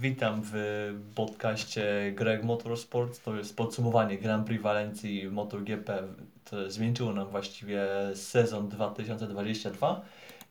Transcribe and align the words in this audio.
Witam 0.00 0.40
w 0.44 0.54
podcaście 1.14 2.12
Greg 2.16 2.44
Motorsport. 2.44 3.24
To 3.24 3.36
jest 3.36 3.56
podsumowanie 3.56 4.18
Grand 4.18 4.46
Prix 4.46 4.62
Walencji 4.62 5.30
MotoGP. 5.30 6.02
To 6.44 6.70
zmieniło 6.70 7.12
nam 7.12 7.28
właściwie 7.28 7.86
sezon 8.14 8.68
2022 8.68 10.00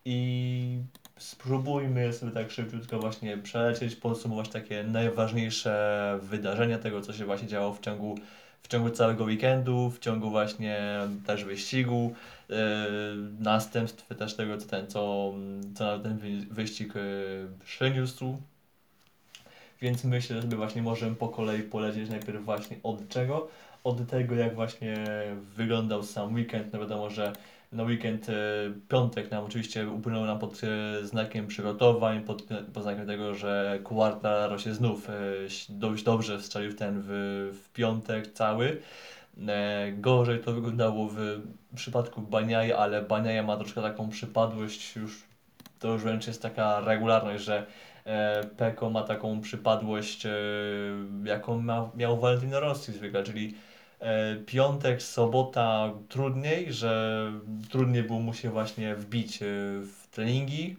i 0.06 0.78
spróbujmy 1.18 2.14
sobie 2.14 2.32
tak 2.32 2.52
szybciutko 2.52 3.00
właśnie 3.00 3.38
przelecieć, 3.38 3.96
podsumować 3.96 4.50
takie 4.50 4.84
najważniejsze 4.84 6.20
wydarzenia 6.22 6.80
tego, 6.80 7.02
co 7.02 7.14
się 7.14 7.26
właśnie 7.26 7.48
działo 7.48 7.74
w 7.74 7.80
ciągu, 7.80 8.16
w 8.64 8.68
ciągu 8.68 8.90
całego 8.90 9.24
weekendu, 9.24 9.90
w 9.90 10.00
ciągu 10.00 10.30
właśnie 10.30 10.80
też 11.26 11.44
wyścigu, 11.46 12.14
yy, 12.50 12.56
następstw 13.40 14.18
też 14.18 14.36
tego, 14.36 14.58
co 14.58 14.68
ten, 14.68 14.88
co, 14.88 15.34
co 15.76 16.00
ten 16.00 16.18
wyścig 16.50 16.96
yy, 16.96 17.48
przyniósł 17.66 18.38
więc 19.82 20.04
myślę, 20.04 20.42
że 20.42 20.48
właśnie 20.48 20.82
możemy 20.82 21.16
po 21.16 21.30
kolei 21.30 21.64
polecieć 21.64 22.10
najpierw 22.10 22.46
właśnie 22.46 22.78
od 22.84 23.08
czego? 23.08 23.48
Od 23.84 24.10
tego, 24.10 24.36
jak 24.36 24.56
właśnie 24.56 24.96
wyglądał 25.56 26.04
sam 26.04 26.34
weekend. 26.34 26.74
No 26.74 26.80
wiadomo, 26.80 27.10
że 27.10 27.34
na 27.72 27.84
weekend 27.84 28.30
e, 28.30 28.34
piątek 28.90 29.32
nam 29.32 29.46
oczywiście 29.46 29.90
upłynął 29.90 30.26
nam 30.26 30.40
pod 30.40 30.62
e, 30.64 31.06
znakiem 31.08 31.48
przygotowań, 31.48 32.24
pod, 32.24 32.44
pod 32.74 32.84
znakiem 32.84 33.08
tego, 33.08 33.36
że 33.36 33.80
Quartararo 33.84 34.58
się 34.60 34.74
znów 34.74 35.10
e, 35.10 35.14
dość 35.70 36.04
dobrze 36.04 36.42
strzelił 36.42 36.72
w 36.72 36.76
ten 36.76 37.02
w, 37.04 37.10
w 37.64 37.74
piątek 37.74 38.32
cały. 38.32 38.82
E, 39.48 39.92
gorzej 39.92 40.40
to 40.40 40.54
wyglądało 40.54 41.08
w 41.08 41.18
przypadku 41.76 42.22
Baniaja, 42.22 42.78
ale 42.78 43.02
Baniaja 43.02 43.44
ma 43.44 43.58
troszkę 43.58 43.82
taką 43.82 44.10
przypadłość 44.10 44.96
już, 44.96 45.24
to 45.80 45.88
już 45.88 46.04
wręcz 46.04 46.28
jest 46.28 46.42
taka 46.42 46.80
regularność, 46.80 47.44
że 47.44 47.66
E, 47.66 47.89
Peko 48.58 48.90
ma 48.90 49.04
taką 49.04 49.42
przypadłość, 49.42 50.26
e, 50.26 50.32
jaką 51.24 51.62
ma, 51.62 51.92
miał 51.96 52.20
Valentino 52.20 52.60
Rossi 52.60 52.92
zwykle, 52.92 53.24
czyli 53.24 53.56
e, 54.00 54.36
piątek, 54.36 55.02
sobota 55.02 55.94
trudniej, 56.10 56.74
że 56.74 57.32
trudniej 57.70 58.04
było 58.04 58.20
mu 58.20 58.34
się 58.34 58.50
właśnie 58.50 58.96
wbić 58.96 59.40
w 59.82 60.08
treningi, 60.12 60.76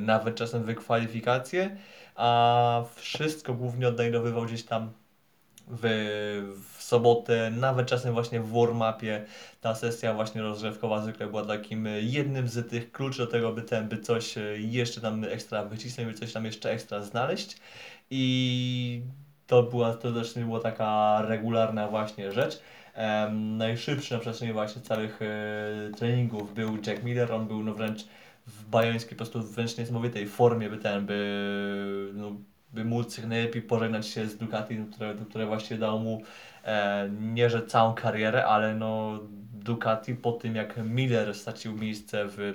nawet 0.00 0.36
czasem 0.36 0.62
w 0.62 0.74
kwalifikacje, 0.74 1.76
a 2.14 2.84
wszystko 2.94 3.54
głównie 3.54 3.88
oddajdowywał 3.88 4.44
gdzieś 4.44 4.64
tam 4.64 4.92
w, 5.70 5.82
w 6.76 6.82
sobotę, 6.82 7.50
nawet 7.50 7.86
czasem 7.86 8.12
właśnie 8.12 8.40
w 8.40 8.52
warm-upie 8.52 9.24
ta 9.60 9.74
sesja 9.74 10.14
właśnie 10.14 10.42
rozgrzewkowa 10.42 11.00
zwykle 11.00 11.26
była 11.26 11.44
takim 11.44 11.88
jednym 12.00 12.48
z 12.48 12.70
tych 12.70 12.92
kluczy 12.92 13.18
do 13.18 13.26
tego, 13.26 13.52
by 13.52 13.62
ten, 13.62 13.88
by 13.88 13.98
coś 13.98 14.34
jeszcze 14.56 15.00
tam 15.00 15.24
ekstra 15.24 15.64
wycisnąć, 15.64 16.08
by 16.08 16.14
coś 16.14 16.32
tam 16.32 16.44
jeszcze 16.44 16.70
ekstra 16.70 17.02
znaleźć 17.02 17.56
i 18.10 19.02
to 19.46 19.62
była, 19.62 19.94
to 19.94 20.12
też 20.12 20.36
nie 20.36 20.44
była 20.44 20.60
taka 20.60 21.22
regularna 21.22 21.88
właśnie 21.88 22.32
rzecz. 22.32 22.60
Um, 22.96 23.56
najszybszy 23.56 24.14
na 24.14 24.20
przestrzeni 24.20 24.52
właśnie 24.52 24.82
całych 24.82 25.22
e, 25.22 25.90
treningów 25.96 26.54
był 26.54 26.78
Jack 26.86 27.02
Miller, 27.02 27.32
on 27.32 27.46
był 27.46 27.64
no 27.64 27.74
wręcz 27.74 28.04
w 28.46 28.64
bajońskiej, 28.64 29.10
po 29.10 29.16
prostu 29.16 29.42
wręcz 29.42 29.78
niesamowitej 29.78 30.26
formie, 30.26 30.70
by 30.70 30.78
ten, 30.78 31.06
by 31.06 32.10
no, 32.14 32.32
by 32.72 32.84
móc 32.84 33.18
najlepiej 33.18 33.62
pożegnać 33.62 34.06
się 34.06 34.26
z 34.26 34.36
Ducati, 34.36 34.76
które, 34.92 35.14
które 35.14 35.46
właściwie 35.46 35.80
dało 35.80 35.98
mu 35.98 36.22
e, 36.64 37.08
nie 37.20 37.50
że 37.50 37.66
całą 37.66 37.94
karierę, 37.94 38.46
ale 38.46 38.74
no 38.74 39.20
Ducati 39.52 40.14
po 40.14 40.32
tym 40.32 40.56
jak 40.56 40.76
Miller 40.76 41.34
stracił 41.34 41.76
miejsce 41.76 42.24
w, 42.26 42.54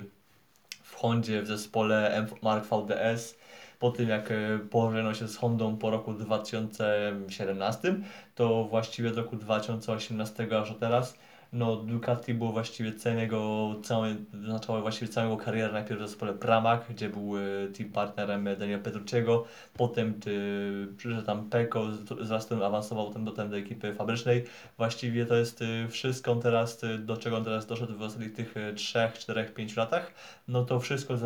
w 0.82 0.94
Hondzie 0.94 1.42
w 1.42 1.46
zespole 1.46 2.26
Mark 2.42 2.64
VDS, 2.64 3.38
po 3.78 3.90
tym 3.90 4.08
jak 4.08 4.30
e, 4.30 4.58
pożegnał 4.70 5.14
się 5.14 5.28
z 5.28 5.36
Hondą 5.36 5.76
po 5.76 5.90
roku 5.90 6.12
2017, 6.12 7.94
to 8.34 8.64
właściwie 8.64 9.10
do 9.10 9.22
roku 9.22 9.36
2018 9.36 10.48
aż 10.60 10.72
do 10.72 10.74
teraz 10.74 11.18
no 11.54 11.76
Ducati 11.76 12.34
było 12.34 12.52
właściwie 12.52 12.92
całego, 12.92 13.74
całe, 13.82 14.16
zaczęła 14.46 14.80
właściwie 14.80 15.12
całego 15.12 15.36
karierę 15.36 15.72
najpierw 15.72 16.00
w 16.00 16.08
zespole 16.08 16.34
Pramac, 16.34 16.80
gdzie 16.90 17.08
był 17.08 17.36
e, 17.36 17.40
team 17.78 17.90
partnerem 17.90 18.48
Daniela 18.58 18.82
Petrucciego, 18.82 19.44
potem 19.72 20.14
y, 20.26 20.88
przyszedł 20.96 21.26
tam 21.26 21.50
Peko, 21.50 21.92
z 22.40 22.46
tym 22.46 22.62
awansował 22.62 23.06
potem 23.06 23.24
do, 23.24 23.32
do 23.32 23.56
ekipy 23.56 23.94
fabrycznej. 23.94 24.44
Właściwie 24.76 25.26
to 25.26 25.36
jest 25.36 25.62
y, 25.62 25.88
wszystko 25.88 26.36
teraz, 26.36 26.80
do 26.98 27.16
czego 27.16 27.36
on 27.36 27.44
teraz 27.44 27.66
doszedł 27.66 27.98
w 27.98 28.02
ostatnich 28.02 28.32
tych 28.32 28.54
3, 28.74 28.98
4, 29.18 29.44
5 29.44 29.76
latach, 29.76 30.14
no 30.48 30.64
to 30.64 30.80
wszystko 30.80 31.16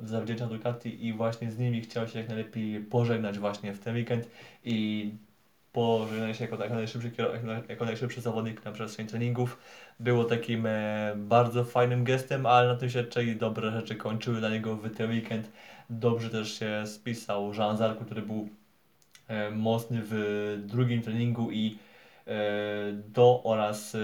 zawdzięcza 0.00 0.46
Ducati 0.46 1.06
i 1.06 1.12
właśnie 1.12 1.50
z 1.50 1.58
nimi 1.58 1.80
chciał 1.80 2.08
się 2.08 2.18
jak 2.18 2.28
najlepiej 2.28 2.80
pożegnać 2.80 3.38
właśnie 3.38 3.72
w 3.72 3.78
ten 3.78 3.94
weekend. 3.94 4.28
I 4.64 5.10
pożegnanie 5.76 6.34
się 6.34 6.44
jako, 6.44 6.62
jako, 6.62 6.74
najszybszy, 6.74 7.10
jako 7.68 7.84
najszybszy 7.84 8.20
zawodnik 8.20 8.64
na 8.64 8.72
przestrzeni 8.72 9.08
treningów 9.08 9.58
było 10.00 10.24
takim 10.24 10.66
e, 10.66 11.12
bardzo 11.16 11.64
fajnym 11.64 12.04
gestem, 12.04 12.46
ale 12.46 12.68
na 12.68 12.76
tym 12.76 12.90
się 12.90 13.02
raczej 13.02 13.36
dobre 13.36 13.72
rzeczy 13.72 13.94
kończyły 13.94 14.40
dla 14.40 14.48
niego 14.48 14.76
w 14.76 14.94
ten 14.96 15.10
weekend. 15.10 15.50
Dobrze 15.90 16.30
też 16.30 16.58
się 16.58 16.86
spisał 16.86 17.54
Jean 17.54 17.76
Zarku, 17.76 18.04
który 18.04 18.22
był 18.22 18.48
e, 19.28 19.50
mocny 19.50 20.02
w 20.04 20.14
drugim 20.66 21.02
treningu 21.02 21.50
i 21.50 21.78
E, 22.26 22.92
do 22.92 23.40
oraz 23.44 23.94
e, 23.94 23.98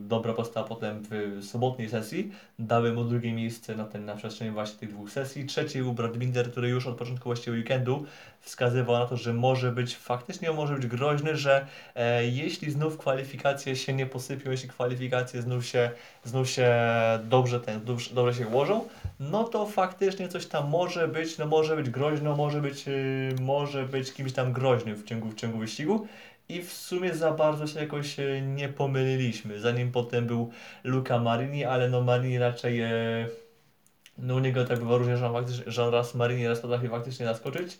dobra 0.00 0.32
postawa 0.32 0.68
potem 0.68 1.02
w 1.10 1.44
sobotniej 1.44 1.88
sesji 1.88 2.32
dały 2.58 2.92
mu 2.92 3.04
drugie 3.04 3.32
miejsce 3.32 3.74
na, 3.74 3.84
ten, 3.84 4.04
na 4.04 4.16
przestrzeni 4.16 4.50
właśnie 4.50 4.78
tych 4.78 4.90
dwóch 4.90 5.10
sesji. 5.10 5.46
Trzeci 5.46 5.78
był 5.78 5.92
Brad 5.92 6.16
Binder, 6.16 6.50
który 6.50 6.68
już 6.68 6.86
od 6.86 6.96
początku 6.96 7.28
właściwie 7.28 7.56
weekendu 7.56 8.06
wskazywał 8.40 8.98
na 8.98 9.06
to, 9.06 9.16
że 9.16 9.32
może 9.32 9.72
być, 9.72 9.96
faktycznie 9.96 10.52
może 10.52 10.74
być 10.74 10.86
groźny, 10.86 11.36
że 11.36 11.66
e, 11.94 12.26
jeśli 12.26 12.70
znów 12.70 12.98
kwalifikacje 12.98 13.76
się 13.76 13.92
nie 13.92 14.06
posypią, 14.06 14.50
jeśli 14.50 14.68
kwalifikacje 14.68 15.42
znów 15.42 15.66
się, 15.66 15.90
znów 16.24 16.50
się 16.50 16.74
dobrze, 17.24 17.60
ten, 17.60 17.80
dobrze, 18.14 18.34
się 18.34 18.46
ułożą, 18.46 18.84
no 19.20 19.44
to 19.44 19.66
faktycznie 19.66 20.28
coś 20.28 20.46
tam 20.46 20.68
może 20.68 21.08
być, 21.08 21.38
no 21.38 21.46
może 21.46 21.76
być 21.76 21.90
groźno, 21.90 22.36
może 22.36 22.60
być, 22.60 22.86
yy, 22.86 23.34
może 23.40 23.84
być 23.84 24.12
kimś 24.12 24.32
tam 24.32 24.52
groźnym 24.52 24.96
w 24.96 25.04
ciągu, 25.04 25.30
w 25.30 25.34
ciągu 25.34 25.58
wyścigu 25.58 26.06
i 26.48 26.62
w 26.62 26.72
sumie 26.72 27.14
za 27.14 27.32
bardzo 27.32 27.66
się 27.66 27.80
jakoś 27.80 28.20
e, 28.20 28.42
nie 28.42 28.68
pomyliliśmy. 28.68 29.60
Zanim 29.60 29.92
potem 29.92 30.26
był 30.26 30.50
Luca 30.84 31.18
Marini, 31.18 31.64
ale 31.64 31.90
no 31.90 32.02
Marini 32.02 32.38
raczej, 32.38 32.80
e, 32.80 32.90
no 34.18 34.34
u 34.34 34.38
niego 34.38 34.64
tak 34.64 34.78
bywa 34.78 34.96
różnie, 34.96 35.16
że, 35.16 35.32
faktycznie, 35.32 35.72
że 35.72 35.90
raz 35.90 36.14
Marini 36.14 36.48
raz 36.48 36.60
potrafi 36.60 36.88
faktycznie 36.88 37.26
naskoczyć 37.26 37.78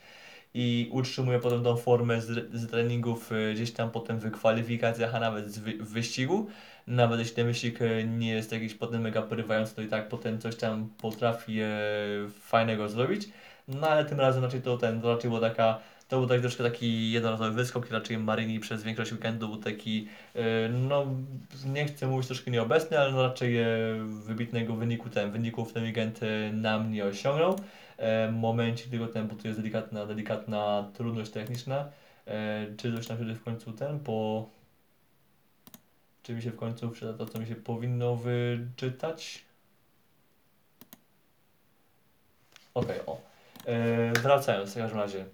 i 0.54 0.88
utrzymuje 0.92 1.38
potem 1.38 1.64
tą 1.64 1.76
formę 1.76 2.20
z, 2.20 2.54
z 2.54 2.70
treningów 2.70 3.32
e, 3.32 3.54
gdzieś 3.54 3.72
tam 3.72 3.90
potem 3.90 4.18
w 4.18 4.30
kwalifikacjach, 4.30 5.14
a 5.14 5.20
nawet 5.20 5.58
wy, 5.58 5.72
w 5.72 5.88
wyścigu. 5.92 6.46
Nawet 6.86 7.18
jeśli 7.18 7.36
ten 7.36 7.46
wyścig 7.46 7.78
nie 8.06 8.30
jest 8.30 8.52
jakiś 8.52 8.74
potem 8.74 9.02
mega 9.02 9.22
porywający, 9.22 9.74
to 9.74 9.82
i 9.82 9.88
tak 9.88 10.08
potem 10.08 10.38
coś 10.40 10.56
tam 10.56 10.90
potrafi 10.98 11.58
fajnego 12.40 12.88
zrobić. 12.88 13.28
No 13.68 13.88
ale 13.88 14.04
tym 14.04 14.20
razem 14.20 14.44
raczej 14.44 14.62
to 14.62 14.78
ten, 14.78 15.00
to 15.00 15.14
raczej 15.14 15.30
była 15.30 15.40
taka 15.40 15.80
to 16.08 16.18
był 16.18 16.28
tak 16.28 16.40
troszkę 16.40 16.64
taki 16.64 17.12
jednorazowy 17.12 17.50
wyskok 17.50 17.90
raczej 17.90 18.18
Marini 18.18 18.60
przez 18.60 18.82
większość 18.82 19.12
weekendu 19.12 19.48
był 19.48 19.56
taki, 19.56 20.08
e, 20.34 20.68
no 20.68 21.06
nie 21.66 21.84
chcę 21.84 22.06
mówić 22.06 22.26
troszkę 22.26 22.50
nieobecny, 22.50 22.98
ale 22.98 23.12
no 23.12 23.22
raczej 23.22 23.58
e, 23.58 23.66
wybitnego 24.04 24.76
wyniku 24.76 25.10
ten, 25.10 25.30
wyniku 25.30 25.64
w 25.64 25.72
ten 25.72 25.84
weekend 25.84 26.20
e, 26.22 26.52
nam 26.52 26.92
nie 26.92 27.04
osiągnął. 27.04 27.60
Momencie, 28.32 28.84
gdy 28.88 28.98
go 28.98 29.08
ten, 29.08 29.28
bo 29.28 29.34
tu 29.34 29.46
jest 29.46 29.60
delikatna, 29.60 30.06
delikatna 30.06 30.90
trudność 30.94 31.30
techniczna, 31.30 31.88
czy 32.76 32.96
coś 32.96 33.08
nam 33.08 33.18
się 33.18 33.34
w 33.34 33.44
końcu 33.44 33.72
ten, 33.72 34.00
po... 34.00 34.48
Czy 36.22 36.34
mi 36.34 36.42
się 36.42 36.50
w 36.50 36.56
końcu 36.56 36.90
przyda 36.90 37.12
to, 37.12 37.26
co 37.26 37.38
mi 37.38 37.46
się 37.46 37.54
powinno 37.54 38.16
wyczytać? 38.16 39.44
Okej, 42.74 43.00
okay, 43.00 43.06
o. 43.06 43.20
wracając 44.22 44.72
w 44.72 44.76
każdym 44.76 45.00
razie. 45.00 45.24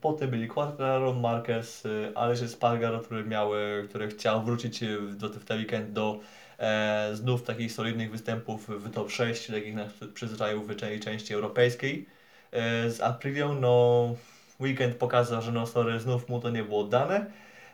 Potem 0.00 0.30
byli 0.30 0.48
Quartararo, 0.48 1.12
Marquez, 1.14 1.84
y, 1.86 2.12
Aleix 2.14 2.50
Spargaro, 2.50 3.00
który, 3.00 3.24
miał, 3.24 3.50
który 3.88 4.08
chciał 4.08 4.42
wrócić 4.42 4.82
y, 4.82 4.98
do, 5.12 5.28
w 5.28 5.44
ten 5.44 5.58
weekend 5.58 5.92
do 5.92 6.20
e, 6.58 7.10
znów 7.14 7.42
takich 7.42 7.72
solidnych 7.72 8.10
występów 8.10 8.68
w 8.68 8.90
top 8.90 9.10
6, 9.10 9.46
takich 9.46 9.74
na 9.74 9.86
przyzwyczajów 10.14 10.68
w 10.68 11.00
części 11.00 11.34
europejskiej. 11.34 12.06
E, 12.52 12.90
z 12.90 13.00
Aprilią, 13.00 13.54
no 13.54 14.14
weekend 14.60 14.96
pokazał, 14.96 15.42
że 15.42 15.52
no 15.52 15.66
sorry, 15.66 16.00
znów 16.00 16.28
mu 16.28 16.40
to 16.40 16.50
nie 16.50 16.64
było 16.64 16.84
dane. 16.84 17.26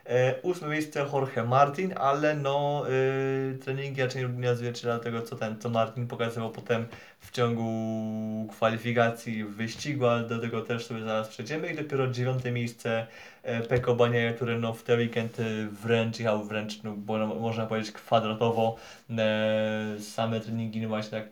E, 0.08 0.35
ósme 0.43 0.69
miejsce 0.69 1.06
Jorge 1.12 1.44
Martin, 1.44 1.94
ale 1.97 2.35
no 2.35 2.85
y, 2.91 3.58
treningi 3.58 4.03
raczej 4.03 4.31
nie 4.31 4.50
odzwierciedla 4.50 4.99
tego, 4.99 5.23
co 5.23 5.37
ten, 5.37 5.61
co 5.61 5.70
Martin 5.70 6.06
pokazywał 6.06 6.50
potem 6.50 6.87
w 7.20 7.31
ciągu 7.31 8.53
kwalifikacji 8.53 9.44
w 9.44 9.56
wyścigu, 9.56 10.06
ale 10.06 10.29
do 10.29 10.38
tego 10.38 10.62
też 10.62 10.87
sobie 10.87 11.03
zaraz 11.03 11.29
przejdziemy. 11.29 11.73
I 11.73 11.76
dopiero 11.76 12.08
dziewiąte 12.08 12.53
miejsce 12.53 13.06
e, 13.43 13.61
Peko 13.61 13.94
Bania, 13.94 14.32
który 14.32 14.58
no 14.58 14.73
w 14.73 14.82
ten 14.82 14.99
weekend 14.99 15.37
wręcz 15.70 16.19
jechał 16.19 16.44
wręcz, 16.44 16.82
no, 16.82 16.93
bo 16.97 17.19
no, 17.19 17.26
można 17.26 17.67
powiedzieć 17.67 17.93
kwadratowo. 17.93 18.76
E, 19.19 19.97
same 20.00 20.41
treningi 20.41 20.81
no 20.81 20.88
właśnie 20.88 21.19
tak 21.19 21.29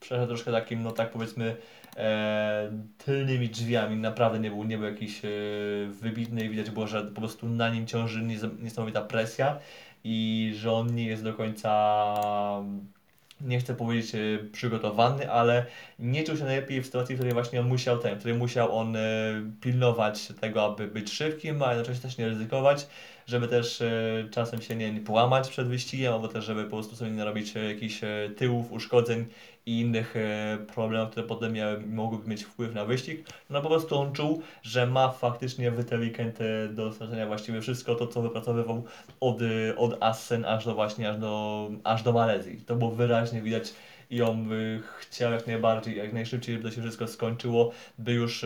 przeszedł 0.00 0.26
troszkę 0.26 0.52
takim, 0.52 0.82
no 0.82 0.92
tak 0.92 1.10
powiedzmy, 1.10 1.56
e, 1.96 2.70
tylnymi 2.98 3.48
drzwiami, 3.48 3.96
naprawdę 3.96 4.38
nie 4.38 4.50
był, 4.50 4.64
nie 4.64 4.78
był 4.78 4.86
jakiś 4.86 5.24
e, 5.24 5.28
wybitny 5.90 6.44
i 6.44 6.48
widać 6.48 6.70
było, 6.70 6.86
że 6.86 7.02
po 7.02 7.20
prostu 7.20 7.48
na 7.48 7.68
nim 7.68 7.86
ciąży 7.86 8.22
niesamowita 8.62 9.02
presja 9.02 9.58
i 10.04 10.52
że 10.56 10.72
on 10.72 10.94
nie 10.94 11.06
jest 11.06 11.24
do 11.24 11.34
końca 11.34 12.14
nie 13.40 13.60
chcę 13.60 13.74
powiedzieć 13.74 14.14
e, 14.14 14.18
przygotowany, 14.52 15.30
ale 15.30 15.66
nie 15.98 16.24
czuł 16.24 16.36
się 16.36 16.44
najlepiej 16.44 16.82
w 16.82 16.86
sytuacji, 16.86 17.14
w 17.14 17.18
której 17.18 17.34
właśnie 17.34 17.60
on 17.60 17.68
musiał 17.68 17.98
ten, 17.98 18.14
w 18.14 18.18
której 18.18 18.38
musiał 18.38 18.78
on 18.78 18.96
e, 18.96 19.00
pilnować 19.60 20.26
tego, 20.40 20.64
aby 20.64 20.86
być 20.86 21.12
szybkim, 21.12 21.62
a 21.62 21.74
jednocześnie 21.74 22.02
też 22.02 22.18
nie 22.18 22.28
ryzykować, 22.28 22.86
żeby 23.26 23.48
też 23.48 23.80
e, 23.80 24.28
czasem 24.30 24.62
się 24.62 24.76
nie, 24.76 25.00
połamać 25.00 25.48
przed 25.48 25.68
wyścigiem, 25.68 26.12
albo 26.12 26.28
też 26.28 26.44
żeby 26.44 26.64
po 26.64 26.70
prostu 26.70 26.96
sobie 26.96 27.10
nie 27.10 27.16
narobić 27.16 27.54
jakichś 27.54 28.00
tyłów, 28.36 28.72
uszkodzeń 28.72 29.26
i 29.66 29.80
innych 29.80 30.14
problemów, 30.74 31.10
które 31.10 31.26
potem 31.26 31.54
mogłyby 31.86 32.28
mieć 32.28 32.44
wpływ 32.44 32.74
na 32.74 32.84
wyścig. 32.84 33.28
No 33.50 33.62
po 33.62 33.68
prostu 33.68 33.98
on 33.98 34.12
czuł, 34.12 34.42
że 34.62 34.86
ma 34.86 35.08
faktycznie 35.08 35.70
w 35.70 35.84
do 36.74 36.92
stracenia 36.92 37.26
właściwie 37.26 37.60
wszystko 37.60 37.94
to, 37.94 38.06
co 38.06 38.22
wypracowywał 38.22 38.84
od, 39.20 39.38
od 39.76 40.02
Assen 40.02 40.44
aż 40.44 40.64
do 40.64 40.74
właśnie, 40.74 41.10
aż 41.10 41.18
do, 41.18 41.70
aż 41.84 42.02
do 42.02 42.12
Malezji. 42.12 42.60
To 42.66 42.76
było 42.76 42.90
wyraźnie 42.90 43.42
widać 43.42 43.74
i 44.10 44.22
on 44.22 44.48
chciał 44.98 45.32
jak 45.32 45.46
najbardziej, 45.46 45.96
jak 45.96 46.12
najszybciej, 46.12 46.54
żeby 46.54 46.68
to 46.68 46.74
się 46.74 46.82
wszystko 46.82 47.08
skończyło, 47.08 47.72
by 47.98 48.12
już, 48.12 48.44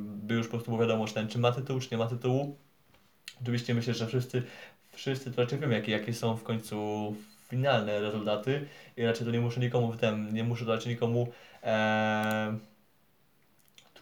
by 0.00 0.34
już 0.34 0.46
po 0.46 0.50
prostu 0.50 0.70
było 0.70 0.82
wiadomo, 0.82 1.06
czy 1.06 1.14
ten, 1.14 1.28
czy 1.28 1.38
ma 1.38 1.52
tytuł, 1.52 1.80
czy 1.80 1.88
nie 1.92 1.98
ma 1.98 2.06
tytułu. 2.06 2.56
Oczywiście 3.42 3.74
myślę, 3.74 3.94
że 3.94 4.06
wszyscy, 4.06 4.42
wszyscy 4.92 5.32
raczej 5.36 5.58
wiemy, 5.58 5.74
jakie, 5.74 5.92
jakie 5.92 6.14
są 6.14 6.36
w 6.36 6.42
końcu 6.42 7.14
finalne 7.48 8.00
rezultaty 8.00 8.66
i 8.96 9.04
raczej 9.04 9.26
to 9.26 9.32
nie 9.32 9.40
muszę 9.40 9.60
nikomu 9.60 9.96
tym, 9.96 10.34
nie 10.34 10.44
muszę 10.44 10.64
raczej 10.64 10.92
nikomu 10.92 11.32
e, 11.62 12.58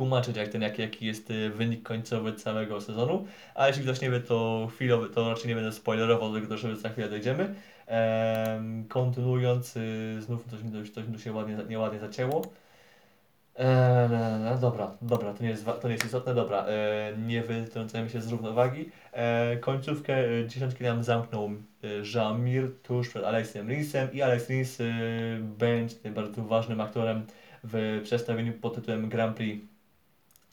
tłumaczyć, 0.00 0.36
jak 0.36 0.48
ten, 0.48 0.62
jaki, 0.62 0.82
jaki 0.82 1.06
jest 1.06 1.30
y, 1.30 1.50
wynik 1.50 1.82
końcowy 1.82 2.32
całego 2.32 2.80
sezonu. 2.80 3.26
A 3.54 3.68
jeśli 3.68 3.82
ktoś 3.82 4.00
nie 4.00 4.10
wie, 4.10 4.20
to 4.20 4.68
chwilowy, 4.74 5.08
to 5.08 5.30
raczej 5.30 5.48
nie 5.48 5.54
będę 5.54 5.72
spoilerował, 5.72 6.32
do 6.32 6.40
tego 6.40 6.56
że 6.56 6.76
za 6.76 6.88
chwilę 6.88 7.08
dojdziemy. 7.08 7.54
Ehm, 7.86 8.84
kontynuując, 8.88 9.76
y, 9.76 10.22
znów 10.22 10.44
coś 10.50 10.62
mi, 10.62 10.92
coś 10.92 11.24
się 11.24 11.32
ładnie, 11.32 11.56
nieładnie 11.68 12.00
zacięło. 12.00 12.42
E, 13.60 14.08
no, 14.44 14.58
dobra, 14.58 14.96
dobra, 15.02 15.34
to 15.34 15.42
nie 15.42 15.48
jest, 15.48 15.64
to 15.80 15.88
nie 15.88 15.94
jest 15.94 16.04
istotne, 16.04 16.34
dobra, 16.34 16.66
e, 16.66 17.12
nie 17.26 17.42
wytrącajmy 17.42 18.10
się 18.10 18.20
z 18.20 18.28
równowagi. 18.28 18.90
E, 19.12 19.56
końcówkę 19.56 20.14
e, 20.14 20.48
dziesiątki 20.48 20.84
nam 20.84 21.04
zamknął 21.04 21.46
e, 21.46 21.88
Jean-Mir 22.14 22.70
tuż 22.82 23.08
przed 23.08 23.24
Alexem 23.24 23.68
Rinsem 23.68 24.12
i 24.12 24.22
Alex 24.22 24.48
Rins 24.48 24.80
e, 24.80 24.84
będzie 25.40 26.10
bardzo 26.10 26.42
ważnym 26.42 26.80
aktorem 26.80 27.26
w 27.64 28.00
przedstawieniu 28.04 28.52
pod 28.52 28.74
tytułem 28.74 29.08
Grand 29.08 29.36
Prix 29.36 29.66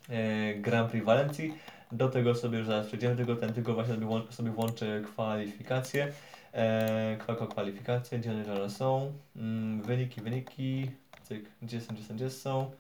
e, 0.10 0.54
Grand 0.54 0.92
Prix 0.92 1.06
Walencji. 1.06 1.54
Do 1.92 2.10
tego 2.10 2.36
sobie 2.36 2.58
już 2.58 2.68
zaraz 2.68 2.88
przejdziemy, 2.88 3.16
tylko 3.16 3.36
ten 3.36 3.54
tylko 3.54 3.74
właśnie 3.74 3.94
sobie, 3.94 4.32
sobie 4.32 4.52
włączę 4.52 5.02
kwalifikacje. 5.06 6.14
E, 6.54 7.18
kwalifikacje, 7.50 8.20
gdzie 8.20 8.32
one 8.32 8.70
są. 8.70 9.12
Mm, 9.36 9.82
wyniki, 9.82 10.22
wyniki. 10.22 10.92
Cyk, 11.28 11.50
gdzie 11.62 11.82
są, 11.82 11.96
gdzie 11.96 12.04
są, 12.04 12.16
gdzie 12.16 12.30
są. 12.30 12.72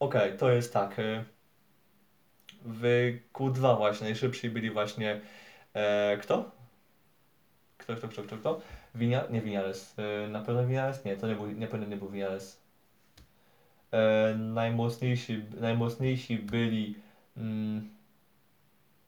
Okej, 0.00 0.26
okay, 0.28 0.38
to 0.38 0.50
jest 0.50 0.72
tak. 0.72 0.98
E, 0.98 1.24
w 2.64 3.12
Q2 3.34 3.76
właśnie 3.76 4.04
najszybsi 4.04 4.50
byli 4.50 4.70
właśnie 4.70 5.20
e, 5.74 6.18
kto? 6.20 6.50
Kto, 7.78 7.96
kto, 7.96 8.08
kto, 8.08 8.22
kto, 8.22 8.36
kto? 8.36 8.60
Winia, 8.94 9.24
nie 9.30 9.40
Winiales. 9.40 9.94
E, 9.98 10.28
na 10.28 10.40
pewno 10.40 10.66
Winiales? 10.66 11.04
Nie, 11.04 11.16
to 11.16 11.28
nie 11.28 11.34
był, 11.34 11.50
nie, 11.50 11.66
pewno 11.66 11.86
nie 11.86 11.96
był 11.96 12.08
Winiales. 12.08 12.60
E, 13.92 14.34
najmocniejsi, 14.38 15.44
najmocniejsi 15.60 16.38
byli. 16.38 16.94
Mm, 17.36 17.90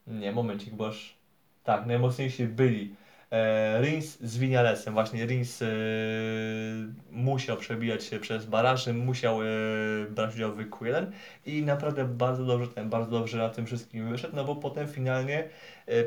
nie, 0.07 0.33
momencik, 0.33 0.75
boż. 0.75 1.17
Tak, 1.65 1.87
najmocniejsi 1.87 2.47
byli 2.47 2.95
Rins 3.81 4.19
z 4.21 4.39
Vinalesem, 4.39 4.95
właśnie 4.95 5.27
Rins 5.27 5.63
e, 5.63 5.67
musiał 7.11 7.57
przebijać 7.57 8.05
się 8.05 8.19
przez 8.19 8.47
baraże, 8.47 8.93
musiał 8.93 9.43
e, 9.43 9.47
brać 10.11 10.35
udział 10.35 10.53
w 10.53 10.71
Q1 10.71 11.07
i 11.47 11.63
naprawdę 11.63 12.05
bardzo 12.05 12.45
dobrze, 12.45 12.69
ten, 12.69 12.91
bardzo 12.91 13.11
dobrze 13.11 13.39
na 13.39 13.49
tym 13.49 13.67
wszystkim 13.67 14.11
wyszedł, 14.11 14.37
no 14.37 14.45
bo 14.45 14.57
potem 14.57 14.89
finalnie 14.89 15.49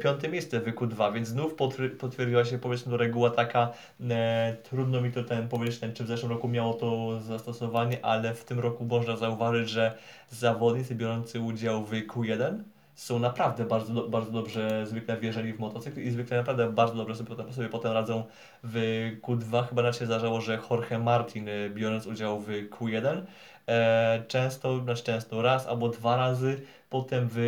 piąte 0.04 0.30
miejsce 0.30 0.60
w 0.60 0.66
Q2, 0.66 1.14
więc 1.14 1.28
znów 1.28 1.56
potwierdziła 2.00 2.46
się 2.46 2.58
powiedzmy 2.58 2.98
reguła 2.98 3.30
taka, 3.30 3.74
e, 4.10 4.58
trudno 4.64 5.02
mi 5.02 5.12
to 5.12 5.24
ten 5.24 5.48
powiedzieć, 5.48 5.80
ten, 5.80 5.94
czy 5.94 6.04
w 6.04 6.08
zeszłym 6.08 6.32
roku 6.32 6.48
miało 6.48 6.74
to 6.74 7.20
zastosowanie, 7.22 8.06
ale 8.06 8.34
w 8.34 8.46
tym 8.46 8.60
roku 8.60 8.86
można 8.86 9.18
zauważyć, 9.18 9.70
że 9.70 9.98
zawodnicy 10.30 10.96
biorący 10.96 11.40
udział 11.40 11.86
w 11.86 11.92
Q1 11.92 12.73
są 12.96 13.20
naprawdę 13.20 13.66
bardzo, 13.66 14.08
bardzo 14.10 14.32
dobrze 14.32 14.86
zwykle 14.88 15.18
wjeżdżeni 15.18 15.54
w 15.54 15.60
motocykl 15.60 16.02
i 16.02 16.12
zwykle 16.12 16.38
naprawdę 16.38 16.72
bardzo 16.72 16.96
dobrze 16.96 17.16
sobie 17.16 17.30
potem, 17.30 17.54
sobie 17.54 17.70
potem 17.70 17.92
radzą 17.92 18.24
w 18.64 18.78
Q2. 19.22 19.68
Chyba 19.68 19.82
nawet 19.82 19.98
się 19.98 20.06
zdarzało, 20.06 20.42
że 20.42 20.60
Jorge 20.72 21.00
Martin 21.00 21.48
y, 21.48 21.72
biorąc 21.76 22.08
udział 22.08 22.40
w 22.40 22.48
Q1 22.48 23.22
e, 23.68 24.24
często, 24.28 24.80
znaczy 24.80 25.04
często 25.04 25.42
raz 25.42 25.68
albo 25.68 25.90
dwa 25.90 26.18
razy 26.18 26.62
potem 26.94 27.28
w 27.32 27.40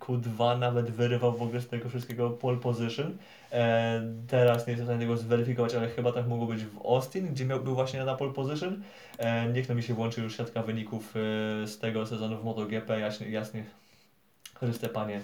Q2 0.00 0.58
nawet 0.58 0.90
wyrywał 0.90 1.32
w 1.32 1.42
ogóle 1.42 1.60
z 1.60 1.68
tego 1.68 1.88
wszystkiego 1.88 2.30
pole 2.30 2.56
position. 2.56 3.16
E, 3.52 4.02
teraz 4.28 4.66
nie 4.66 4.72
jestem 4.72 4.86
w 4.86 4.88
stanie 4.88 5.00
tego 5.00 5.16
zweryfikować, 5.16 5.74
ale 5.74 5.88
chyba 5.88 6.12
tak 6.12 6.26
mogło 6.26 6.46
być 6.46 6.64
w 6.64 6.78
Austin, 6.78 7.28
gdzie 7.28 7.44
miał, 7.44 7.60
był 7.60 7.74
właśnie 7.74 8.04
na 8.04 8.14
pole 8.14 8.32
position. 8.32 8.82
E, 9.18 9.48
niech 9.52 9.66
to 9.66 9.74
mi 9.74 9.82
się 9.82 9.94
włączy 9.94 10.20
już 10.20 10.36
siatka 10.36 10.62
wyników 10.62 11.14
e, 11.16 11.66
z 11.66 11.78
tego 11.78 12.06
sezonu 12.06 12.38
w 12.38 12.44
MotoGP, 12.44 13.00
jasnie, 13.00 13.30
jasnie 13.30 13.64
Chryste 14.60 14.88
Panie, 14.88 15.20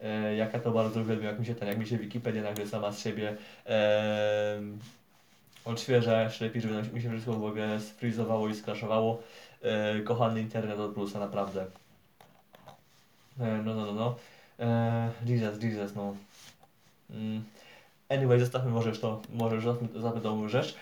e, 0.00 0.36
jak 0.36 0.52
ja 0.52 0.60
to 0.60 0.70
bardzo 0.70 1.00
uwielbiam, 1.00 1.26
jak 1.26 1.38
mi 1.38 1.46
się 1.46 1.54
ten, 1.54 1.68
jak 1.68 1.78
mi 1.78 1.86
się 1.86 1.98
Wikipedia 1.98 2.42
nagle 2.42 2.66
sama 2.66 2.92
z 2.92 3.02
siebie 3.02 3.36
e, 3.66 4.60
odświeża, 5.64 6.30
lepiej, 6.40 6.62
żeby 6.62 6.82
mi 6.92 7.02
się 7.02 7.10
wszystko 7.10 7.32
w 7.32 7.44
ogóle 7.44 7.80
sfrizowało 7.80 8.48
i 8.48 8.54
skraszowało. 8.54 9.22
E, 9.62 10.00
kochany 10.00 10.40
internet 10.40 10.78
od 10.78 10.94
plusa, 10.94 11.18
naprawdę. 11.18 11.66
E, 13.40 13.62
no, 13.64 13.74
no, 13.74 13.86
no, 13.86 13.92
no. 13.92 14.16
E, 14.60 15.10
Jesus, 15.26 15.62
Jesus, 15.62 15.94
no. 15.94 16.14
Mm. 17.10 17.44
Anyway, 18.10 18.40
zostawmy 18.40 18.70
może 18.70 18.88
już 18.88 19.00
to, 19.00 19.22
może 19.32 19.56
już 19.56 19.64
zostawmy 19.64 20.20
tą 20.20 20.48
rzecz. 20.48 20.68
E, 20.68 20.74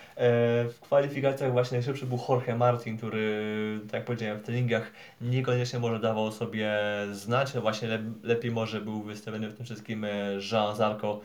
w 0.64 0.76
kwalifikacjach 0.80 1.52
właśnie 1.52 1.78
najszybszy 1.78 2.06
był 2.06 2.18
Jorge 2.28 2.56
Martin, 2.56 2.98
który, 2.98 3.80
tak 3.84 3.92
jak 3.92 4.04
powiedziałem, 4.04 4.38
w 4.38 4.42
treningach 4.42 4.90
niekoniecznie 5.20 5.78
może 5.78 6.00
dawał 6.00 6.32
sobie 6.32 6.78
znać, 7.12 7.54
no 7.54 7.60
właśnie 7.60 7.88
le 7.88 7.98
lepiej 8.22 8.50
może 8.50 8.80
był 8.80 9.02
wystawiony 9.02 9.48
w 9.48 9.56
tym 9.56 9.66
wszystkim 9.66 10.04
e, 10.04 10.08
Jean 10.52 10.76
Zarco, 10.76 11.20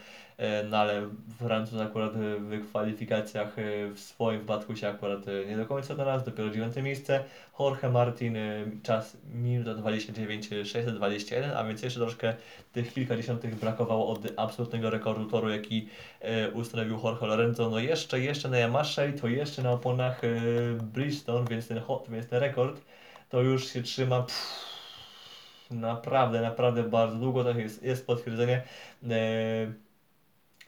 no 0.69 0.77
ale 0.77 1.09
Francuz 1.37 1.79
akurat 1.79 2.13
w 2.15 2.69
kwalifikacjach 2.69 3.59
e, 3.59 3.87
w 3.93 3.99
swoim 3.99 4.39
wypadku 4.39 4.75
się 4.75 4.87
akurat 4.87 5.27
e, 5.27 5.45
nie 5.45 5.57
do 5.57 5.65
końca 5.65 5.95
znalazł, 5.95 6.25
dopiero 6.25 6.49
dziewiąte 6.49 6.81
miejsce. 6.81 7.23
Jorge 7.59 7.89
Martin 7.89 8.37
czas 8.83 9.17
minuta 9.33 9.73
29 9.73 10.49
621, 10.65 11.51
a 11.51 11.63
więc 11.63 11.83
jeszcze 11.83 11.99
troszkę 11.99 12.35
tych 12.71 12.93
kilka 12.93 13.17
dziesiątych 13.17 13.55
brakowało 13.55 14.07
od 14.07 14.19
absolutnego 14.37 14.89
rekordu 14.89 15.25
toru, 15.25 15.49
jaki 15.49 15.87
ustanowił 16.53 16.99
Jorge 17.03 17.27
Lorenzo. 17.27 17.69
No 17.69 17.79
jeszcze, 17.79 18.19
jeszcze 18.19 18.49
na 18.49 18.57
Yamasze 18.57 19.09
i 19.09 19.13
to 19.13 19.27
jeszcze 19.27 19.61
na 19.61 19.71
oponach 19.71 20.21
Bridgestone, 20.93 21.45
więc 21.49 21.67
ten, 21.67 21.81
więc 22.09 22.27
ten 22.27 22.39
rekord 22.39 22.81
to 23.29 23.41
już 23.41 23.67
się 23.67 23.81
trzyma 23.81 24.21
pff, 24.21 24.71
naprawdę, 25.71 26.41
naprawdę 26.41 26.83
bardzo 26.83 27.15
długo, 27.15 27.43
tak 27.43 27.57
jest, 27.57 27.83
jest 27.83 28.07
potwierdzenie. 28.07 28.63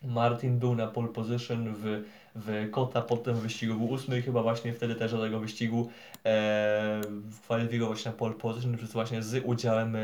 Martin 0.04 0.60
był 0.60 0.76
na 0.76 0.88
pole 0.88 1.08
position 1.08 1.76
w, 1.76 2.04
w 2.36 2.72
Kota, 2.72 3.02
potem 3.02 3.36
w 3.36 3.40
wyścigu 3.40 3.74
był 3.76 3.90
ósmy 3.90 4.20
i 4.20 4.22
chyba 4.22 4.44
właśnie 4.44 4.74
wtedy 4.74 4.96
też 4.96 5.12
do 5.12 5.22
tego 5.22 5.40
wyścigu 5.40 5.90
e, 6.26 7.02
kwalifikował 7.44 7.98
się 7.98 8.10
na 8.10 8.16
pole 8.16 8.34
position 8.34 8.78
właśnie 8.94 9.24
z 9.24 9.46
udziałem 9.46 9.96
e, 9.96 10.00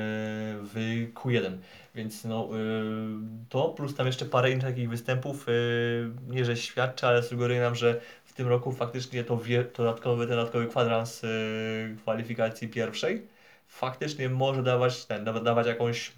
w 0.62 1.06
Q1. 1.14 1.58
Więc 1.96 2.26
no, 2.26 2.50
e, 2.50 2.58
to 3.50 3.70
plus 3.70 3.96
tam 3.96 4.08
jeszcze 4.08 4.26
parę 4.26 4.52
innych 4.52 4.64
takich 4.64 4.90
występów, 4.90 5.46
e, 5.50 5.52
nie 6.34 6.46
że 6.46 6.58
świadczy, 6.58 7.08
ale 7.08 7.24
sugeruje 7.24 7.62
nam, 7.62 7.76
że 7.76 8.02
w 8.26 8.34
tym 8.34 8.48
roku 8.48 8.72
faktycznie 8.72 9.24
to, 9.24 9.38
wie, 9.38 9.64
to 9.64 9.84
dodatkowy, 9.84 10.28
ten 10.28 10.36
dodatkowy 10.36 10.68
kwadrans 10.68 11.24
e, 11.24 11.28
kwalifikacji 11.98 12.68
pierwszej 12.68 13.28
faktycznie 13.70 14.30
może 14.30 14.64
dawać 14.64 15.06
ten, 15.06 15.26
dawać 15.44 15.68
jakąś 15.68 16.12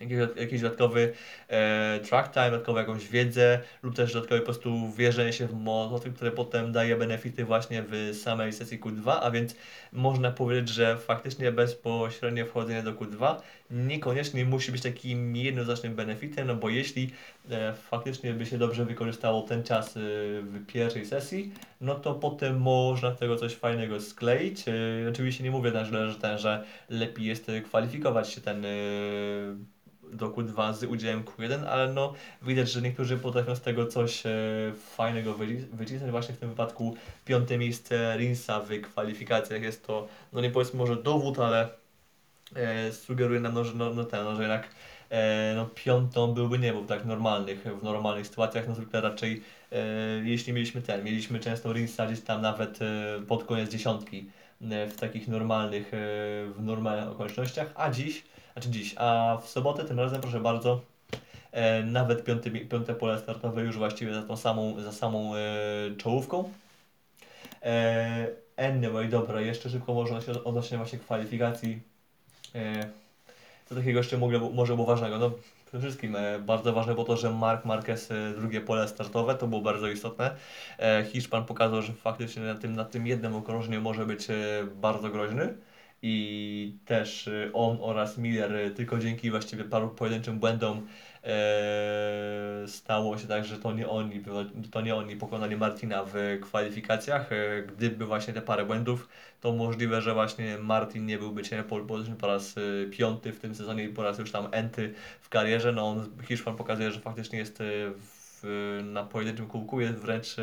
jakiś, 0.00 0.18
jakiś 0.36 0.60
dodatkowy 0.60 1.12
e, 1.48 2.00
track 2.00 2.32
time, 2.32 2.50
dodatkową 2.50 2.78
jakąś 2.78 3.08
wiedzę 3.08 3.60
lub 3.82 3.94
też 3.94 4.12
dodatkowe 4.12 4.40
po 4.40 4.44
prostu 4.44 4.92
wierzenie 4.92 5.32
się 5.32 5.46
w 5.46 5.54
motocykl, 5.54 6.14
które 6.16 6.30
potem 6.30 6.72
daje 6.72 6.96
benefity 6.96 7.44
właśnie 7.44 7.84
w 7.88 8.18
samej 8.22 8.52
sesji 8.52 8.80
Q2, 8.80 9.18
a 9.22 9.30
więc 9.30 9.56
można 9.92 10.30
powiedzieć, 10.30 10.68
że 10.68 10.96
faktycznie 10.96 11.52
bezpośrednie 11.52 12.44
wchodzenie 12.44 12.82
do 12.82 12.92
Q2 12.94 13.36
niekoniecznie 13.70 14.44
musi 14.44 14.72
być 14.72 14.82
takim 14.82 15.36
jednoznacznym 15.36 15.94
benefitem, 15.94 16.46
no 16.46 16.54
bo 16.54 16.68
jeśli 16.68 17.10
e, 17.50 17.72
faktycznie 17.72 18.32
by 18.32 18.46
się 18.46 18.58
dobrze 18.58 18.84
wykorzystało 18.84 19.42
ten 19.42 19.62
czas 19.62 19.96
e, 19.96 20.00
w 20.42 20.66
pierwszej 20.66 21.06
sesji, 21.06 21.52
no 21.80 21.94
to 21.94 22.14
potem 22.14 22.60
można 22.60 23.10
tego 23.10 23.36
coś 23.36 23.54
fajnego 23.54 24.00
skleić. 24.00 24.64
E, 24.68 24.72
oczywiście 25.08 25.44
nie 25.44 25.50
mówię 25.50 25.72
że, 25.84 26.14
ten, 26.14 26.38
że 26.38 26.64
lepiej 26.88 27.26
jest 27.26 27.50
kwalifikować 27.64 28.32
się 28.32 28.40
ten 28.40 28.66
e, 30.12 30.16
do 30.16 30.30
Q2 30.30 30.74
z 30.74 30.84
udziałem 30.84 31.24
Q1, 31.24 31.66
ale 31.66 31.92
no 31.92 32.14
widać, 32.42 32.70
że 32.70 32.82
niektórzy 32.82 33.16
potrafią 33.16 33.56
z 33.56 33.60
tego 33.60 33.86
coś 33.86 34.26
e, 34.26 34.30
fajnego 34.96 35.34
wycisnąć. 35.72 36.10
Właśnie 36.10 36.34
w 36.34 36.38
tym 36.38 36.48
wypadku 36.48 36.96
piąte 37.24 37.58
miejsce 37.58 38.16
Rinsa 38.18 38.60
w 38.60 38.80
kwalifikacjach. 38.80 39.62
Jest 39.62 39.86
to, 39.86 40.08
no 40.32 40.40
nie 40.40 40.50
powiedzmy 40.50 40.78
może 40.78 40.96
dowód, 40.96 41.38
ale 41.38 41.68
e, 42.56 42.92
sugeruje 42.92 43.40
nam, 43.40 43.54
no, 43.54 43.64
że, 43.64 43.74
no, 43.74 43.94
no, 43.94 44.04
ten, 44.04 44.24
no, 44.24 44.36
że 44.36 44.42
jednak 44.42 44.68
e, 45.10 45.52
no, 45.56 45.66
piątą 45.66 46.34
byłby 46.34 46.58
nie 46.58 46.72
w 46.72 46.86
tak 46.86 47.04
normalnych, 47.04 47.64
w 47.80 47.82
normalnych 47.82 48.26
sytuacjach, 48.26 48.68
no 48.68 48.74
zwykle 48.74 49.00
raczej 49.00 49.42
e, 49.72 49.78
jeśli 50.24 50.52
mieliśmy 50.52 50.82
ten, 50.82 51.04
mieliśmy 51.04 51.40
często 51.40 51.72
Rinsa 51.72 52.06
gdzieś 52.06 52.20
tam 52.20 52.42
nawet 52.42 52.78
e, 52.82 53.20
pod 53.28 53.44
koniec 53.44 53.70
dziesiątki 53.70 54.30
e, 54.62 54.86
w 54.86 54.96
takich 54.96 55.28
normalnych, 55.28 55.94
e, 55.94 55.96
w 56.52 56.62
normalnych 56.62 57.08
okolicznościach, 57.08 57.72
a 57.74 57.90
dziś 57.90 58.22
znaczy 58.56 58.70
dziś, 58.70 58.94
a 58.98 59.38
w 59.42 59.48
sobotę 59.48 59.84
tym 59.84 60.00
razem 60.00 60.20
proszę 60.20 60.40
bardzo, 60.40 60.80
e, 61.52 61.82
nawet 61.82 62.24
piąty, 62.24 62.50
piąte 62.50 62.94
pole 62.94 63.18
startowe 63.18 63.62
już 63.62 63.78
właściwie 63.78 64.14
za 64.14 64.22
tą 64.22 64.36
samą, 64.36 64.80
za 64.80 64.92
samą 64.92 65.34
e, 65.36 65.40
czołówką. 65.96 66.52
E, 67.62 68.26
anyway, 68.56 69.08
dobra, 69.08 69.40
jeszcze 69.40 69.70
szybko 69.70 69.94
może 69.94 70.20
odnośnie 70.44 70.76
właśnie 70.76 70.98
kwalifikacji. 70.98 71.80
E, 72.54 72.88
co 73.66 73.74
takiego 73.74 73.98
jeszcze 73.98 74.18
mogę, 74.18 74.38
może 74.38 74.74
było 74.74 74.86
ważnego? 74.86 75.18
No, 75.18 75.30
przede 75.66 75.82
wszystkim 75.82 76.16
e, 76.16 76.38
bardzo 76.38 76.72
ważne 76.72 76.94
było 76.94 77.06
to, 77.06 77.16
że 77.16 77.30
Mark 77.30 77.64
Marquez 77.64 78.10
e, 78.10 78.32
drugie 78.38 78.60
pole 78.60 78.88
startowe, 78.88 79.34
to 79.34 79.46
było 79.46 79.60
bardzo 79.60 79.88
istotne. 79.88 80.36
E, 80.78 81.04
Hiszpan 81.04 81.44
pokazał, 81.44 81.82
że 81.82 81.92
faktycznie 81.92 82.42
na 82.42 82.54
tym, 82.54 82.76
na 82.76 82.84
tym 82.84 83.06
jednym 83.06 83.36
okrążeniu 83.36 83.80
może 83.80 84.06
być 84.06 84.30
e, 84.30 84.34
bardzo 84.74 85.10
groźny 85.10 85.54
i 86.08 86.78
też 86.84 87.26
y, 87.26 87.50
on 87.52 87.78
oraz 87.80 88.18
Miller 88.18 88.56
y, 88.56 88.70
tylko 88.70 88.98
dzięki 88.98 89.30
właściwie 89.30 89.64
paru 89.64 89.88
pojedynczym 89.88 90.38
błędom 90.38 90.86
e, 91.24 92.64
stało 92.66 93.18
się 93.18 93.26
tak, 93.26 93.44
że 93.44 93.58
to 93.58 93.72
nie 93.72 93.88
oni, 93.88 94.22
to 94.70 94.80
nie 94.80 94.94
oni 94.94 95.16
pokonali 95.16 95.56
Martina 95.56 96.04
w 96.04 96.38
kwalifikacjach. 96.42 97.32
E, 97.32 97.62
gdyby 97.62 98.06
właśnie 98.06 98.34
te 98.34 98.42
parę 98.42 98.64
błędów, 98.64 99.08
to 99.40 99.52
możliwe, 99.52 100.02
że 100.02 100.14
właśnie 100.14 100.58
Martin 100.58 101.06
nie 101.06 101.18
byłby 101.18 101.42
cię 101.42 101.62
pole 101.62 101.84
po 102.18 102.26
raz 102.26 102.56
y, 102.56 102.90
piąty 102.92 103.32
w 103.32 103.40
tym 103.40 103.54
sezonie 103.54 103.84
i 103.84 103.88
po 103.88 104.02
raz 104.02 104.18
już 104.18 104.30
tam 104.30 104.48
enty 104.52 104.94
w 105.20 105.28
karierze. 105.28 105.72
No 105.72 105.88
on, 105.88 106.10
Hiszpan 106.28 106.56
pokazuje, 106.56 106.90
że 106.90 107.00
faktycznie 107.00 107.38
jest 107.38 107.58
w, 107.60 108.80
na 108.84 109.04
pojedynczym 109.04 109.46
kółku, 109.46 109.80
jest 109.80 109.98
wręcz 109.98 110.36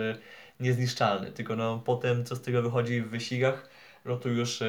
niezniszczalny. 0.59 1.31
Tylko 1.31 1.55
no 1.55 1.81
potem 1.85 2.25
co 2.25 2.35
z 2.35 2.41
tego 2.41 2.61
wychodzi 2.61 3.01
w 3.01 3.09
wyścigach, 3.09 3.69
no 4.05 4.19
już, 4.25 4.61
e, 4.61 4.65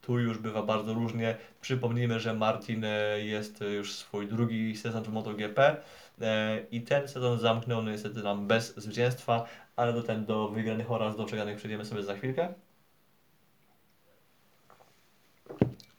tu 0.00 0.18
już 0.18 0.38
bywa 0.38 0.62
bardzo 0.62 0.94
różnie. 0.94 1.36
Przypomnijmy, 1.60 2.20
że 2.20 2.34
Martin 2.34 2.84
e, 2.84 3.20
jest 3.20 3.60
już 3.60 3.94
swój 3.94 4.28
drugi 4.28 4.76
sezon 4.76 5.04
w 5.04 5.08
MotoGP 5.08 5.76
e, 6.20 6.60
i 6.70 6.82
ten 6.82 7.08
sezon 7.08 7.38
zamknął 7.38 7.82
niestety 7.82 8.22
nam 8.22 8.46
bez 8.46 8.76
zwycięstwa, 8.76 9.44
ale 9.76 9.92
do 9.92 10.02
ten 10.02 10.24
do 10.24 10.48
wygranych 10.48 10.90
oraz 10.90 11.16
do 11.16 11.24
przegranych 11.24 11.56
przejdziemy 11.56 11.84
sobie 11.84 12.02
za 12.02 12.14
chwilkę. 12.14 12.54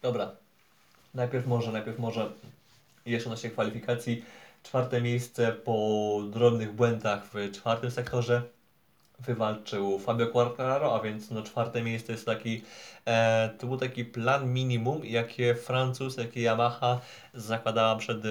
Dobra, 0.02 0.32
najpierw 1.14 1.48
może, 1.48 1.72
najpierw 1.72 2.00
może 2.00 2.32
jeszcze 3.06 3.38
się 3.38 3.50
kwalifikacji. 3.50 4.24
Czwarte 4.64 5.02
miejsce 5.02 5.52
po 5.52 6.20
drobnych 6.30 6.72
błędach 6.72 7.26
w 7.26 7.52
czwartym 7.52 7.92
sektorze 7.92 8.57
wywalczył 9.20 10.00
Fabio 10.00 10.28
Quartararo, 10.28 10.96
a 10.96 11.00
więc 11.00 11.32
no 11.32 11.44
czwarte 11.44 11.84
miejsce 11.84 12.12
jest 12.12 12.26
taki, 12.26 12.62
e, 13.06 13.50
to 13.60 13.68
był 13.68 13.78
taki 13.78 14.06
plan 14.06 14.54
minimum, 14.54 15.06
jakie 15.06 15.56
Francuz, 15.56 16.18
jakie 16.18 16.42
Yamaha 16.42 17.02
zakładała 17.34 17.96
przed 17.96 18.26
e, 18.26 18.30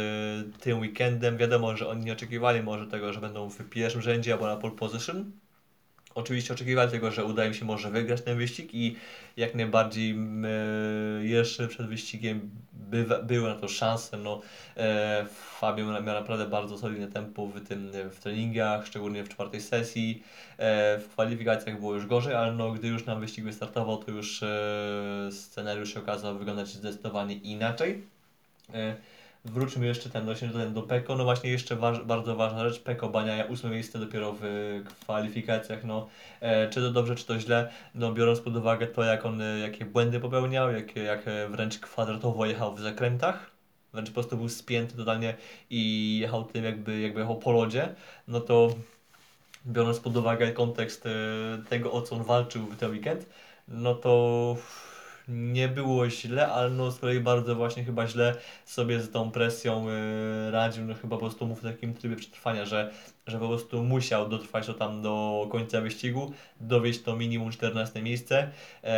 tym 0.60 0.80
weekendem. 0.80 1.36
Wiadomo, 1.36 1.76
że 1.76 1.88
oni 1.88 2.04
nie 2.04 2.12
oczekiwali 2.12 2.62
może 2.62 2.86
tego, 2.86 3.12
że 3.12 3.20
będą 3.20 3.50
w 3.50 3.68
pierwszym 3.68 4.02
rzędzie 4.02 4.32
albo 4.32 4.46
na 4.46 4.56
pole 4.56 4.74
position, 4.74 5.32
oczywiście 6.16 6.54
oczekiwali 6.54 6.90
tego, 6.90 7.10
że 7.10 7.24
uda 7.24 7.46
im 7.46 7.54
się 7.54 7.64
może 7.64 7.90
wygrać 7.90 8.22
ten 8.22 8.38
wyścig 8.38 8.74
i 8.74 8.96
jak 9.36 9.54
najbardziej 9.54 10.10
e, 10.10 11.24
jeszcze 11.24 11.68
przed 11.68 11.86
wyścigiem 11.86 12.50
były 13.22 13.48
na 13.48 13.54
to 13.54 13.68
szanse. 13.68 14.16
No, 14.16 14.40
e, 14.76 15.26
Fabio 15.60 15.86
miał 15.86 16.02
naprawdę 16.02 16.46
bardzo 16.46 16.78
solidne 16.78 17.06
tempo 17.08 17.46
w, 17.46 17.68
tym, 17.68 17.90
w 18.10 18.20
treningach, 18.20 18.86
szczególnie 18.86 19.24
w 19.24 19.28
czwartej 19.28 19.60
sesji. 19.60 20.22
E, 20.58 20.98
w 20.98 21.08
kwalifikacjach 21.08 21.80
było 21.80 21.94
już 21.94 22.06
gorzej, 22.06 22.34
ale 22.34 22.52
no, 22.52 22.72
gdy 22.72 22.88
już 22.88 23.06
na 23.06 23.16
wyścig 23.16 23.44
wystartował, 23.44 23.96
to 23.96 24.10
już 24.10 24.42
e, 24.42 25.28
scenariusz 25.32 25.94
się 25.94 26.00
okazał 26.00 26.38
wyglądać 26.38 26.68
zdecydowanie 26.68 27.34
inaczej. 27.34 28.02
E, 28.74 28.96
Wróćmy 29.52 29.86
jeszcze 29.86 30.10
ten, 30.10 30.24
właśnie 30.24 30.48
do, 30.48 30.82
Peko. 30.82 31.16
No 31.16 31.24
właśnie 31.24 31.50
jeszcze 31.50 31.76
waż, 31.76 32.04
bardzo 32.04 32.36
ważna 32.36 32.68
rzecz, 32.68 32.80
Peko 32.82 33.08
Baniaja, 33.08 33.44
ósme 33.44 33.70
miejsce 33.70 33.98
dopiero 33.98 34.36
w 34.40 34.44
kwalifikacjach. 35.00 35.84
No, 35.84 36.08
e, 36.40 36.70
czy 36.70 36.80
to 36.80 36.90
dobrze, 36.90 37.14
czy 37.14 37.26
to 37.26 37.40
źle, 37.40 37.72
no 37.94 38.12
biorąc 38.12 38.40
pod 38.40 38.56
uwagę 38.56 38.86
to, 38.86 39.04
jak 39.04 39.26
on, 39.26 39.42
e, 39.42 39.58
jakie 39.58 39.84
błędy 39.84 40.20
popełniał, 40.20 40.72
jak, 40.72 40.96
jak 40.96 41.28
e, 41.28 41.48
wręcz 41.48 41.78
kwadratowo 41.78 42.46
jechał 42.46 42.74
w 42.74 42.80
zakrętach, 42.80 43.50
wręcz 43.92 44.08
po 44.08 44.14
prostu 44.14 44.36
był 44.36 44.48
spięty 44.48 44.96
totalnie 44.96 45.34
i 45.70 46.18
jechał 46.18 46.44
tym 46.44 46.64
jakby, 46.64 47.00
jakby 47.00 47.20
jechał 47.20 47.38
po 47.38 47.52
lodzie, 47.52 47.94
no 48.28 48.40
to 48.40 48.74
biorąc 49.66 50.00
pod 50.00 50.16
uwagę 50.16 50.52
kontekst 50.52 51.06
e, 51.06 51.10
tego, 51.68 51.92
o 51.92 52.02
co 52.02 52.16
on 52.16 52.22
walczył 52.22 52.62
w 52.66 52.76
ten 52.76 52.90
weekend, 52.90 53.26
no 53.68 53.94
to 53.94 54.56
nie 55.28 55.68
było 55.68 56.10
źle, 56.10 56.48
ale 56.48 56.70
no 56.70 56.90
z 56.90 56.98
kolei 56.98 57.20
bardzo 57.20 57.54
właśnie 57.54 57.84
chyba 57.84 58.06
źle 58.06 58.34
sobie 58.64 59.00
z 59.00 59.10
tą 59.10 59.30
presją 59.30 59.86
yy, 59.88 60.50
radził, 60.50 60.84
no 60.84 60.94
chyba 60.94 61.16
po 61.16 61.20
prostu 61.20 61.46
mógł 61.46 61.60
w 61.60 61.62
takim 61.62 61.94
trybie 61.94 62.16
przetrwania, 62.16 62.64
że, 62.64 62.92
że 63.26 63.38
po 63.38 63.48
prostu 63.48 63.82
musiał 63.82 64.28
dotrwać 64.28 64.66
to 64.66 64.74
tam 64.74 65.02
do 65.02 65.46
końca 65.50 65.80
wyścigu, 65.80 66.32
dowieść 66.60 67.02
to 67.02 67.16
minimum 67.16 67.50
14 67.50 68.02
miejsce, 68.02 68.50
yy, 68.82 68.90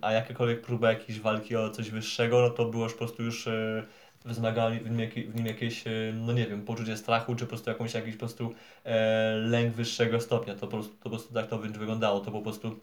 a 0.00 0.12
jakakolwiek 0.12 0.62
próba 0.62 0.92
jakiejś 0.92 1.20
walki 1.20 1.56
o 1.56 1.70
coś 1.70 1.90
wyższego, 1.90 2.40
no 2.40 2.50
to 2.50 2.64
było 2.64 2.84
już 2.84 2.92
po 2.92 2.98
prostu 2.98 3.22
już 3.22 3.46
yy, 3.46 3.82
wzmagało 4.24 4.70
w 4.70 4.90
nim, 4.90 5.10
w 5.32 5.34
nim 5.34 5.46
jakieś, 5.46 5.84
no 6.14 6.32
nie 6.32 6.46
wiem, 6.46 6.62
poczucie 6.62 6.96
strachu, 6.96 7.34
czy 7.34 7.44
po 7.44 7.48
prostu 7.48 7.70
jakąś 7.70 7.94
jakiś 7.94 8.14
po 8.14 8.18
prostu 8.18 8.54
e, 8.84 9.34
lęk 9.34 9.74
wyższego 9.74 10.20
stopnia. 10.20 10.54
To 10.54 10.60
po 10.60 10.66
prostu, 10.66 10.92
to 10.92 11.02
po 11.02 11.10
prostu 11.10 11.34
tak 11.34 11.46
to 11.46 11.58
wyglądało. 11.58 12.20
To 12.20 12.30
po 12.30 12.42
prostu 12.42 12.80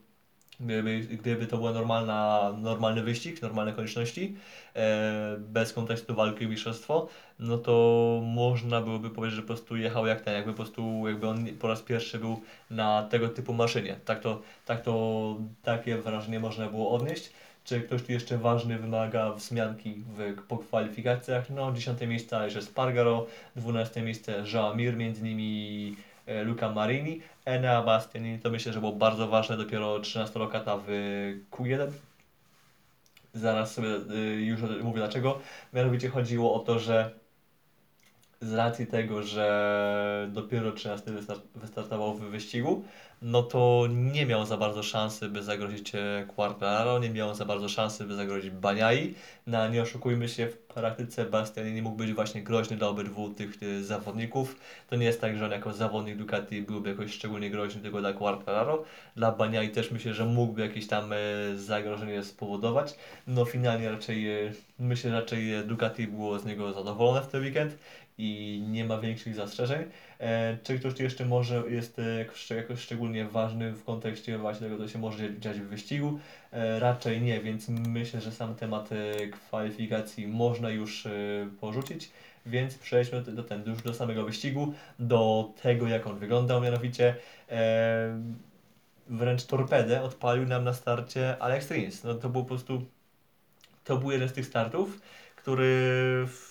Gdyby, 0.60 1.00
gdyby 1.00 1.48
to 1.48 1.58
była 1.58 1.72
normalna, 1.72 2.52
normalny 2.58 3.04
wyścig, 3.04 3.42
normalne 3.42 3.72
okoliczności, 3.72 4.36
e, 4.76 5.36
bez 5.40 5.74
kontekstu 5.74 6.16
walki 6.16 6.46
o 6.46 6.50
mistrzostwo, 6.50 7.08
no 7.40 7.58
to 7.58 8.22
można 8.24 8.82
byłoby 8.82 9.10
powiedzieć, 9.10 9.36
że 9.36 9.42
po 9.42 9.48
prostu 9.48 9.78
jechał 9.78 10.08
jak 10.08 10.22
ten, 10.22 10.34
jakby 10.34 10.52
po 10.52 10.56
prostu, 10.56 11.08
jakby 11.08 11.28
on 11.28 11.48
po 11.60 11.68
raz 11.68 11.82
pierwszy 11.82 12.20
był 12.20 12.42
na 12.70 13.04
tego 13.04 13.30
typu 13.30 13.54
maszynie. 13.54 13.96
Tak 14.06 14.20
to, 14.20 14.42
tak 14.66 14.82
to, 14.82 15.36
takie 15.64 15.98
wrażenie 15.98 16.40
można 16.40 16.68
było 16.68 16.92
odnieść. 16.92 17.32
Czy 17.64 17.82
ktoś 17.82 18.04
tu 18.04 18.12
jeszcze 18.12 18.38
ważny 18.38 18.78
wymaga 18.78 19.34
wzmianki 19.34 19.94
w, 19.94 20.42
po 20.48 20.58
kwalifikacjach? 20.58 21.50
No, 21.50 21.72
10 21.72 22.02
miejsce 22.02 22.38
Aleix 22.38 22.64
Spargaro, 22.64 23.28
12 23.56 24.02
miejsce 24.02 24.44
Jean 24.54 24.78
Mir, 24.78 24.98
między 24.98 25.24
nimi 25.24 25.96
Luca 26.44 26.72
Marini, 26.72 27.22
Enea 27.46 27.82
Bastianini, 27.82 28.40
to 28.40 28.50
myślę, 28.50 28.74
że 28.74 28.80
było 28.80 28.92
bardzo 28.92 29.28
ważne, 29.28 29.58
dopiero 29.58 30.00
13 30.00 30.40
lokata 30.40 30.78
w 30.88 30.90
Q1. 31.52 31.92
Zaraz 33.34 33.74
sobie 33.74 33.90
y, 33.90 34.42
już 34.42 34.62
mówię 34.62 34.98
dlaczego. 35.00 35.40
Mianowicie 35.74 36.10
chodziło 36.10 36.54
o 36.54 36.60
to, 36.60 36.80
że 36.80 37.19
z 38.42 38.54
racji 38.54 38.88
tego, 38.88 39.24
że 39.24 40.30
dopiero 40.32 40.72
13 40.72 41.12
wystartował 41.56 42.14
w 42.14 42.22
wyścigu, 42.22 42.84
no 43.22 43.44
to 43.44 43.88
nie 43.92 44.26
miał 44.26 44.46
za 44.46 44.58
bardzo 44.58 44.84
szansy, 44.84 45.30
by 45.30 45.44
zagrozić 45.44 45.96
e, 45.96 46.26
Quartararo, 46.36 47.00
nie 47.00 47.10
miał 47.10 47.36
za 47.36 47.46
bardzo 47.46 47.70
szansy, 47.70 48.06
by 48.06 48.16
zagrozić 48.16 48.52
Baniai. 48.52 49.16
No 49.48 49.70
nie 49.70 49.82
oszukujmy 49.82 50.30
się, 50.30 50.48
w 50.48 50.58
praktyce 50.58 51.26
Bastiani 51.26 51.74
nie 51.74 51.82
mógł 51.82 51.98
być 51.98 52.14
właśnie 52.14 52.44
groźny 52.44 52.78
dla 52.78 52.88
obydwu 52.88 53.30
tych 53.30 53.64
e, 53.64 53.84
zawodników. 53.84 54.56
To 54.90 54.96
nie 54.96 55.06
jest 55.06 55.22
tak, 55.22 55.38
że 55.38 55.46
on 55.46 55.52
jako 55.52 55.74
zawodnik 55.74 56.18
Ducati 56.18 56.62
byłby 56.62 56.90
jakoś 56.90 57.14
szczególnie 57.14 57.50
groźny 57.50 57.82
tylko 57.82 58.00
dla 58.00 58.14
Quartararo. 58.14 58.84
Dla 59.16 59.32
Baniai 59.32 59.70
też 59.70 59.92
myślę, 59.92 60.14
że 60.14 60.26
mógłby 60.26 60.62
jakieś 60.62 60.88
tam 60.88 61.14
e, 61.14 61.18
zagrożenie 61.56 62.24
spowodować. 62.24 62.96
No 63.28 63.46
finalnie 63.46 63.90
raczej, 63.90 64.28
myślę, 64.80 65.12
że 65.12 65.20
raczej 65.20 65.66
Ducati 65.66 66.08
było 66.08 66.40
z 66.40 66.46
niego 66.46 66.74
zadowolone 66.74 67.22
w 67.22 67.28
ten 67.28 67.42
weekend 67.42 67.78
i 68.22 68.64
nie 68.68 68.86
ma 68.86 68.98
większych 68.98 69.36
zastrzeżeń. 69.36 69.86
E, 70.20 70.58
czy 70.64 70.80
ktoś 70.80 71.00
jeszcze 71.00 71.26
może 71.26 71.64
jest 71.70 72.00
e, 72.00 72.56
jakoś 72.56 72.80
szczególnie 72.80 73.26
ważny 73.26 73.72
w 73.72 73.84
kontekście 73.84 74.38
właśnie 74.38 74.70
tego, 74.70 74.84
co 74.84 74.92
się 74.92 75.00
może 75.00 75.40
dziać 75.40 75.60
w 75.60 75.68
wyścigu? 75.68 76.20
E, 76.52 76.80
raczej 76.80 77.22
nie, 77.22 77.42
więc 77.42 77.70
myślę, 77.70 78.22
że 78.22 78.32
sam 78.32 78.56
temat 78.56 78.90
kwalifikacji 79.32 80.28
można 80.28 80.70
już 80.70 81.08
porzucić. 81.60 82.12
Więc 82.46 82.78
przejdźmy 82.78 83.22
do, 83.22 83.44
ten, 83.44 83.64
już 83.68 83.82
do 83.82 83.94
samego 83.94 84.26
wyścigu, 84.26 84.74
do 85.00 85.54
tego 85.62 85.88
jak 85.88 86.08
on 86.08 86.20
wyglądał, 86.20 86.62
mianowicie 86.62 87.16
wręcz 89.08 89.46
torpedę 89.46 90.02
odpalił 90.02 90.46
nam 90.46 90.64
na 90.64 90.74
starcie 90.74 91.38
Alex 91.40 91.72
Rins. 91.72 92.04
No 92.04 92.14
to 92.14 92.30
był 92.30 92.42
po 92.42 92.48
prostu, 92.48 92.86
to 93.84 93.98
był 93.98 94.12
jeden 94.12 94.30
z 94.30 94.34
tych 94.34 94.46
startów, 94.46 95.02
który 95.36 95.66
w 96.28 96.49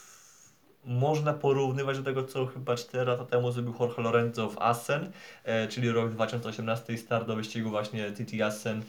można 0.88 1.32
porównywać 1.34 1.96
do 1.96 2.02
tego, 2.02 2.24
co 2.24 2.46
chyba 2.46 2.76
4 2.76 3.10
lata 3.10 3.24
temu 3.24 3.52
zrobił 3.52 3.74
Jorge 3.80 3.98
Lorenzo 3.98 4.50
w 4.50 4.58
Assen, 4.58 5.10
e, 5.44 5.68
czyli 5.68 5.90
rok 5.90 6.10
2018 6.10 6.98
start 6.98 7.26
do 7.26 7.36
wyścigu 7.36 7.70
właśnie 7.70 8.10
TT 8.10 8.42
Assen 8.42 8.78
e, 8.78 8.82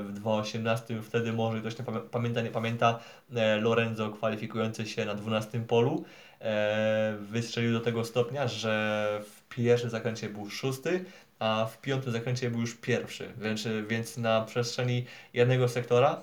w 0.00 0.12
2018. 0.12 1.02
Wtedy 1.02 1.32
może 1.32 1.60
ktoś 1.60 1.78
nie 1.78 1.84
pamięta, 2.10 2.40
nie 2.40 2.50
pamięta, 2.50 2.98
e, 3.34 3.56
Lorenzo 3.56 4.10
kwalifikujący 4.10 4.86
się 4.86 5.04
na 5.04 5.14
12 5.14 5.60
polu 5.60 6.04
e, 6.40 7.16
wystrzelił 7.20 7.72
do 7.72 7.80
tego 7.80 8.04
stopnia, 8.04 8.48
że 8.48 9.20
w 9.24 9.54
pierwszym 9.54 9.90
zakręcie 9.90 10.28
był 10.28 10.50
szósty, 10.50 11.04
a 11.38 11.66
w 11.72 11.80
piątym 11.80 12.12
zakręcie 12.12 12.50
był 12.50 12.60
już 12.60 12.74
pierwszy, 12.74 13.32
więc, 13.38 13.68
więc 13.88 14.16
na 14.16 14.40
przestrzeni 14.40 15.06
jednego 15.32 15.68
sektora, 15.68 16.22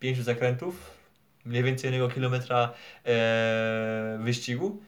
pięciu 0.00 0.22
zakrętów, 0.22 1.03
mniej 1.44 1.62
więcej 1.62 1.88
jednego 1.88 2.14
kilometra 2.14 2.72
e, 3.06 4.18
wyścigu, 4.22 4.82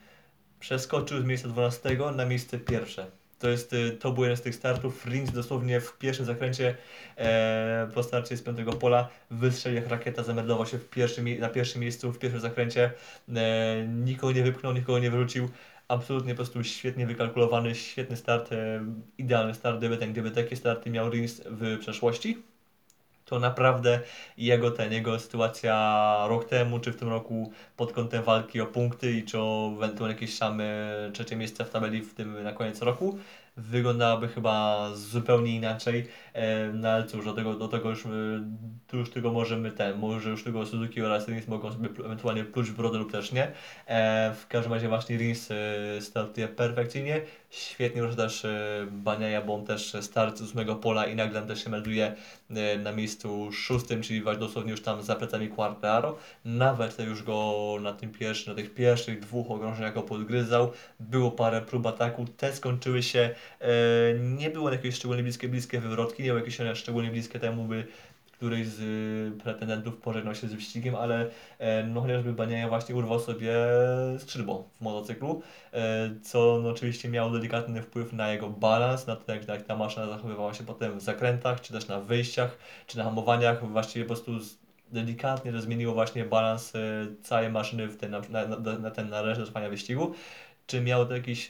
przeskoczył 0.59 1.21
z 1.21 1.25
miejsca 1.25 1.47
12 1.47 1.97
na 2.15 2.25
miejsce 2.25 2.59
pierwsze. 2.59 3.11
To, 3.39 3.49
jest, 3.49 3.73
e, 3.73 3.91
to 3.91 4.11
był 4.11 4.23
jeden 4.23 4.37
z 4.37 4.41
tych 4.41 4.55
startów. 4.55 5.05
Rins 5.05 5.31
dosłownie 5.31 5.81
w 5.81 5.97
pierwszym 5.97 6.25
zakręcie 6.25 6.75
e, 7.17 7.89
po 7.93 8.03
starcie 8.03 8.37
z 8.37 8.41
piątego 8.41 8.73
pola 8.73 9.09
wystrzelił 9.31 9.81
jak 9.81 9.89
rakieta, 9.89 10.23
zameldował 10.23 10.65
się 10.65 10.77
w 10.77 10.89
pierwszym, 10.89 11.39
na 11.39 11.49
pierwszym 11.49 11.81
miejscu 11.81 12.11
w 12.11 12.19
pierwszym 12.19 12.41
zakręcie. 12.41 12.91
E, 13.35 13.87
nikogo 13.87 14.33
nie 14.33 14.43
wypchnął, 14.43 14.73
nikogo 14.73 14.99
nie 14.99 15.11
wyrzucił. 15.11 15.49
Absolutnie 15.87 16.33
po 16.33 16.37
prostu 16.37 16.63
świetnie 16.63 17.07
wykalkulowany, 17.07 17.75
świetny 17.75 18.17
start, 18.17 18.51
e, 18.51 18.85
idealny 19.17 19.53
start, 19.53 19.77
gdyby, 19.77 19.97
ten, 19.97 20.11
gdyby 20.11 20.31
takie 20.31 20.55
starty 20.55 20.89
miał 20.89 21.09
Rins 21.09 21.41
w 21.45 21.79
przeszłości 21.79 22.43
to 23.27 23.39
naprawdę 23.39 23.99
jego 24.37 24.71
ten, 24.71 24.93
jego 24.93 25.19
sytuacja 25.19 26.25
rok 26.27 26.45
temu, 26.45 26.79
czy 26.79 26.91
w 26.91 26.95
tym 26.95 27.09
roku 27.09 27.51
pod 27.77 27.93
kątem 27.93 28.23
walki 28.23 28.61
o 28.61 28.65
punkty 28.65 29.11
i 29.11 29.23
czy 29.23 29.39
o 29.39 29.71
ewentualnie 29.75 30.15
jakieś 30.15 30.37
same 30.37 30.65
trzecie 31.13 31.35
miejsce 31.35 31.65
w 31.65 31.69
tabeli 31.69 32.01
w 32.01 32.13
tym 32.13 32.43
na 32.43 32.53
koniec 32.53 32.81
roku, 32.81 33.17
wyglądałaby 33.57 34.27
chyba 34.27 34.89
zupełnie 34.93 35.55
inaczej. 35.55 36.07
E, 36.33 36.67
no 36.73 36.89
ale 36.89 37.03
cóż, 37.03 37.25
do 37.25 37.33
tego, 37.33 37.53
do 37.53 37.67
tego 37.67 37.89
już, 37.89 38.03
tu 38.87 38.97
już 38.97 39.09
tego 39.09 39.31
możemy 39.31 39.71
ten, 39.71 39.97
może 39.97 40.29
już 40.29 40.43
tego 40.43 40.65
Suzuki 40.65 41.01
oraz 41.01 41.27
Rins 41.27 41.47
mogą 41.47 41.71
sobie 41.71 41.89
ewentualnie 42.05 42.43
pluć 42.43 42.71
brodę 42.71 42.97
lub 42.97 43.11
też 43.11 43.31
nie. 43.31 43.51
E, 43.87 44.33
w 44.33 44.47
każdym 44.47 44.73
razie 44.73 44.87
właśnie 44.87 45.17
Rins 45.17 45.51
e, 45.51 45.55
startuje 46.01 46.47
perfekcyjnie. 46.47 47.21
Świetnie 47.49 48.01
już 48.01 48.15
też 48.15 48.45
Baniaja, 48.91 49.41
bo 49.41 49.55
on 49.55 49.65
też 49.65 49.93
start 50.01 50.37
z 50.37 50.41
ósmego 50.41 50.75
pola 50.75 51.05
i 51.05 51.15
nagle 51.15 51.41
też 51.41 51.63
się 51.63 51.69
melduje 51.69 52.15
na 52.83 52.91
miejscu 52.91 53.51
szóstym, 53.51 54.01
czyli 54.01 54.21
właśnie 54.21 54.39
dosłownie 54.39 54.71
już 54.71 54.81
tam 54.81 55.03
za 55.03 55.15
plecami 55.15 55.49
Quartaro. 55.49 56.17
Nawet 56.45 56.99
już 56.99 57.23
go 57.23 57.77
na 57.81 57.93
tym 57.93 58.11
pierwszym, 58.11 58.53
na 58.53 58.61
tych 58.61 58.73
pierwszych 58.73 59.19
dwóch 59.19 59.51
okrążeniach 59.51 59.93
go 59.93 60.03
podgryzał. 60.03 60.71
Było 60.99 61.31
parę 61.31 61.61
prób 61.61 61.85
ataku, 61.85 62.25
te 62.37 62.53
skończyły 62.53 63.03
się, 63.03 63.35
nie 64.19 64.49
było 64.49 64.71
jakieś 64.71 64.95
szczególnie 64.95 65.23
bliskie, 65.23 65.49
bliskie 65.49 65.79
wywrotki, 65.79 66.23
miał 66.23 66.37
jakieś 66.37 66.57
szczególnie 66.73 67.11
bliskie 67.11 67.39
temu, 67.39 67.63
by 67.63 67.87
któryś 68.37 68.67
z 68.67 68.79
y, 68.79 69.43
pretendentów 69.43 69.97
pożegnał 69.97 70.35
się 70.35 70.47
z 70.47 70.53
wyścigiem, 70.53 70.95
ale 70.95 71.29
e, 71.59 71.83
no 71.83 72.01
chociażby 72.01 72.33
Baniaja 72.33 72.69
właśnie 72.69 72.95
urwał 72.95 73.19
sobie 73.19 73.55
skrzydło 74.19 74.69
w 74.75 74.81
motocyklu, 74.81 75.41
e, 75.73 76.09
co 76.23 76.59
no, 76.63 76.69
oczywiście 76.69 77.09
miało 77.09 77.31
delikatny 77.31 77.81
wpływ 77.81 78.13
na 78.13 78.31
jego 78.31 78.49
balans, 78.49 79.07
na 79.07 79.15
to 79.15 79.31
jak, 79.31 79.47
jak 79.47 79.61
ta 79.61 79.75
maszyna 79.75 80.07
zachowywała 80.07 80.53
się 80.53 80.63
potem 80.63 80.99
w 80.99 81.01
zakrętach, 81.01 81.61
czy 81.61 81.73
też 81.73 81.87
na 81.87 81.99
wyjściach, 81.99 82.57
czy 82.87 82.97
na 82.97 83.03
hamowaniach, 83.03 83.71
właściwie 83.71 84.05
po 84.05 84.13
prostu 84.13 84.31
delikatnie 84.91 85.51
to 85.51 85.61
zmieniło 85.61 85.93
właśnie 85.93 86.25
balans 86.25 86.75
e, 86.75 86.79
całej 87.23 87.49
maszyny 87.49 87.87
w 87.87 87.97
ten, 87.97 88.11
na, 88.11 88.21
na, 88.29 88.77
na, 88.79 88.91
ten, 88.91 89.09
na 89.09 89.21
resztę 89.21 89.43
trwania 89.43 89.69
wyścigu. 89.69 90.13
Czy 90.67 90.81
miało 90.81 91.05
to 91.05 91.13
jakiś 91.13 91.47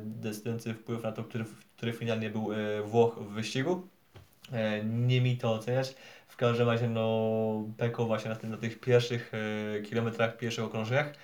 decydujący 0.00 0.74
wpływ 0.74 1.02
na 1.02 1.12
to, 1.12 1.24
który, 1.24 1.44
który 1.76 1.92
finalnie 1.92 2.30
był 2.30 2.48
Włoch 2.84 3.18
w 3.18 3.32
wyścigu? 3.32 3.88
Nie 4.84 5.20
mi 5.20 5.36
to 5.36 5.52
oceniać. 5.52 5.94
Każdym 6.38 6.68
razie, 6.68 6.88
no, 6.88 7.64
Peko 7.76 8.06
właśnie 8.06 8.30
na, 8.30 8.36
tym, 8.36 8.50
na 8.50 8.56
tych 8.56 8.80
pierwszych 8.80 9.32
e, 9.34 9.82
kilometrach, 9.82 10.36
pierwszych 10.36 10.64
okrążeniach 10.64 11.14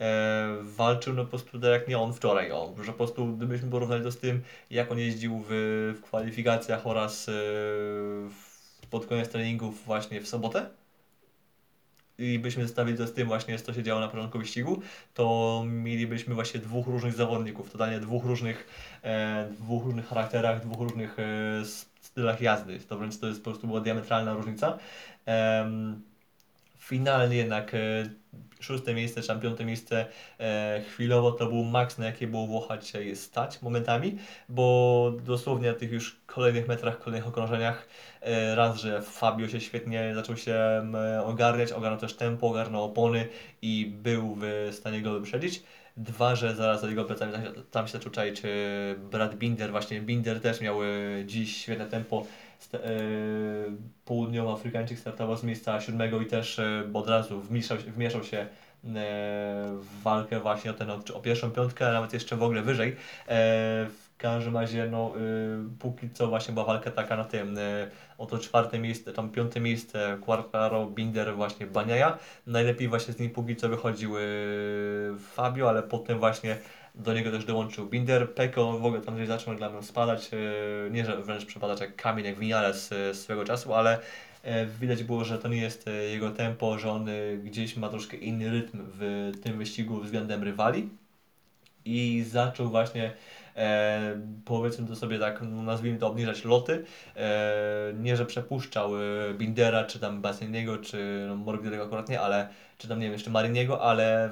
e, 0.00 0.48
walczył 0.62 1.14
no 1.14 1.24
po 1.24 1.30
prostu 1.30 1.60
tak 1.60 1.70
jak 1.70 1.88
nie 1.88 1.98
on 1.98 2.12
wczoraj, 2.12 2.52
o, 2.52 2.74
że 2.82 2.92
po 2.92 2.98
prostu 2.98 3.36
gdybyśmy 3.36 3.70
porównali 3.70 4.02
to 4.02 4.10
z 4.10 4.18
tym, 4.18 4.42
jak 4.70 4.92
on 4.92 4.98
jeździł 4.98 5.44
w, 5.48 5.50
w 5.98 6.02
kwalifikacjach 6.02 6.86
oraz 6.86 7.28
e, 7.28 7.32
w, 8.30 8.86
pod 8.90 9.06
koniec 9.06 9.28
treningów 9.28 9.84
właśnie 9.84 10.20
w 10.20 10.28
sobotę, 10.28 10.66
i 12.18 12.38
byśmy 12.38 12.62
zestawili 12.62 12.98
to 12.98 13.06
z 13.06 13.12
tym 13.12 13.26
właśnie, 13.26 13.58
co 13.58 13.74
się 13.74 13.82
działo 13.82 14.00
na 14.00 14.08
początku 14.08 14.38
wyścigu, 14.38 14.82
to 15.14 15.64
mielibyśmy 15.66 16.34
właśnie 16.34 16.60
dwóch 16.60 16.86
różnych 16.86 17.12
zawodników, 17.12 17.70
totalnie 17.70 18.00
dwóch 18.00 18.24
różnych, 18.24 18.66
e, 19.02 19.48
dwóch 19.60 19.84
różnych 19.84 20.06
charakterach, 20.06 20.60
dwóch 20.60 20.80
różnych 20.80 21.18
e, 21.18 21.24
stylach 22.06 22.40
jazdy. 22.40 22.80
To 22.80 22.98
wręcz 22.98 23.18
to 23.18 23.26
jest 23.26 23.44
po 23.44 23.50
prostu 23.50 23.66
była 23.66 23.80
diametralna 23.80 24.34
różnica. 24.34 24.78
Finalnie 26.84 27.36
jednak 27.36 27.74
e, 27.74 27.78
szóste 28.60 28.94
miejsce, 28.94 29.22
czy 29.22 29.40
piąte 29.40 29.64
miejsce 29.64 30.06
e, 30.40 30.82
chwilowo 30.88 31.32
to 31.32 31.46
był 31.46 31.64
maks, 31.64 31.98
na 31.98 32.06
jakie 32.06 32.26
było 32.26 32.46
Włocha 32.46 32.78
dzisiaj 32.78 33.16
stać 33.16 33.62
momentami, 33.62 34.18
bo 34.48 35.12
dosłownie 35.24 35.68
na 35.68 35.78
tych 35.78 35.92
już 35.92 36.20
kolejnych 36.26 36.68
metrach, 36.68 36.98
kolejnych 36.98 37.28
okrążeniach 37.28 37.88
e, 38.20 38.54
raz, 38.54 38.76
że 38.76 39.02
Fabio 39.02 39.48
się 39.48 39.60
świetnie 39.60 40.14
zaczął 40.14 40.36
się 40.36 40.56
ogarniać, 41.24 41.72
ogarnął 41.72 42.00
też 42.00 42.16
tempo, 42.16 42.46
ogarnął 42.46 42.84
opony 42.84 43.28
i 43.62 43.92
był 44.02 44.36
w 44.40 44.70
stanie 44.72 45.02
go 45.02 45.12
wyprzedzić. 45.12 45.62
Dwa, 45.96 46.36
że 46.36 46.54
zaraz 46.54 46.80
za 46.80 46.88
jego 46.88 47.04
plecami 47.04 47.32
tam 47.70 47.86
się 47.86 47.92
zaczął 47.92 48.12
czaić 48.12 48.42
Brad 49.10 49.34
Binder, 49.34 49.70
właśnie 49.70 50.00
Binder 50.00 50.40
też 50.40 50.60
miał 50.60 50.76
dziś 51.26 51.56
świetne 51.56 51.86
tempo, 51.86 52.26
e, 52.74 52.78
południowoafrykańczyk 54.04 54.98
startował 54.98 55.36
z 55.36 55.42
miejsca 55.42 55.80
siódmego 55.80 56.20
i 56.20 56.26
też 56.26 56.58
e, 56.58 56.90
od 56.94 57.08
razu 57.08 57.40
wmieszał, 57.40 57.78
wmieszał 57.78 58.24
się 58.24 58.38
e, 58.38 58.46
w 59.80 60.02
walkę 60.02 60.40
właśnie 60.40 60.70
o, 60.70 60.74
ten, 60.74 60.90
o 60.90 61.20
pierwszą 61.22 61.50
piątkę, 61.50 61.88
a 61.88 61.92
nawet 61.92 62.12
jeszcze 62.12 62.36
w 62.36 62.42
ogóle 62.42 62.62
wyżej 62.62 62.96
każdym 64.18 64.56
razie, 64.56 64.88
no, 64.90 65.12
y, 65.16 65.78
póki 65.78 66.10
co 66.10 66.26
właśnie 66.26 66.54
była 66.54 66.66
walka 66.66 66.90
taka 66.90 67.16
na 67.16 67.24
tym, 67.24 67.58
y, 67.58 67.90
oto 68.18 68.38
czwarte 68.38 68.78
miejsce, 68.78 69.12
tam 69.12 69.30
piąte 69.30 69.60
miejsce, 69.60 70.18
Quartaro, 70.20 70.86
Binder, 70.86 71.34
właśnie 71.36 71.66
Baniaja. 71.66 72.18
Najlepiej 72.46 72.88
właśnie 72.88 73.14
z 73.14 73.18
nim 73.18 73.30
póki 73.30 73.56
co 73.56 73.68
wychodził 73.68 74.18
y, 74.18 74.20
Fabio, 75.18 75.68
ale 75.68 75.82
potem 75.82 76.18
właśnie 76.18 76.56
do 76.94 77.14
niego 77.14 77.30
też 77.30 77.44
dołączył 77.44 77.86
Binder. 77.86 78.34
Peko 78.34 78.78
w 78.78 78.84
ogóle 78.84 79.02
tam 79.02 79.14
gdzieś 79.14 79.28
zaczął 79.28 79.54
dla 79.54 79.70
mnie 79.70 79.82
spadać, 79.82 80.30
y, 80.32 80.90
nie 80.90 81.04
że 81.04 81.22
wręcz 81.22 81.44
przepadać 81.44 81.80
jak 81.80 81.96
kamień, 81.96 82.24
jak 82.24 82.38
Vinales 82.38 82.88
z 82.88 83.16
swego 83.16 83.44
czasu, 83.44 83.74
ale 83.74 83.98
y, 83.98 84.50
widać 84.80 85.04
było, 85.04 85.24
że 85.24 85.38
to 85.38 85.48
nie 85.48 85.60
jest 85.62 85.90
jego 86.10 86.30
tempo, 86.30 86.78
że 86.78 86.90
on 86.90 87.06
gdzieś 87.44 87.76
ma 87.76 87.88
troszkę 87.88 88.16
inny 88.16 88.50
rytm 88.50 88.78
w 88.98 89.32
tym 89.42 89.58
wyścigu 89.58 90.00
względem 90.00 90.42
rywali 90.42 90.88
i 91.84 92.24
zaczął 92.28 92.68
właśnie 92.68 93.12
e, 93.56 94.20
powiedzmy 94.44 94.86
to 94.86 94.96
sobie 94.96 95.18
tak, 95.18 95.42
no, 95.42 95.62
nazwijmy 95.62 95.98
to 95.98 96.06
obniżać 96.06 96.44
loty. 96.44 96.84
E, 97.16 97.92
nie, 98.00 98.16
że 98.16 98.26
przepuszczał 98.26 98.96
e, 98.96 99.34
Bindera, 99.34 99.84
czy 99.84 99.98
tam 99.98 100.22
Bassiniego, 100.22 100.78
czy 100.78 101.24
no, 101.28 101.36
Morbidelego 101.36 101.84
akurat 101.84 102.08
nie, 102.08 102.20
ale, 102.20 102.48
czy 102.78 102.88
tam 102.88 102.98
nie 102.98 103.04
wiem, 103.04 103.12
jeszcze 103.12 103.30
Mariniego, 103.30 103.82
ale 103.82 104.30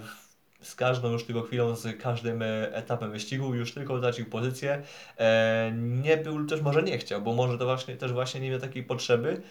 z 0.62 0.74
każdą 0.74 1.12
już 1.12 1.24
tylko 1.24 1.42
chwilą, 1.42 1.76
z 1.76 2.00
każdym 2.00 2.42
e, 2.42 2.74
etapem 2.74 3.11
wyścigu 3.11 3.54
już 3.54 3.74
tylko 3.74 4.00
tracił 4.00 4.26
pozycję. 4.26 4.82
E, 5.18 5.72
nie 5.76 6.16
był, 6.16 6.46
też 6.46 6.61
może 6.61 6.82
nie 6.82 6.98
chciał, 6.98 7.22
bo 7.22 7.32
może 7.32 7.58
to 7.58 7.64
właśnie, 7.64 7.96
też 7.96 8.12
właśnie 8.12 8.40
nie 8.40 8.50
miał 8.50 8.61
takiej 8.61 8.82
potrzeby. 8.82 9.42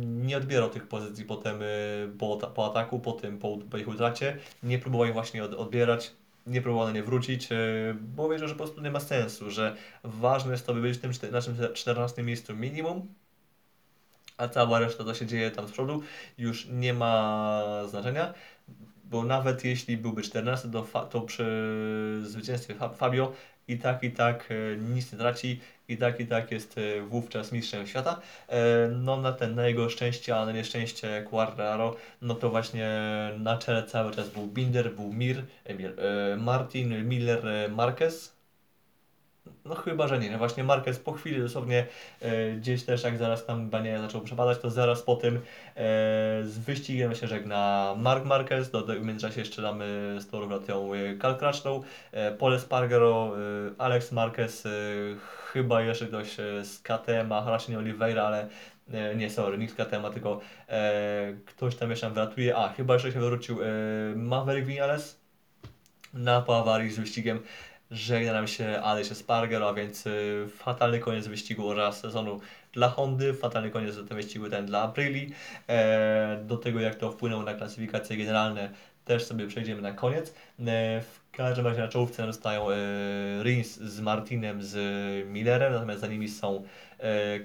Nie 0.00 0.36
odbierał 0.36 0.70
tych 0.70 0.88
pozycji 0.88 1.24
potem 1.24 1.58
po, 2.18 2.36
po 2.36 2.66
ataku, 2.66 3.00
po 3.00 3.12
tym, 3.12 3.38
po, 3.38 3.58
po 3.70 3.78
ich 3.78 3.88
utracie. 3.88 4.36
Nie 4.62 4.78
próbował 4.78 5.06
ich 5.06 5.12
właśnie 5.12 5.44
od, 5.44 5.54
odbierać 5.54 6.12
nie 6.48 6.62
próbował 6.62 6.86
na 6.86 6.92
nie 6.92 7.02
wrócić, 7.02 7.48
bo 8.00 8.28
wierzę, 8.28 8.48
że 8.48 8.54
po 8.54 8.64
prostu 8.64 8.80
nie 8.80 8.90
ma 8.90 9.00
sensu, 9.00 9.50
że 9.50 9.76
ważne 10.04 10.52
jest 10.52 10.66
to, 10.66 10.74
by 10.74 10.80
być 10.80 10.98
w 10.98 11.00
tym 11.00 11.12
naszym 11.32 11.56
14 11.74 12.22
miejscu 12.22 12.56
minimum, 12.56 13.14
a 14.36 14.48
cała 14.48 14.78
reszta, 14.78 15.04
co 15.04 15.14
się 15.14 15.26
dzieje 15.26 15.50
tam 15.50 15.68
z 15.68 15.72
przodu, 15.72 16.02
już 16.38 16.66
nie 16.70 16.94
ma 16.94 17.62
znaczenia 17.88 18.34
bo 19.10 19.24
nawet 19.24 19.64
jeśli 19.64 19.96
byłby 19.96 20.22
14, 20.22 20.70
to, 20.70 21.06
to 21.10 21.20
przy 21.20 22.20
zwycięstwie 22.24 22.74
Fabio 22.96 23.32
i 23.68 23.78
tak, 23.78 24.02
i 24.02 24.10
tak 24.10 24.48
e, 24.50 24.76
nic 24.76 25.12
nie 25.12 25.18
traci, 25.18 25.60
i 25.88 25.96
tak, 25.96 26.20
i 26.20 26.26
tak 26.26 26.50
jest 26.50 26.78
e, 26.78 27.02
wówczas 27.02 27.52
mistrzem 27.52 27.86
świata. 27.86 28.20
E, 28.48 28.88
no 28.88 29.16
na 29.16 29.32
ten, 29.32 29.54
na 29.54 29.66
jego 29.66 29.88
szczęście, 29.88 30.36
a 30.36 30.46
na 30.46 30.52
nieszczęście 30.52 31.24
Quartararo, 31.30 31.96
no 32.22 32.34
to 32.34 32.50
właśnie 32.50 32.88
na 33.38 33.58
czele 33.58 33.82
cały 33.82 34.14
czas 34.14 34.28
był 34.28 34.46
Binder, 34.46 34.94
był 34.94 35.12
Mir, 35.12 35.44
Emil, 35.64 35.92
Martin, 36.36 37.08
Miller, 37.08 37.70
Marquez, 37.70 38.37
no 39.64 39.74
chyba, 39.74 40.08
że 40.08 40.18
nie. 40.18 40.38
Właśnie 40.38 40.64
Marquez 40.64 40.98
po 40.98 41.12
chwili 41.12 41.40
dosłownie 41.40 41.86
e, 42.20 42.52
gdzieś 42.52 42.84
też 42.84 43.04
jak 43.04 43.18
zaraz 43.18 43.46
tam 43.46 43.70
Bania 43.70 44.00
zaczął 44.00 44.20
przepadać, 44.20 44.58
to 44.58 44.70
zaraz 44.70 45.02
po 45.02 45.16
tym 45.16 45.36
e, 45.36 45.40
z 46.44 46.58
wyścigiem 46.58 47.14
się 47.14 47.26
żegna 47.26 47.94
Mark 47.98 48.24
Marquez, 48.24 48.70
do 48.70 48.82
w 48.82 49.04
międzyczasie 49.04 49.40
jeszcze 49.40 49.62
damy 49.62 50.16
z 50.20 50.28
tą 50.28 50.40
relacją 50.40 50.90
Cal 51.20 51.38
e, 52.12 52.32
Pole 52.32 52.60
Spargaro, 52.60 53.32
e, 53.36 53.40
Alex 53.78 54.12
Marquez, 54.12 54.66
e, 54.66 54.70
chyba 55.52 55.82
jeszcze 55.82 56.06
ktoś 56.06 56.40
e, 56.40 56.64
z 56.64 56.80
KTM, 56.80 57.32
a 57.32 57.50
raczej 57.50 57.74
nie 57.74 57.78
Oliveira, 57.78 58.22
ale 58.22 58.48
e, 58.92 59.16
nie, 59.16 59.30
sorry, 59.30 59.58
nikt 59.58 59.76
KTM, 59.76 60.12
tylko 60.12 60.40
e, 60.68 61.32
ktoś 61.46 61.76
tam 61.76 61.90
jeszcze 61.90 62.10
wyratuje, 62.10 62.56
a 62.56 62.68
chyba 62.68 62.94
jeszcze 62.94 63.12
się 63.12 63.20
wrócił 63.20 63.62
e, 63.62 63.66
Maverick 64.16 64.66
Vinales 64.66 65.18
na 66.14 66.40
po 66.40 66.60
awarii 66.60 66.90
z 66.90 66.98
wyścigiem 66.98 67.40
żegna 67.90 68.32
nam 68.32 68.48
się 68.48 68.80
Alex 68.82 69.16
Sparger, 69.16 69.62
a 69.62 69.74
więc 69.74 70.06
y, 70.06 70.46
fatalny 70.56 70.98
koniec 70.98 71.26
wyścigu 71.26 71.68
oraz 71.68 72.00
sezonu 72.00 72.40
dla 72.72 72.88
Hondy, 72.88 73.34
fatalny 73.34 73.70
koniec 73.70 73.96
wyścigu 73.96 74.50
ten 74.50 74.66
dla 74.66 74.82
Aprili. 74.82 75.32
E, 75.68 76.44
do 76.44 76.56
tego 76.56 76.80
jak 76.80 76.94
to 76.94 77.12
wpłynęło 77.12 77.42
na 77.42 77.54
klasyfikacje 77.54 78.16
generalne 78.16 78.70
też 79.04 79.24
sobie 79.24 79.46
przejdziemy 79.46 79.82
na 79.82 79.92
koniec. 79.92 80.30
E, 80.30 80.32
w 81.00 81.20
każdym 81.32 81.66
razie 81.66 81.80
na 81.80 81.88
czołówce 81.88 82.26
zostają 82.26 82.70
e, 82.70 82.76
Rins 83.42 83.76
z 83.76 84.00
Martinem, 84.00 84.62
z 84.62 84.76
Millerem, 85.28 85.72
natomiast 85.72 86.00
za 86.00 86.06
nimi 86.06 86.28
są 86.28 86.64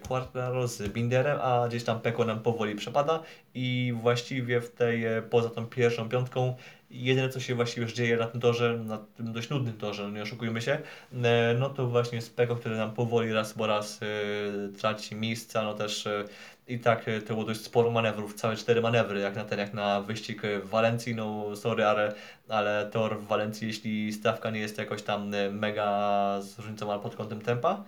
Quartaro 0.07 0.67
z 0.67 0.91
Binderem, 0.91 1.39
a 1.41 1.67
gdzieś 1.67 1.83
tam 1.83 2.01
Peko 2.01 2.25
nam 2.25 2.39
powoli 2.39 2.75
przepada 2.75 3.23
i 3.53 3.93
właściwie 4.01 4.61
w 4.61 4.71
tej, 4.71 5.05
poza 5.29 5.49
tą 5.49 5.65
pierwszą 5.65 6.09
piątką 6.09 6.55
jedyne 6.93 7.29
co 7.29 7.39
się 7.39 7.55
właściwie 7.55 7.81
już 7.83 7.93
dzieje 7.93 8.17
na 8.17 8.27
tym 8.27 8.41
torze, 8.41 8.77
na 8.85 8.97
tym 8.97 9.33
dość 9.33 9.49
nudnym 9.49 9.77
torze, 9.77 10.11
nie 10.11 10.21
oszukujmy 10.21 10.61
się, 10.61 10.77
e, 11.23 11.55
no 11.59 11.69
to 11.69 11.87
właśnie 11.87 12.21
Speko, 12.21 12.55
który 12.55 12.77
nam 12.77 12.93
powoli 12.93 13.33
raz 13.33 13.53
po 13.53 13.67
raz 13.67 13.99
e, 14.01 14.77
traci 14.77 15.15
miejsca, 15.15 15.63
no 15.63 15.73
też 15.73 16.07
e, 16.07 16.25
i 16.67 16.79
tak 16.79 17.05
to 17.27 17.33
było 17.33 17.45
dość 17.45 17.61
sporo 17.61 17.91
manewrów, 17.91 18.33
całe 18.33 18.55
cztery 18.55 18.81
manewry, 18.81 19.19
jak 19.19 19.35
na 19.35 19.45
ten, 19.45 19.59
jak 19.59 19.73
na 19.73 20.01
wyścig 20.01 20.41
w 20.63 20.69
Walencji, 20.69 21.15
no 21.15 21.55
sorry, 21.55 21.85
ale, 21.85 22.15
ale 22.49 22.89
tor 22.91 23.19
w 23.19 23.27
Walencji, 23.27 23.67
jeśli 23.67 24.13
stawka 24.13 24.49
nie 24.49 24.59
jest 24.59 24.77
jakoś 24.77 25.03
tam 25.03 25.31
mega 25.51 26.41
zróżnicowana 26.41 26.99
pod 26.99 27.15
kątem 27.15 27.41
tempa, 27.41 27.83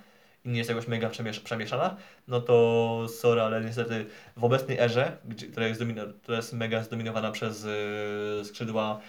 i 0.46 0.50
nie 0.50 0.58
jest 0.58 0.70
jakoś 0.70 0.88
mega 0.88 1.10
przemiesz 1.10 1.40
przemieszana, 1.40 1.96
no 2.28 2.42
to 2.42 3.08
sorry, 3.08 3.42
ale 3.42 3.62
niestety 3.62 4.06
w 4.38 4.44
obecnej 4.44 4.80
erze, 4.80 5.18
gdzie, 5.26 5.48
która, 5.48 5.68
jest 5.68 5.82
która 6.22 6.38
jest 6.38 6.54
mega 6.54 6.84
zdominowana 6.84 7.32
przez 7.32 7.66
y, 7.66 8.46
skrzydła 8.46 9.00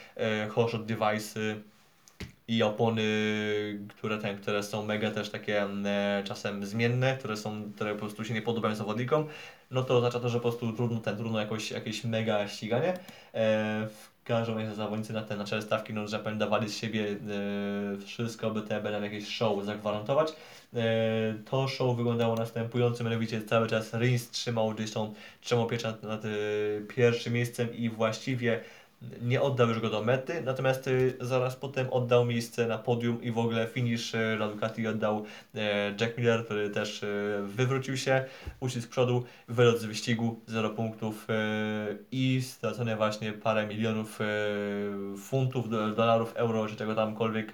y, 0.45 0.49
Hotshot 0.49 0.87
Device 0.87 1.41
y, 1.41 1.61
i 2.49 2.63
opony, 2.63 3.03
które, 3.89 4.19
ten, 4.19 4.39
które 4.39 4.63
są 4.63 4.85
mega 4.85 5.11
też 5.11 5.31
takie 5.31 5.63
e, 5.63 6.23
czasem 6.25 6.67
zmienne, 6.67 7.17
które 7.17 7.37
są, 7.37 7.73
które 7.75 7.93
po 7.93 8.01
prostu 8.01 8.25
się 8.25 8.35
nie 8.35 8.43
podobają 8.43 8.75
zawodnikom, 8.75 9.27
no 9.71 9.83
to 9.83 9.97
oznacza 9.97 10.21
to, 10.21 10.29
że 10.29 10.39
po 10.39 10.43
prostu 10.43 10.73
trudno, 10.73 11.01
ten, 11.01 11.17
trudno 11.17 11.41
jakoś, 11.41 11.71
jakieś 11.71 12.05
mega 12.05 12.49
ściganie. 12.49 12.89
E, 12.89 12.99
w 13.89 14.16
każdym 14.27 14.59
razie 14.59 14.75
zawodnicy 14.75 15.13
na 15.13 15.23
te 15.23 15.37
na 15.37 15.45
czele 15.45 15.63
stawki 15.63 15.95
no 15.95 16.05
Japan 16.13 16.39
dawali 16.39 16.69
z 16.69 16.77
siebie 16.77 17.07
e, 17.11 17.17
wszystko, 18.07 18.51
by 18.51 18.63
TB 18.63 18.85
nam 18.85 19.05
jakieś 19.05 19.29
show 19.29 19.65
zagwarantować. 19.65 20.33
E, 20.75 20.83
to 21.51 21.69
show 21.69 21.97
wyglądało 21.97 22.37
następująco, 22.37 23.05
mianowicie 23.05 23.43
cały 23.43 23.69
czas 23.69 23.95
Rins 23.95 24.31
trzymał 24.31 24.75
gdzieś 24.75 24.91
tą, 24.91 25.15
trzymał 25.41 25.67
pieczę 25.67 25.89
nad, 25.89 26.03
nad 26.03 26.25
e, 26.25 26.29
pierwszym 26.95 27.33
miejscem 27.33 27.77
i 27.77 27.89
właściwie 27.89 28.61
nie 29.23 29.43
oddał 29.43 29.69
już 29.69 29.81
go 29.81 29.91
do 29.91 30.03
mety, 30.03 30.43
natomiast 30.43 30.89
y, 30.89 31.17
zaraz 31.21 31.57
potem 31.57 31.87
oddał 31.91 32.25
miejsce 32.25 32.67
na 32.67 32.79
podium 32.79 33.23
i 33.23 33.31
w 33.31 33.39
ogóle 33.39 33.67
finish 33.67 34.15
y, 34.15 34.35
dla 34.37 34.49
Ducati 34.49 34.87
oddał 34.87 35.25
e, 35.55 35.95
Jack 36.01 36.19
Miller, 36.19 36.45
który 36.45 36.71
też 36.71 37.03
y, 37.03 37.39
wywrócił 37.45 37.97
się, 37.97 38.25
uścisk 38.61 38.91
przodu, 38.91 39.25
wylot 39.49 39.79
z 39.79 39.85
wyścigu, 39.85 40.41
0 40.47 40.71
punktów 40.71 41.27
i 42.13 42.43
stracone 42.43 42.97
właśnie 42.97 43.33
parę 43.33 43.67
milionów 43.67 44.19
funtów, 45.19 45.71
dolarów, 45.71 46.33
euro, 46.37 46.67
czy 46.67 46.77
czego 46.77 46.95
tamkolwiek 46.95 47.53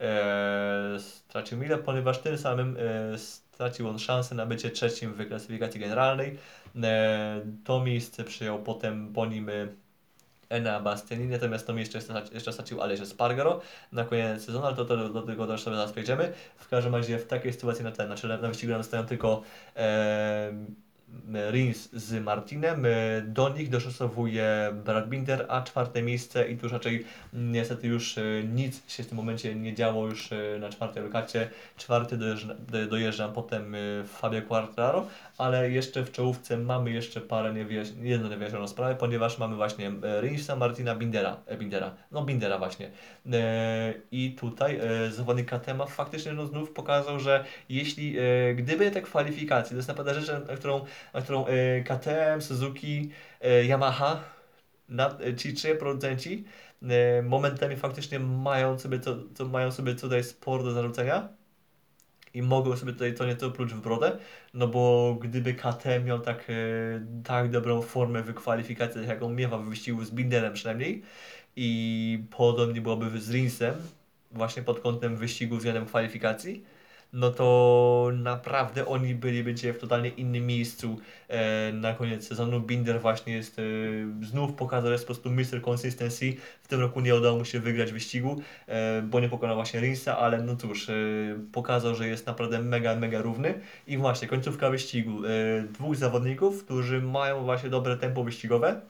e, 0.00 1.00
stracił 1.00 1.58
Miller, 1.58 1.82
ponieważ 1.82 2.18
tym 2.18 2.38
samym 2.38 2.76
e, 3.14 3.18
stracił 3.18 3.88
on 3.88 3.98
szansę 3.98 4.34
na 4.34 4.46
bycie 4.46 4.70
trzecim 4.70 5.12
w 5.12 5.28
klasyfikacji 5.28 5.80
generalnej. 5.80 6.38
To 7.64 7.84
miejsce 7.84 8.24
przyjął 8.24 8.62
potem 8.62 9.12
po 9.12 9.26
nim 9.26 9.50
Ena 10.48 10.80
Bastianini, 10.80 11.30
natomiast 11.30 11.66
to 11.66 11.72
mi 11.72 11.80
jeszcze, 11.80 12.00
jeszcze 12.32 12.52
stracił 12.52 12.82
Alejże 12.82 13.06
Spargaro 13.06 13.60
na 13.92 14.04
koniec 14.04 14.44
sezonu, 14.44 14.66
ale 14.66 14.76
to, 14.76 14.84
to, 14.84 15.08
do 15.08 15.22
tego 15.22 15.46
też 15.46 15.62
sobie 15.62 15.76
zaraz 15.76 15.92
przejdziemy. 15.92 16.32
W 16.56 16.68
każdym 16.68 16.94
razie 16.94 17.18
w 17.18 17.26
takiej 17.26 17.52
sytuacji 17.52 17.84
na 17.84 17.92
ten, 17.92 18.06
znaczy 18.06 18.28
na 18.28 18.38
wyścigu 18.38 18.72
zostają 18.72 19.06
tylko 19.06 19.42
Rins 21.50 21.88
z 21.92 22.24
Martinem. 22.24 22.86
Do 23.24 23.48
nich 23.48 23.70
doszosowuje 23.70 24.72
Brad 24.84 25.08
Binder, 25.08 25.46
a 25.48 25.62
czwarte 25.62 26.02
miejsce 26.02 26.48
i 26.48 26.56
tu 26.56 26.68
raczej 26.68 27.04
niestety 27.32 27.86
już 27.86 28.18
e, 28.18 28.22
nic 28.54 28.90
się 28.90 29.02
w 29.02 29.06
tym 29.06 29.16
momencie 29.16 29.54
nie 29.54 29.74
działo 29.74 30.06
już 30.06 30.32
e, 30.32 30.58
na 30.60 30.68
czwartej 30.68 31.02
lokacie. 31.02 31.50
Czwarty 31.76 32.16
dojeżdża, 32.16 32.54
dojeżdża 32.90 33.28
potem 33.28 33.74
e, 33.74 33.78
Fabio 34.06 34.42
Quartararo, 34.42 35.06
ale 35.38 35.70
jeszcze 35.70 36.04
w 36.04 36.12
czołówce 36.12 36.56
mamy 36.56 36.90
jeszcze 36.90 37.20
parę 37.20 37.54
niewyjaś 37.54 37.88
jedną 38.02 38.68
sprawę, 38.68 38.94
ponieważ 38.94 39.38
mamy 39.38 39.56
właśnie 39.56 39.92
Rinsa, 40.20 40.56
Martina, 40.56 40.94
Bindera, 40.94 41.36
Bindera, 41.58 41.94
no 42.12 42.22
Bindera 42.22 42.58
właśnie. 42.58 42.90
I 44.10 44.36
tutaj 44.40 44.80
zawodnik 45.10 45.48
Katema 45.48 45.86
faktycznie 45.86 46.32
no 46.32 46.46
znów 46.46 46.70
pokazał, 46.70 47.20
że 47.20 47.44
jeśli, 47.68 48.16
gdyby 48.54 48.90
te 48.90 49.02
kwalifikacje, 49.02 49.70
to 49.70 49.76
jest 49.76 49.88
naprawdę 49.88 50.14
rzecz, 50.14 50.48
na 50.48 50.56
którą 50.56 50.84
na 51.14 51.22
którą 51.22 51.46
e, 51.46 51.80
KTM, 51.82 52.40
Suzuki, 52.40 53.10
e, 53.40 53.64
Yamaha, 53.64 54.24
na, 54.88 55.18
e, 55.20 55.34
ci 55.34 55.54
trzej 55.54 55.76
producenci 55.78 56.44
momentami 57.22 57.76
faktycznie 57.76 58.18
mają 58.18 58.78
sobie, 58.78 59.00
co, 59.00 59.16
co, 59.34 59.44
mają 59.44 59.72
sobie 59.72 59.94
tutaj 59.94 60.24
sport 60.24 60.64
do 60.64 60.72
zarzucenia 60.72 61.28
i 62.34 62.42
mogą 62.42 62.76
sobie 62.76 62.92
tutaj 62.92 63.14
co 63.14 63.26
nieco 63.26 63.50
pluć 63.50 63.74
w 63.74 63.80
brodę, 63.80 64.18
no 64.54 64.68
bo 64.68 65.14
gdyby 65.20 65.54
KTM 65.54 66.04
miał 66.04 66.18
tak, 66.18 66.44
tak 67.24 67.50
dobrą 67.50 67.82
formę 67.82 68.22
w 68.22 68.34
kwalifikacjach, 68.34 69.06
jaką 69.06 69.30
miewa 69.30 69.58
w 69.58 69.64
wyścigu 69.64 70.04
z 70.04 70.10
Binderem 70.10 70.52
przynajmniej 70.52 71.02
i 71.56 72.24
podobnie 72.36 72.80
byłoby 72.80 73.20
z 73.20 73.30
Rinsem, 73.30 73.74
właśnie 74.32 74.62
pod 74.62 74.80
kątem 74.80 75.16
wyścigu 75.16 75.56
względem 75.56 75.86
kwalifikacji, 75.86 76.64
no 77.16 77.30
to 77.30 78.10
naprawdę 78.12 78.86
oni 78.86 79.14
byliby 79.14 79.54
dzisiaj 79.54 79.72
w 79.72 79.78
totalnie 79.78 80.08
innym 80.08 80.46
miejscu 80.46 80.98
e, 81.28 81.72
na 81.72 81.94
koniec 81.94 82.28
sezonu. 82.28 82.60
Binder 82.60 83.00
właśnie 83.00 83.32
jest, 83.32 83.58
e, 83.58 83.62
znów 84.26 84.52
pokazał, 84.52 84.92
jest 84.92 85.04
po 85.04 85.14
prostu 85.14 85.30
Mr. 85.30 85.62
Consistency. 85.70 86.36
W 86.62 86.68
tym 86.68 86.80
roku 86.80 87.00
nie 87.00 87.14
udało 87.14 87.38
mu 87.38 87.44
się 87.44 87.60
wygrać 87.60 87.92
wyścigu, 87.92 88.42
e, 88.66 89.02
bo 89.02 89.20
nie 89.20 89.28
pokonał 89.28 89.56
właśnie 89.56 89.80
Rinsa, 89.80 90.18
ale 90.18 90.42
no 90.42 90.56
cóż, 90.56 90.88
e, 90.88 90.94
pokazał, 91.52 91.94
że 91.94 92.08
jest 92.08 92.26
naprawdę 92.26 92.62
mega, 92.62 92.96
mega 92.96 93.22
równy. 93.22 93.54
I 93.86 93.98
właśnie 93.98 94.28
końcówka 94.28 94.70
wyścigu. 94.70 95.24
E, 95.24 95.62
dwóch 95.72 95.96
zawodników, 95.96 96.64
którzy 96.64 97.02
mają 97.02 97.44
właśnie 97.44 97.70
dobre 97.70 97.96
tempo 97.96 98.24
wyścigowe 98.24 98.80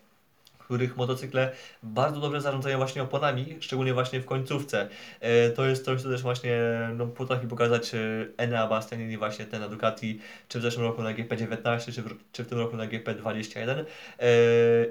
których 0.67 0.97
motocykle 0.97 1.53
bardzo 1.83 2.21
dobrze 2.21 2.41
zarządzają 2.41 2.79
właśnie 2.79 3.03
oponami, 3.03 3.57
szczególnie 3.61 3.95
właśnie 3.95 4.21
w 4.21 4.27
końcówce. 4.27 4.89
E, 5.21 5.51
to 5.51 5.67
jest 5.67 5.85
coś, 5.85 6.03
co 6.03 6.09
też 6.09 6.23
właśnie 6.23 6.59
no, 6.97 7.07
potrafi 7.07 7.47
pokazać 7.47 7.95
e, 7.95 7.99
Enea 8.37 8.67
Bastianini 8.67 9.19
właśnie 9.19 9.45
ten 9.45 9.61
na 9.61 9.69
Ducati, 9.69 10.21
czy 10.49 10.59
w 10.59 10.63
zeszłym 10.63 10.87
roku 10.87 11.03
na 11.03 11.15
GP19, 11.15 11.93
czy 11.93 12.03
w, 12.03 12.17
czy 12.33 12.45
w 12.45 12.49
tym 12.49 12.59
roku 12.59 12.77
na 12.77 12.87
GP21. 12.87 13.71
E, 13.71 13.85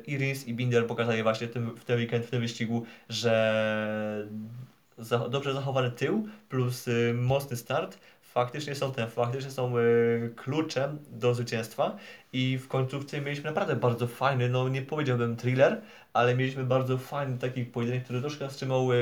I 0.07 0.17
Rins 0.17 0.47
i 0.47 0.53
Binder 0.53 0.87
pokazali 0.87 1.23
właśnie 1.23 1.47
tym, 1.47 1.75
w 1.75 1.85
ten 1.85 1.99
weekend, 1.99 2.25
w 2.25 2.29
tym 2.29 2.41
wyścigu, 2.41 2.85
że 3.09 4.27
za, 4.97 5.29
dobrze 5.29 5.53
zachowany 5.53 5.91
tył 5.91 6.27
plus 6.49 6.85
mocny 7.13 7.57
start 7.57 7.97
faktycznie 8.35 8.75
są 8.75 8.91
ten, 8.91 9.09
faktycznie 9.09 9.51
są 9.51 9.77
y, 9.77 10.33
kluczem 10.35 10.99
do 11.11 11.33
zwycięstwa 11.33 11.97
i 12.33 12.57
w 12.57 12.67
końcówce 12.67 13.21
mieliśmy 13.21 13.43
naprawdę 13.45 13.75
bardzo 13.75 14.07
fajny, 14.07 14.49
no 14.49 14.69
nie 14.69 14.81
powiedziałbym 14.81 15.35
thriller, 15.35 15.81
ale 16.13 16.35
mieliśmy 16.35 16.63
bardzo 16.63 16.97
fajny 16.97 17.37
taki 17.37 17.65
pojedynek, 17.65 18.03
który 18.03 18.21
troszkę 18.21 18.45
nas 18.45 18.55
trzymał 18.55 18.91
y, 18.91 18.95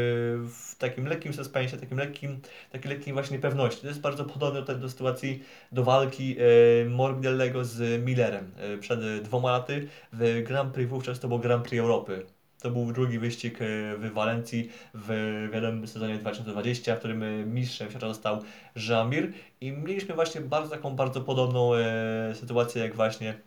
w 0.47 0.75
takim 0.77 1.05
lekkim 1.05 1.33
suspensie, 1.33 1.77
takim 1.77 1.97
lekkim, 1.97 2.41
takiej 2.71 2.91
lekkiej 2.91 3.13
właśnie 3.13 3.39
pewności. 3.39 3.81
To 3.81 3.87
jest 3.87 4.01
bardzo 4.01 4.25
podobne 4.25 4.61
do, 4.61 4.75
do 4.75 4.89
sytuacji, 4.89 5.43
do 5.71 5.83
walki 5.83 6.35
y, 6.39 7.65
z 7.65 8.05
Millerem 8.05 8.51
y, 8.73 8.77
przed 8.77 9.23
dwoma 9.23 9.51
laty 9.51 9.87
w 10.13 10.43
Grand 10.43 10.73
Prix, 10.73 10.89
wówczas 10.89 11.19
to 11.19 11.27
był 11.27 11.39
Grand 11.39 11.63
Prix 11.63 11.81
Europy. 11.81 12.25
To 12.63 12.71
był 12.71 12.93
drugi 12.93 13.19
wyścig 13.19 13.61
e, 13.61 13.65
w 13.97 14.13
Walencji 14.13 14.69
w 14.93 15.09
wiadomym 15.53 15.87
sezonie 15.87 16.17
2020, 16.17 16.95
w 16.95 16.99
którym 16.99 17.23
e, 17.23 17.45
mistrzem 17.45 17.89
świata 17.89 18.07
został 18.07 18.41
Jamir 18.89 19.33
i 19.61 19.71
mieliśmy 19.71 20.15
właśnie 20.15 20.41
bardzo 20.41 20.75
taką 20.75 20.95
bardzo 20.95 21.21
podobną 21.21 21.75
e, 21.75 22.35
sytuację 22.35 22.83
jak 22.83 22.95
właśnie 22.95 23.39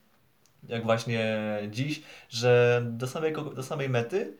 jak 0.68 0.84
właśnie 0.84 1.36
dziś, 1.70 2.02
że 2.28 2.82
do 2.90 3.06
samej, 3.06 3.32
do 3.54 3.62
samej 3.62 3.88
mety 3.88 4.36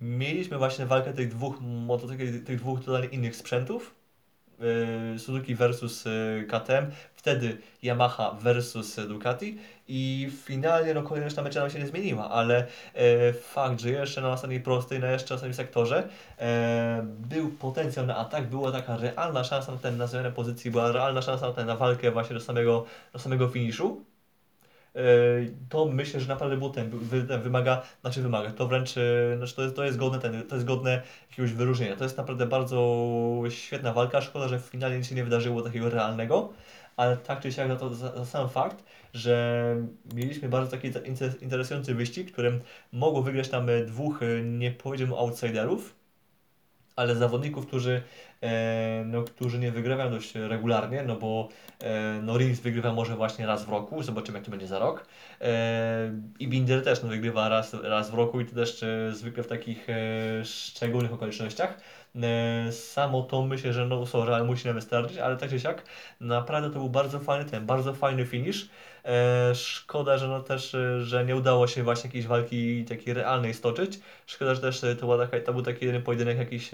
mieliśmy 0.00 0.58
właśnie 0.58 0.86
walkę 0.86 1.12
tych 1.12 1.28
dwóch 1.28 1.60
motocykli, 1.60 2.40
tych 2.40 2.58
dwóch 2.58 2.84
totalnie 2.84 3.08
innych 3.08 3.36
sprzętów, 3.36 3.94
Suzuki 5.18 5.54
versus 5.54 6.06
y, 6.06 6.46
KTM, 6.48 6.90
wtedy 7.14 7.58
Yamaha 7.82 8.36
versus 8.40 8.96
Ducati. 8.96 9.58
I 9.88 10.30
finalnie 10.44 10.94
no 10.94 11.02
kolejność 11.02 11.36
meczu 11.36 11.58
nam 11.58 11.70
się 11.70 11.78
nie 11.78 11.86
zmieniła, 11.86 12.30
ale 12.30 12.66
e, 12.94 13.32
fakt, 13.32 13.80
że 13.80 13.90
jeszcze 13.90 14.20
na 14.20 14.32
ostatniej 14.32 14.60
prostej, 14.60 15.00
na 15.00 15.10
jeszcze 15.10 15.34
ostatnim 15.34 15.54
sektorze 15.54 16.08
e, 16.38 17.06
był 17.06 17.50
potencjał 17.50 18.06
na 18.06 18.16
atak, 18.16 18.46
była 18.46 18.72
taka 18.72 18.96
realna 18.96 19.44
szansa 19.44 19.72
na 19.72 19.78
ten 19.78 19.96
na 19.96 20.06
zmianę 20.06 20.32
pozycji, 20.32 20.70
była 20.70 20.92
realna 20.92 21.22
szansa 21.22 21.46
na, 21.46 21.52
ten, 21.52 21.66
na 21.66 21.76
walkę 21.76 22.10
właśnie 22.10 22.34
do 22.34 22.40
samego, 22.40 22.84
do 23.12 23.18
samego 23.18 23.48
finiszu 23.48 24.04
to 25.68 25.86
myślę, 25.86 26.20
że 26.20 26.28
naprawdę 26.28 26.56
był 26.56 26.70
ten, 26.70 26.90
wymaga, 27.42 27.82
znaczy 28.00 28.22
wymaga, 28.22 28.50
to 28.50 28.68
wręcz, 28.68 28.98
e, 28.98 29.36
znaczy 29.36 29.54
to 29.54 29.62
jest, 29.62 29.76
to 29.76 29.84
jest 29.84 29.98
godne 29.98 30.18
ten, 30.18 30.46
to 30.46 30.54
jest 30.54 30.66
godne 30.66 31.02
jakiegoś 31.30 31.52
wyróżnienia. 31.52 31.96
To 31.96 32.04
jest 32.04 32.16
naprawdę 32.16 32.46
bardzo 32.46 33.42
świetna 33.48 33.92
walka, 33.92 34.20
szkoda, 34.20 34.48
że 34.48 34.58
w 34.58 34.62
finale 34.62 34.98
nic 34.98 35.06
się 35.06 35.14
nie 35.14 35.24
wydarzyło 35.24 35.62
takiego 35.62 35.90
realnego, 35.90 36.52
ale 36.96 37.16
tak 37.16 37.40
czy 37.40 37.52
siak 37.52 37.68
za, 37.68 37.76
to, 37.76 37.94
za, 37.94 38.12
za 38.12 38.24
sam 38.24 38.48
fakt, 38.48 38.84
że 39.14 39.76
mieliśmy 40.14 40.48
bardzo 40.48 40.70
taki 40.70 40.88
interesujący 41.40 41.94
wyścig, 41.94 42.32
którym 42.32 42.60
mogło 42.92 43.22
wygrać 43.22 43.48
tam 43.48 43.66
dwóch, 43.86 44.22
e, 44.22 44.42
nie 44.42 44.70
powiedziałbym 44.70 45.18
outsiderów, 45.18 46.00
ale 46.96 47.16
zawodników, 47.16 47.66
którzy, 47.66 47.92
e, 47.92 48.02
no, 49.04 49.22
którzy 49.22 49.58
nie 49.58 49.72
wygrywają 49.72 50.10
dość 50.10 50.34
regularnie, 50.34 51.02
no 51.02 51.16
bo 51.16 51.48
e, 51.80 52.20
no, 52.22 52.38
Rins 52.38 52.60
wygrywa 52.60 52.92
może 52.92 53.16
właśnie 53.16 53.46
raz 53.46 53.64
w 53.64 53.68
roku, 53.68 54.02
zobaczymy 54.02 54.38
jak 54.38 54.44
to 54.44 54.50
będzie 54.50 54.66
za 54.66 54.78
rok. 54.78 55.06
E, 55.40 56.12
I 56.38 56.48
Binder 56.48 56.84
też 56.84 57.02
no, 57.02 57.08
wygrywa 57.08 57.48
raz, 57.48 57.74
raz 57.74 58.10
w 58.10 58.14
roku 58.14 58.40
i 58.40 58.46
to 58.46 58.54
też 58.54 58.82
e, 58.82 59.14
zwykle 59.14 59.42
w 59.42 59.46
takich 59.46 59.90
e, 59.90 60.44
szczególnych 60.44 61.12
okolicznościach. 61.12 61.80
E, 62.16 62.72
samo 62.72 63.22
to 63.22 63.42
myślę, 63.42 63.72
że 63.72 63.86
no 63.86 64.06
sorry, 64.06 64.34
ale 64.34 64.44
musi 64.44 64.66
nam 64.66 64.74
wystarczyć, 64.74 65.18
ale 65.18 65.36
tak 65.36 65.50
czy 65.50 65.60
siak 65.60 65.84
naprawdę 66.20 66.70
to 66.70 66.78
był 66.78 66.88
bardzo 66.88 67.20
fajny 67.20 67.50
ten, 67.50 67.66
bardzo 67.66 67.94
fajny 67.94 68.26
finish. 68.26 68.68
E, 69.04 69.54
szkoda, 69.54 70.18
że 70.18 70.28
no 70.28 70.40
też, 70.40 70.74
e, 70.74 71.00
że 71.02 71.24
nie 71.24 71.36
udało 71.36 71.66
się 71.66 71.82
właśnie 71.82 72.08
jakiejś 72.08 72.26
walki 72.26 72.84
takiej 72.84 73.14
realnej 73.14 73.54
stoczyć. 73.54 74.00
Szkoda, 74.26 74.54
że 74.54 74.60
też 74.60 74.80
to, 74.80 75.06
była 75.06 75.18
taka, 75.18 75.40
to 75.40 75.52
był 75.52 75.62
taki 75.62 75.86
jeden 75.86 76.02
pojedynek 76.02 76.38
jakiś 76.38 76.70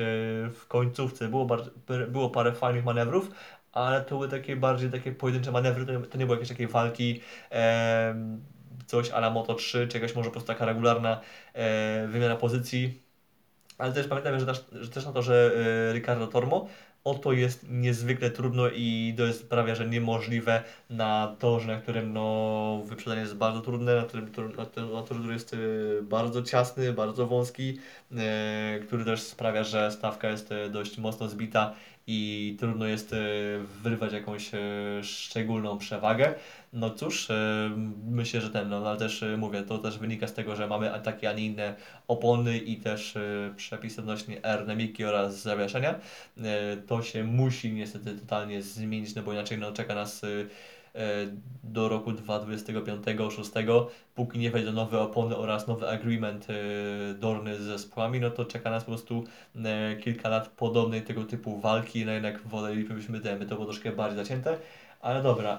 w 0.55 0.65
końcówce. 0.69 1.29
Było, 1.29 1.47
bardzo, 1.47 1.71
było 2.09 2.31
parę 2.31 2.53
fajnych 2.53 2.85
manewrów, 2.85 3.31
ale 3.73 4.01
to 4.01 4.15
były 4.15 4.29
takie 4.29 4.57
bardziej 4.57 4.91
takie 4.91 5.13
pojedyncze 5.13 5.53
manewry, 5.53 5.87
to 5.87 5.93
nie, 5.93 5.99
to 5.99 6.19
nie 6.19 6.27
były 6.27 6.39
jakieś 6.39 6.49
takie 6.49 6.69
walki 6.69 7.21
e, 7.53 8.15
coś 8.87 9.11
ala 9.11 9.31
Moto 9.31 9.55
3, 9.55 9.89
czy 9.89 9.99
jakaś 9.99 10.15
może 10.15 10.29
po 10.29 10.33
prostu 10.33 10.49
taka 10.49 10.67
regularna 10.67 11.21
e, 11.55 12.07
wymiana 12.09 12.37
pozycji 12.37 13.07
ale 13.79 13.93
też 13.93 14.07
pamiętam, 14.07 14.41
że 14.41 14.47
też, 14.47 14.65
że 14.73 14.89
też 14.89 15.07
na 15.07 15.13
to, 15.13 15.23
że 15.23 15.53
Ricardo 15.93 16.27
Tormo 16.27 16.67
o 17.07 17.15
to 17.15 17.33
jest 17.33 17.67
niezwykle 17.71 18.31
trudno 18.31 18.69
i 18.69 19.15
to 19.17 19.27
jest 19.27 19.49
prawie 19.49 19.77
że 19.77 19.87
niemożliwe 19.89 20.63
na 20.91 21.37
torze, 21.39 21.67
na 21.67 21.81
którym 21.81 22.13
no, 22.13 22.83
wyprzedzanie 22.85 23.21
jest 23.21 23.35
bardzo 23.35 23.61
trudne, 23.61 23.97
na, 23.97 24.03
którym, 24.03 24.33
na, 24.57 24.85
na 24.95 25.03
torze, 25.03 25.21
który 25.21 25.33
jest 25.33 25.55
y, 25.55 26.01
bardzo 26.03 26.43
ciasny, 26.43 26.93
bardzo 26.93 27.27
wąski, 27.27 27.79
y, 28.13 28.17
który 28.87 29.05
też 29.05 29.23
sprawia, 29.23 29.65
że 29.65 29.93
stawka 29.93 30.29
jest 30.29 30.53
y, 30.53 30.71
dość 30.71 30.99
mocno 30.99 31.29
zbita 31.29 31.75
i 32.07 32.57
trudno 32.61 32.87
jest 32.87 33.13
y, 33.13 33.17
wyrwać 33.83 34.13
jakąś 34.13 34.55
y, 34.55 34.59
szczególną 35.05 35.79
przewagę. 35.79 36.35
No 36.73 36.91
cóż, 36.91 37.31
e, 37.31 37.71
myślę, 38.07 38.41
że 38.41 38.51
ten, 38.51 38.69
no 38.69 38.89
ale 38.89 38.99
też 38.99 39.23
e, 39.23 39.37
mówię, 39.37 39.63
to 39.63 39.79
też 39.79 39.99
wynika 39.99 40.27
z 40.27 40.35
tego, 40.35 40.57
że 40.57 40.67
mamy 40.67 40.91
takie, 41.05 41.31
a 41.31 41.33
nie 41.33 41.47
inne 41.47 41.75
opony 42.09 42.59
i 42.59 42.77
też 42.77 43.17
e, 43.17 43.55
przepisy 43.57 44.01
odnośnie 44.01 44.47
aerodynamiki 44.47 45.05
oraz 45.05 45.43
zawieszenia. 45.43 45.95
To 46.87 47.03
się 47.03 47.25
musi 47.25 47.73
niestety 47.73 48.19
totalnie 48.19 48.63
zmienić, 48.63 49.15
no 49.15 49.23
bo 49.23 49.33
inaczej 49.33 49.59
no, 49.59 49.73
czeka 49.73 49.95
nas 49.95 50.23
do 51.65 51.89
roku 51.89 52.13
2025-2026, 52.13 53.87
póki 54.15 54.39
nie 54.39 54.51
wejdą 54.51 54.73
nowe 54.73 55.01
opony 55.01 55.37
oraz 55.37 55.67
nowy 55.67 55.89
agreement 55.89 56.47
dorny 57.19 57.57
z 57.57 57.61
zespołami, 57.61 58.21
no 58.21 58.31
to 58.31 58.45
czeka 58.45 58.71
nas 58.71 58.85
po 58.85 58.91
prostu 58.91 59.25
kilka 60.01 60.29
lat 60.29 60.49
podobnej 60.49 61.03
tego 61.03 61.25
typu 61.25 61.61
walki, 61.61 62.07
no 62.07 62.13
jednak 62.13 62.43
wolelibyśmy 62.43 63.21
te, 63.21 63.37
to 63.37 63.55
było 63.55 63.67
troszkę 63.67 63.93
bardziej 63.93 64.25
zacięte. 64.25 64.59
Ale 65.01 65.23
dobra, 65.23 65.59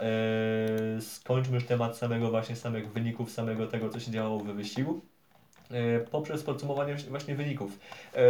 yy, 0.96 1.02
skończmy 1.02 1.56
już 1.56 1.66
temat 1.66 1.98
samego 1.98 2.30
właśnie 2.30 2.56
samych 2.56 2.94
wyników, 2.94 3.32
samego 3.32 3.68
tego, 3.68 3.90
co 3.90 4.00
się 4.00 4.12
działo 4.12 4.40
w 4.40 4.46
wyścigu. 4.46 5.02
Poprzez 6.12 6.44
podsumowanie 6.44 6.96
właśnie 6.96 7.36
wyników. 7.36 7.80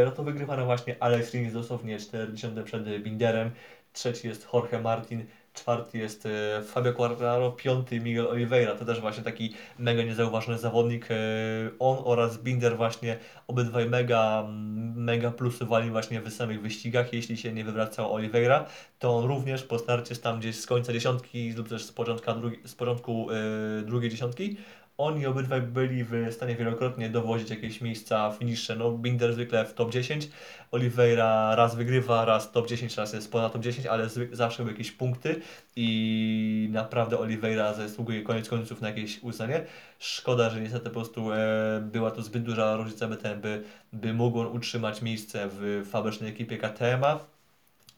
No 0.05 0.11
to 0.11 0.23
wygrywa 0.23 0.65
właśnie 0.65 0.95
Alex 0.99 1.33
Rins 1.33 1.53
dosłownie 1.53 1.99
40 1.99 2.47
przed 2.65 3.01
Binderem, 3.03 3.51
trzeci 3.93 4.27
jest 4.27 4.47
Jorge 4.53 4.81
Martin, 4.81 5.25
czwarty 5.57 5.97
jest 5.97 6.25
e, 6.25 6.63
Fabio 6.63 6.93
Quartararo, 6.93 7.51
piąty 7.51 7.99
Miguel 7.99 8.27
Oliveira, 8.27 8.75
to 8.75 8.85
też 8.85 9.01
właśnie 9.01 9.23
taki 9.23 9.53
mega 9.79 10.03
niezauważony 10.03 10.57
zawodnik. 10.57 11.07
E, 11.11 11.15
on 11.79 11.97
oraz 12.03 12.37
Binder 12.37 12.77
właśnie 12.77 13.17
obydwaj 13.47 13.89
mega, 13.89 14.47
mega 14.95 15.31
plusowali 15.31 15.89
właśnie 15.89 16.21
w 16.21 16.33
samych 16.33 16.61
wyścigach, 16.61 17.13
jeśli 17.13 17.37
się 17.37 17.53
nie 17.53 17.63
wywracał 17.63 18.13
Oliveira, 18.13 18.65
to 18.99 19.17
on 19.17 19.25
również 19.25 19.63
po 19.63 19.79
starcie 19.79 20.15
tam 20.15 20.39
gdzieś 20.39 20.59
z 20.59 20.65
końca 20.65 20.93
dziesiątki 20.93 21.53
lub 21.53 21.69
też 21.69 21.83
z, 21.83 21.93
z 22.65 22.75
początku 22.75 23.27
yy, 23.31 23.83
drugiej 23.85 24.09
dziesiątki, 24.09 24.57
oni 24.97 25.25
obydwaj 25.25 25.61
byli 25.61 26.03
w 26.03 26.11
stanie 26.31 26.55
wielokrotnie 26.55 27.09
dowozić 27.09 27.49
jakieś 27.49 27.81
miejsca 27.81 28.31
finisze. 28.31 28.75
No, 28.75 28.91
Binder 28.91 29.33
zwykle 29.33 29.65
w 29.65 29.73
top 29.73 29.91
10, 29.91 30.29
Oliveira 30.71 31.55
raz 31.55 31.75
wygrywa, 31.75 32.25
raz 32.25 32.51
top 32.51 32.67
10, 32.67 32.97
raz 32.97 33.13
jest 33.13 33.31
ponad 33.31 33.53
top 33.53 33.61
10, 33.61 33.87
ale 33.87 34.09
zawsze 34.31 34.63
były 34.63 34.71
jakieś 34.71 34.91
punkty 34.91 35.41
i 35.75 36.69
naprawdę 36.71 37.19
Oliveira 37.19 37.73
zasługuje 37.73 38.21
koniec 38.21 38.49
końców 38.49 38.81
na 38.81 38.89
jakieś 38.89 39.23
uznanie. 39.23 39.65
Szkoda, 39.99 40.49
że 40.49 40.61
niestety 40.61 40.85
po 40.85 40.91
prostu 40.91 41.31
e, 41.31 41.37
była 41.81 42.11
to 42.11 42.21
zbyt 42.21 42.43
duża 42.43 42.75
różnica, 42.75 43.07
ten, 43.15 43.41
by, 43.41 43.63
by 43.93 44.13
mógł 44.13 44.39
on 44.39 44.47
utrzymać 44.47 45.01
miejsce 45.01 45.49
w 45.51 45.87
fabrycznej 45.91 46.29
ekipie 46.29 46.57
KTM-a. 46.57 47.36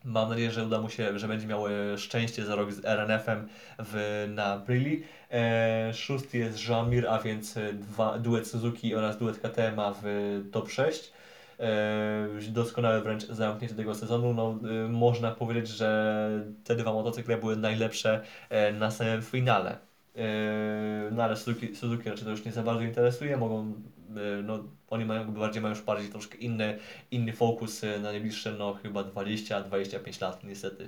Mam 0.04 0.30
nadzieję, 0.30 0.52
że 0.52 0.66
uda 0.66 0.82
mu 0.82 0.90
się, 0.90 1.20
że 1.20 1.28
będzie 1.28 1.48
miał 1.48 1.68
e, 1.68 1.98
szczęście 1.98 2.46
za 2.46 2.56
rok 2.56 2.74
z 2.74 2.86
RNF-em 2.86 3.48
w, 3.80 4.26
na 4.36 4.58
Brilli. 4.58 5.04
E, 5.32 5.94
szósty 5.94 6.38
jest 6.38 6.70
Jean-Mir, 6.70 7.08
a 7.08 7.20
więc 7.20 7.58
e, 7.58 7.74
dwa, 7.74 8.18
duet 8.20 8.48
Suzuki 8.48 8.96
oraz 8.96 9.18
duet 9.18 9.40
KTM 9.40 9.82
w 10.04 10.44
top 10.52 10.72
6. 10.72 11.14
E, 11.60 12.28
doskonałe 12.50 13.02
wręcz 13.02 13.28
zamknięcie 13.28 13.76
tego 13.76 13.96
sezonu. 13.96 14.34
No, 14.34 14.60
e, 14.86 14.88
można 14.88 15.32
powiedzieć, 15.32 15.68
że 15.68 16.30
te 16.64 16.76
dwa 16.76 16.94
motocykle 16.94 17.38
były 17.38 17.56
najlepsze 17.56 18.22
e, 18.50 18.74
na 18.74 18.92
samym 18.92 19.22
finale. 19.22 19.89
E, 20.20 21.12
no 21.12 21.24
ale 21.24 21.36
Suzuki, 21.38 21.76
Suzuki 21.76 22.10
raczej 22.10 22.26
to 22.26 22.32
już 22.32 22.46
nie 22.46 22.52
za 22.52 22.64
bardzo 22.64 22.84
interesuje, 22.84 23.38
mogą 23.38 23.74
E, 24.18 24.42
no, 24.44 24.64
oni 24.90 25.06
mają, 25.06 25.32
bardziej 25.32 25.62
mają 25.62 25.76
już 25.76 25.84
bardziej 25.84 26.10
troszkę 26.10 26.38
inny, 26.38 26.78
inny 27.12 27.34
fokus 27.34 27.84
e, 27.84 28.00
na 28.00 28.12
najbliższe, 28.12 28.52
no 28.52 28.74
chyba 28.74 29.04
20-25 29.04 30.22
lat 30.22 30.44
niestety. 30.44 30.88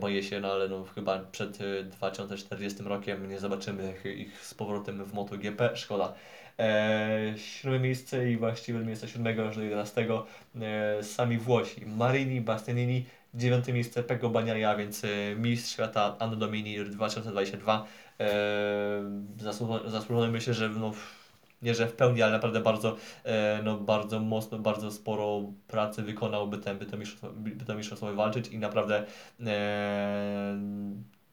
Boję 0.00 0.22
się, 0.22 0.40
no 0.40 0.52
ale 0.52 0.68
no 0.68 0.84
chyba 0.84 1.18
przed 1.18 1.58
2040 1.84 2.82
rokiem 2.82 3.28
nie 3.28 3.38
zobaczymy 3.38 3.94
ich 4.16 4.46
z 4.46 4.54
powrotem 4.54 5.04
w 5.04 5.14
MotoGP, 5.14 5.76
szkoda. 5.76 6.14
Siódme 7.36 7.78
miejsce 7.78 8.30
i 8.30 8.36
właściwie 8.36 8.78
od 8.78 8.86
miejsca 8.86 9.08
siódmego 9.08 9.48
aż 9.48 9.56
do 9.56 9.62
11 9.62 10.06
e, 10.60 11.04
sami 11.04 11.38
Włosi. 11.38 11.86
Marini, 11.86 12.40
Bastianini, 12.40 13.04
dziewiąte 13.34 13.72
miejsce 13.72 14.02
Pego 14.02 14.30
Baniaja, 14.30 14.76
więc 14.76 15.02
mistrz 15.36 15.72
świata 15.72 16.16
Anno 16.18 16.36
Domini 16.36 16.84
2022. 16.84 17.86
E, 18.22 19.82
zasłużony, 19.86 20.32
myślę, 20.32 20.54
że 20.54 20.68
no, 20.68 20.92
nie 21.62 21.74
że 21.74 21.86
w 21.86 21.92
pełni, 21.92 22.22
ale 22.22 22.32
naprawdę 22.32 22.60
bardzo, 22.60 22.96
e, 23.24 23.60
no, 23.64 23.78
bardzo 23.78 24.20
mocno, 24.20 24.58
bardzo 24.58 24.90
sporo 24.90 25.42
pracy 25.66 26.02
wykonał, 26.02 26.48
by, 26.48 26.58
ten, 26.58 26.78
by, 26.78 26.86
to, 26.86 26.96
mistrzostwo, 26.96 27.28
by 27.36 27.64
to 27.64 27.74
mistrzostwo 27.74 28.06
wywalczyć 28.06 28.48
i 28.48 28.58
naprawdę 28.58 29.04
e, 29.46 30.58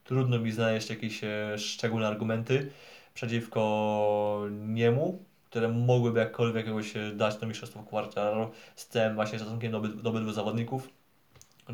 trudno 0.03 0.39
mi 0.39 0.51
znaleźć 0.51 0.89
jakieś 0.89 1.23
e, 1.23 1.57
szczególne 1.57 2.07
argumenty 2.07 2.71
przeciwko 3.13 4.47
niemu, 4.51 5.25
które 5.49 5.67
mogłyby 5.67 6.19
jakkolwiek 6.19 6.67
jakoś 6.67 6.97
e, 6.97 7.11
dać 7.11 7.37
to 7.37 7.47
mistrzostwo 7.47 7.83
Quartararo 7.83 8.51
z 8.75 8.87
tym 8.87 9.15
właśnie 9.15 9.39
szacunkiem 9.39 9.71
do, 9.71 9.79
do 9.79 10.09
obydwu 10.09 10.31
zawodników. 10.31 10.98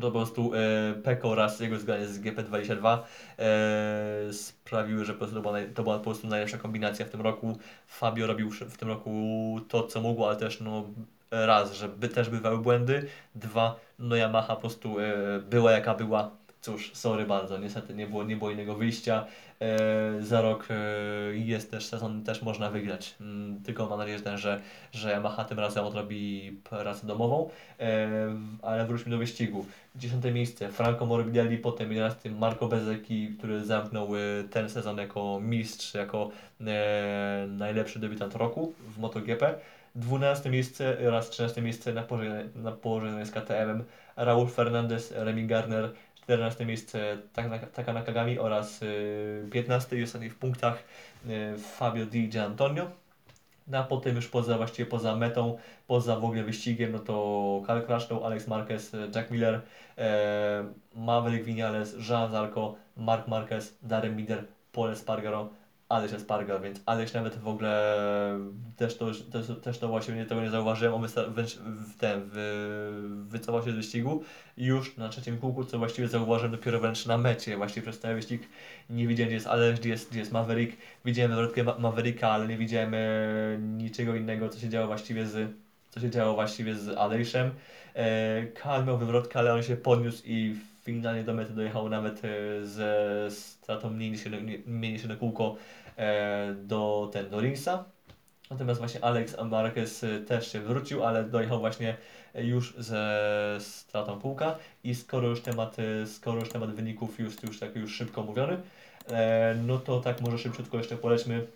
po 0.00 0.10
prostu 0.10 0.52
e, 0.54 0.94
Peko 0.94 1.28
oraz 1.28 1.60
jego 1.60 1.78
zgranie 1.78 2.06
z 2.06 2.20
GP22 2.20 2.98
e, 3.38 4.32
sprawiły, 4.32 5.04
że 5.04 5.12
po 5.12 5.18
prostu 5.18 5.36
to 5.36 5.42
była, 5.42 5.52
naj, 5.52 5.68
to 5.68 5.82
była 5.82 5.98
po 5.98 6.04
prostu 6.04 6.26
najlepsza 6.26 6.58
kombinacja 6.58 7.06
w 7.06 7.10
tym 7.10 7.20
roku. 7.20 7.58
Fabio 7.86 8.26
robił 8.26 8.50
w 8.50 8.60
w 8.60 8.76
tym 8.76 8.88
roku 8.88 9.10
to, 9.68 9.82
co 9.82 10.00
mógł, 10.00 10.24
ale 10.24 10.36
też 10.36 10.60
no, 10.60 10.84
raz, 11.30 11.72
że 11.72 11.88
by, 11.88 12.08
też 12.08 12.30
bywały 12.30 12.58
błędy, 12.58 13.06
dwa, 13.34 13.80
no 13.98 14.16
Yamaha 14.16 14.54
po 14.54 14.60
prostu 14.60 15.00
e, 15.00 15.14
była 15.50 15.72
jaka 15.72 15.94
była. 15.94 16.30
Cóż, 16.60 16.90
sorry 16.94 17.26
bardzo, 17.26 17.58
niestety 17.58 17.94
nie 17.94 18.06
było, 18.06 18.24
nie 18.24 18.36
było 18.36 18.50
innego 18.50 18.74
wyjścia. 18.74 19.26
E, 19.60 20.22
za 20.22 20.40
rok 20.40 20.68
e, 20.70 21.36
jest 21.36 21.70
też 21.70 21.86
sezon, 21.86 22.24
też 22.24 22.42
można 22.42 22.70
wygrać. 22.70 23.14
Mm, 23.20 23.62
tylko 23.62 23.86
mam 23.86 23.98
nadzieję, 23.98 24.18
że, 24.36 24.60
że, 24.92 25.12
Yamaha 25.12 25.44
tym 25.44 25.58
razem 25.58 25.84
odrobi 25.84 26.52
pracę 26.64 27.06
domową. 27.06 27.50
E, 27.80 28.08
ale 28.62 28.86
wróćmy 28.86 29.10
do 29.10 29.18
wyścigu. 29.18 29.66
Dziesiąte 29.96 30.32
miejsce 30.32 30.68
Franco 30.68 31.06
Morbidelli, 31.06 31.58
potem 31.58 31.92
11 31.92 32.30
Marco 32.30 32.68
Bezzecchi, 32.68 33.34
który 33.38 33.64
zamknął 33.64 34.08
ten 34.50 34.70
sezon 34.70 34.98
jako 34.98 35.40
mistrz, 35.42 35.94
jako 35.94 36.30
najlepszy 37.48 37.98
debiutant 37.98 38.34
roku 38.34 38.74
w 38.88 38.98
MotoGP. 38.98 39.54
12 39.94 40.50
miejsce 40.50 40.96
oraz 41.08 41.30
13 41.30 41.62
miejsce 41.62 41.92
na 41.92 42.02
położeniu, 42.72 43.16
na 43.16 43.24
z 43.24 43.30
KTM-em 43.30 43.84
Raul 44.16 44.48
Fernandez, 44.48 45.12
Remy 45.16 45.46
Garner, 45.46 45.92
14 46.26 46.66
miejsce 46.66 47.18
Tak- 47.32 47.70
Taka 47.70 47.92
Nakagami 47.92 48.38
oraz 48.38 48.82
y, 48.82 49.48
15 49.52 49.96
i 49.96 50.02
ostatni 50.02 50.30
w 50.30 50.36
punktach 50.38 50.84
y, 51.26 51.58
Fabio 51.58 52.06
Di 52.06 52.28
Gianantonio. 52.28 52.90
No 53.66 53.78
a 53.78 53.82
potem 53.82 54.16
już 54.16 54.28
poza, 54.28 54.56
właściwie 54.56 54.90
poza 54.90 55.16
metą, 55.16 55.58
poza 55.86 56.16
w 56.16 56.24
ogóle 56.24 56.42
wyścigiem, 56.42 56.92
no 56.92 56.98
to 56.98 57.62
Karl 57.66 57.80
Krasztow, 57.86 58.24
Alex 58.24 58.46
Marquez, 58.48 58.92
Jack 59.14 59.30
Miller, 59.30 59.60
e, 59.98 60.64
Maverick 60.94 61.44
Vinales, 61.44 61.96
Jean 62.08 62.30
Zarco, 62.30 62.76
Mark 62.96 63.28
Marquez, 63.28 63.78
Darren 63.82 64.16
Mider, 64.16 64.44
Paul 64.72 64.90
Espargaro, 64.90 65.48
Alex 65.88 66.12
Espargaro, 66.12 66.60
więc 66.60 66.80
Alex 66.86 67.14
nawet 67.14 67.38
w 67.38 67.48
ogóle 67.48 67.96
też 68.76 68.96
to, 68.96 69.06
też, 69.32 69.46
też 69.62 69.78
to 69.78 69.88
właśnie 69.88 70.26
tego 70.26 70.40
nie 70.40 70.50
zauważyłem, 70.50 70.94
on 70.94 71.08
w 71.56 71.96
ten, 71.98 72.28
wy, 72.28 72.52
wycofał 73.28 73.64
się 73.64 73.72
z 73.72 73.74
wyścigu 73.74 74.24
już 74.56 74.96
na 74.96 75.08
trzecim 75.08 75.38
kółku, 75.38 75.64
co 75.64 75.78
właściwie 75.78 76.08
zauważyłem 76.08 76.52
dopiero 76.52 76.80
wręcz 76.80 77.06
na 77.06 77.18
mecie, 77.18 77.56
właściwie 77.56 77.82
przez 77.82 78.00
cały 78.00 78.14
wyścig 78.14 78.42
nie 78.90 79.06
widziałem, 79.06 79.28
gdzie 79.28 79.34
jest 79.34 79.46
Alex, 79.46 79.80
gdzie 79.80 79.88
jest, 79.88 80.10
gdzie 80.10 80.18
jest 80.18 80.32
Maverick, 80.32 80.76
widziałem 81.04 81.30
wywrotkę 81.30 81.64
Ma- 81.64 81.78
Mavericka, 81.78 82.30
ale 82.30 82.48
nie 82.48 82.56
widziałem 82.58 82.94
e, 82.94 82.98
niczego 83.58 84.14
innego, 84.14 84.48
co 84.48 84.60
się 84.60 84.68
działo 84.68 84.86
właściwie 84.86 85.26
z, 85.26 85.52
co 85.90 86.00
się 86.00 86.10
działo 86.10 86.34
właściwie 86.34 86.74
z 86.74 86.88
Alexem. 86.98 87.50
E, 87.94 88.46
Kal 88.46 88.86
miał 88.86 88.98
wywrotkę, 88.98 89.38
ale 89.38 89.54
on 89.54 89.62
się 89.62 89.76
podniósł 89.76 90.22
i 90.26 90.56
finalnie 90.86 91.24
do 91.24 91.34
mety 91.34 91.52
dojechał 91.52 91.88
nawet 91.88 92.22
e, 92.24 92.66
ze 92.66 93.26
stratą 93.30 93.90
mniej 93.90 94.10
niż 94.10 94.24
jedno, 94.24 94.38
jedno 94.82 95.16
kółko 95.16 95.56
e, 95.96 96.54
do, 96.54 97.10
ten, 97.12 97.30
do 97.30 97.40
Ringsa. 97.40 97.84
Natomiast 98.50 98.80
właśnie 98.80 99.04
Alex 99.04 99.36
Marquez 99.44 100.04
e, 100.04 100.20
też 100.20 100.52
się 100.52 100.60
wrócił, 100.60 101.04
ale 101.04 101.24
dojechał 101.24 101.60
właśnie 101.60 101.96
już 102.34 102.74
ze 102.78 103.56
stratą 103.60 104.20
kółka 104.20 104.58
i 104.84 104.94
skoro 104.94 105.28
już 105.28 105.40
temat, 105.40 105.76
e, 105.78 106.06
skoro 106.06 106.40
już 106.40 106.48
temat 106.48 106.74
wyników 106.74 107.20
już, 107.20 107.42
już 107.42 107.58
tak 107.60 107.76
już 107.76 107.94
szybko 107.94 108.22
mówiony, 108.22 108.56
e, 109.10 109.56
no 109.66 109.78
to 109.78 110.00
tak 110.00 110.20
może 110.20 110.38
szybciutko 110.38 110.76
jeszcze 110.76 110.96
polećmy 110.96 111.46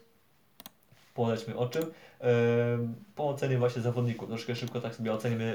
polećmy 1.15 1.57
o 1.57 1.69
czym. 1.69 1.83
E, 1.83 2.27
po 3.15 3.29
ocenie 3.29 3.59
właśnie 3.59 3.83
zawodników, 3.83 4.29
troszkę 4.29 4.57
szybko 4.57 4.81
tak 4.81 4.95
sobie 4.95 5.13
ocenimy, 5.13 5.55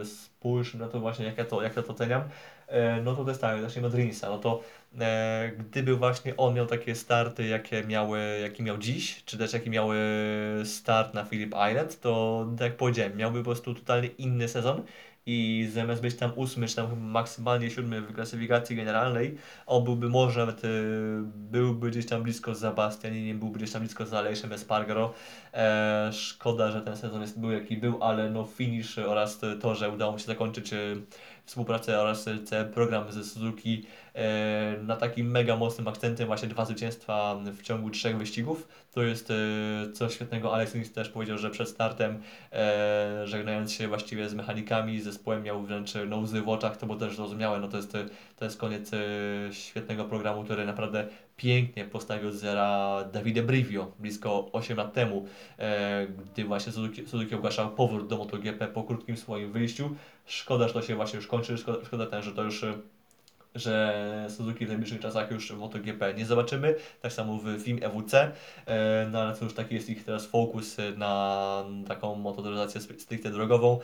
e, 0.00 0.04
spójrzmy 0.04 0.80
na 0.80 0.88
to 0.88 1.00
właśnie, 1.00 1.26
jak 1.26 1.38
ja 1.38 1.44
to, 1.44 1.62
jak 1.62 1.76
ja 1.76 1.82
to 1.82 1.92
oceniam. 1.92 2.22
E, 2.68 3.00
no 3.02 3.16
to 3.16 3.34
tak, 3.34 3.60
zacznijmy 3.60 3.88
od 3.88 3.94
Rinsa, 3.94 4.28
no 4.28 4.38
to 4.38 4.60
e, 5.00 5.52
gdyby 5.58 5.96
właśnie 5.96 6.36
on 6.36 6.54
miał 6.54 6.66
takie 6.66 6.94
starty, 6.94 7.46
jakie 7.46 7.84
miały, 7.84 8.20
jaki 8.42 8.62
miał 8.62 8.78
dziś, 8.78 9.24
czy 9.24 9.38
też 9.38 9.52
jaki 9.52 9.70
miały 9.70 9.98
start 10.64 11.14
na 11.14 11.24
Phillip 11.24 11.54
Island, 11.70 12.00
to 12.00 12.46
tak 12.58 12.64
jak 12.64 12.76
powiedziałem, 12.76 13.16
miałby 13.16 13.38
po 13.38 13.44
prostu 13.44 13.74
totalnie 13.74 14.08
inny 14.08 14.48
sezon 14.48 14.82
i 15.30 15.68
zamiast 15.72 16.02
być 16.02 16.14
tam 16.14 16.32
ósmy, 16.36 16.66
czy 16.68 16.76
tam 16.76 17.00
maksymalnie 17.00 17.70
siódmy 17.70 18.00
w 18.00 18.14
klasyfikacji 18.14 18.76
generalnej, 18.76 19.36
on 19.66 19.84
byłby 19.84 20.08
może 20.08 20.40
nawet, 20.40 20.64
y, 20.64 20.68
byłby 21.24 21.90
gdzieś 21.90 22.06
tam 22.06 22.22
blisko 22.22 22.54
za 22.54 22.72
Bastianinem, 22.72 23.38
byłby 23.38 23.58
gdzieś 23.58 23.72
tam 23.72 23.80
blisko 23.80 24.06
za 24.06 24.18
Aleixem 24.18 24.52
Espargaro. 24.52 25.14
E, 25.54 26.10
szkoda, 26.12 26.70
że 26.70 26.80
ten 26.80 26.96
sezon 26.96 27.20
jest, 27.20 27.40
był 27.40 27.50
jaki 27.50 27.76
był, 27.76 28.02
ale 28.02 28.30
no 28.30 28.44
finish 28.44 28.98
oraz 28.98 29.40
to, 29.60 29.74
że 29.74 29.90
udało 29.90 30.12
mu 30.12 30.18
się 30.18 30.24
zakończyć 30.24 30.72
y, 30.72 31.02
współpracę 31.48 32.00
oraz 32.00 32.28
cały 32.44 32.64
program 32.64 33.12
ze 33.12 33.24
Suzuki 33.24 33.86
e, 34.14 34.76
na 34.82 34.96
takim 34.96 35.30
mega 35.30 35.56
mocnym 35.56 35.88
akcentem, 35.88 36.26
właśnie 36.26 36.48
dwa 36.48 36.64
zwycięstwa 36.64 37.36
w 37.44 37.62
ciągu 37.62 37.90
trzech 37.90 38.18
wyścigów. 38.18 38.68
To 38.92 39.02
jest 39.02 39.30
e, 39.30 39.34
coś 39.92 40.14
świetnego. 40.14 40.54
Alex 40.54 40.74
Rins 40.74 40.92
też 40.92 41.08
powiedział, 41.08 41.38
że 41.38 41.50
przed 41.50 41.68
startem, 41.68 42.22
e, 42.52 43.22
żegnając 43.24 43.72
się 43.72 43.88
właściwie 43.88 44.28
z 44.28 44.34
mechanikami, 44.34 45.00
zespołem 45.00 45.42
miał 45.42 45.62
wręcz 45.62 45.94
łzy 46.22 46.42
w 46.42 46.48
oczach, 46.48 46.76
to 46.76 46.86
było 46.86 46.98
też 46.98 47.16
zrozumiałe. 47.16 47.60
No 47.60 47.68
to 47.68 47.76
jest, 47.76 47.94
e, 47.94 48.06
to 48.36 48.44
jest 48.44 48.58
koniec 48.58 48.92
e, 48.92 48.98
świetnego 49.52 50.04
programu, 50.04 50.44
który 50.44 50.66
naprawdę 50.66 51.06
pięknie 51.38 51.84
postawił 51.84 52.32
zera 52.32 53.04
Davide 53.12 53.42
Brivio 53.42 53.92
blisko 53.98 54.52
8 54.52 54.76
lat 54.76 54.92
temu, 54.92 55.26
e, 55.58 56.06
gdy 56.06 56.44
właśnie 56.44 56.72
Suzuki, 56.72 57.06
Suzuki 57.06 57.34
ogłaszał 57.34 57.70
powrót 57.70 58.08
do 58.08 58.16
MotoGP 58.16 58.68
po 58.68 58.84
krótkim 58.84 59.16
swoim 59.16 59.52
wyjściu. 59.52 59.90
Szkoda, 60.26 60.68
że 60.68 60.74
to 60.74 60.82
się 60.82 60.96
właśnie 60.96 61.16
już 61.16 61.26
kończy, 61.26 61.58
szkoda, 61.58 61.84
szkoda 61.84 62.06
ten, 62.06 62.22
że 62.22 62.32
to 62.32 62.42
już 62.42 62.64
e, 62.64 62.78
że 63.58 64.26
Suzuki 64.28 64.66
w 64.66 64.68
najbliższych 64.68 65.00
czasach 65.00 65.30
już 65.30 65.52
w 65.52 65.58
MotoGP 65.58 66.14
nie 66.14 66.26
zobaczymy, 66.26 66.74
tak 67.02 67.12
samo 67.12 67.38
w 67.38 67.62
Film 67.62 67.78
EWC, 67.82 68.14
e, 68.14 69.08
no 69.12 69.20
ale 69.20 69.34
cóż, 69.34 69.54
taki 69.54 69.74
jest 69.74 69.90
ich 69.90 70.04
teraz 70.04 70.26
fokus 70.26 70.76
na 70.96 71.64
taką 71.88 72.14
motoryzację 72.14 72.80
stricte 72.80 73.30
drogową, 73.30 73.78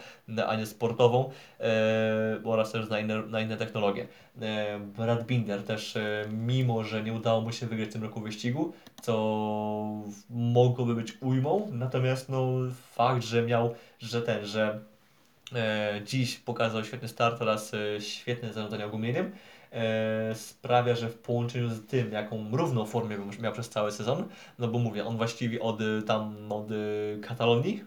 a 0.46 0.56
nie 0.56 0.66
sportową 0.66 1.30
e, 1.60 2.40
oraz 2.44 2.72
też 2.72 2.88
na 2.88 3.00
inne, 3.00 3.22
na 3.22 3.40
inne 3.40 3.56
technologie. 3.56 4.06
E, 4.40 4.78
Brad 4.78 5.26
Binder 5.26 5.62
też, 5.62 5.98
mimo 6.32 6.84
że 6.84 7.02
nie 7.02 7.12
udało 7.12 7.40
mu 7.40 7.52
się 7.52 7.66
wygrać 7.66 7.88
w 7.88 7.92
tym 7.92 8.02
roku 8.02 8.20
wyścigu, 8.20 8.72
co 9.02 9.14
mogłoby 10.30 10.94
być 10.94 11.12
ujmą, 11.20 11.68
natomiast 11.72 12.28
no 12.28 12.48
fakt, 12.92 13.24
że 13.24 13.42
miał, 13.42 13.74
że 13.98 14.22
ten, 14.22 14.46
że 14.46 14.80
dziś 16.04 16.36
pokazał 16.36 16.84
świetny 16.84 17.08
start 17.08 17.42
oraz 17.42 17.72
świetne 18.00 18.52
zarządzanie 18.52 18.86
ogumieniem, 18.86 19.26
e, 19.26 19.53
sprawia, 20.34 20.94
że 20.94 21.08
w 21.08 21.18
połączeniu 21.18 21.70
z 21.70 21.86
tym, 21.86 22.12
jaką 22.12 22.50
równą 22.52 22.86
formę 22.86 23.16
miał 23.40 23.52
przez 23.52 23.68
cały 23.68 23.92
sezon, 23.92 24.28
no 24.58 24.68
bo 24.68 24.78
mówię, 24.78 25.04
on 25.04 25.16
właściwie 25.16 25.60
od 25.60 25.80
e, 25.80 26.02
tam, 26.06 26.52
od 26.52 26.70
e, 26.70 26.74
Katalonii, 27.22 27.84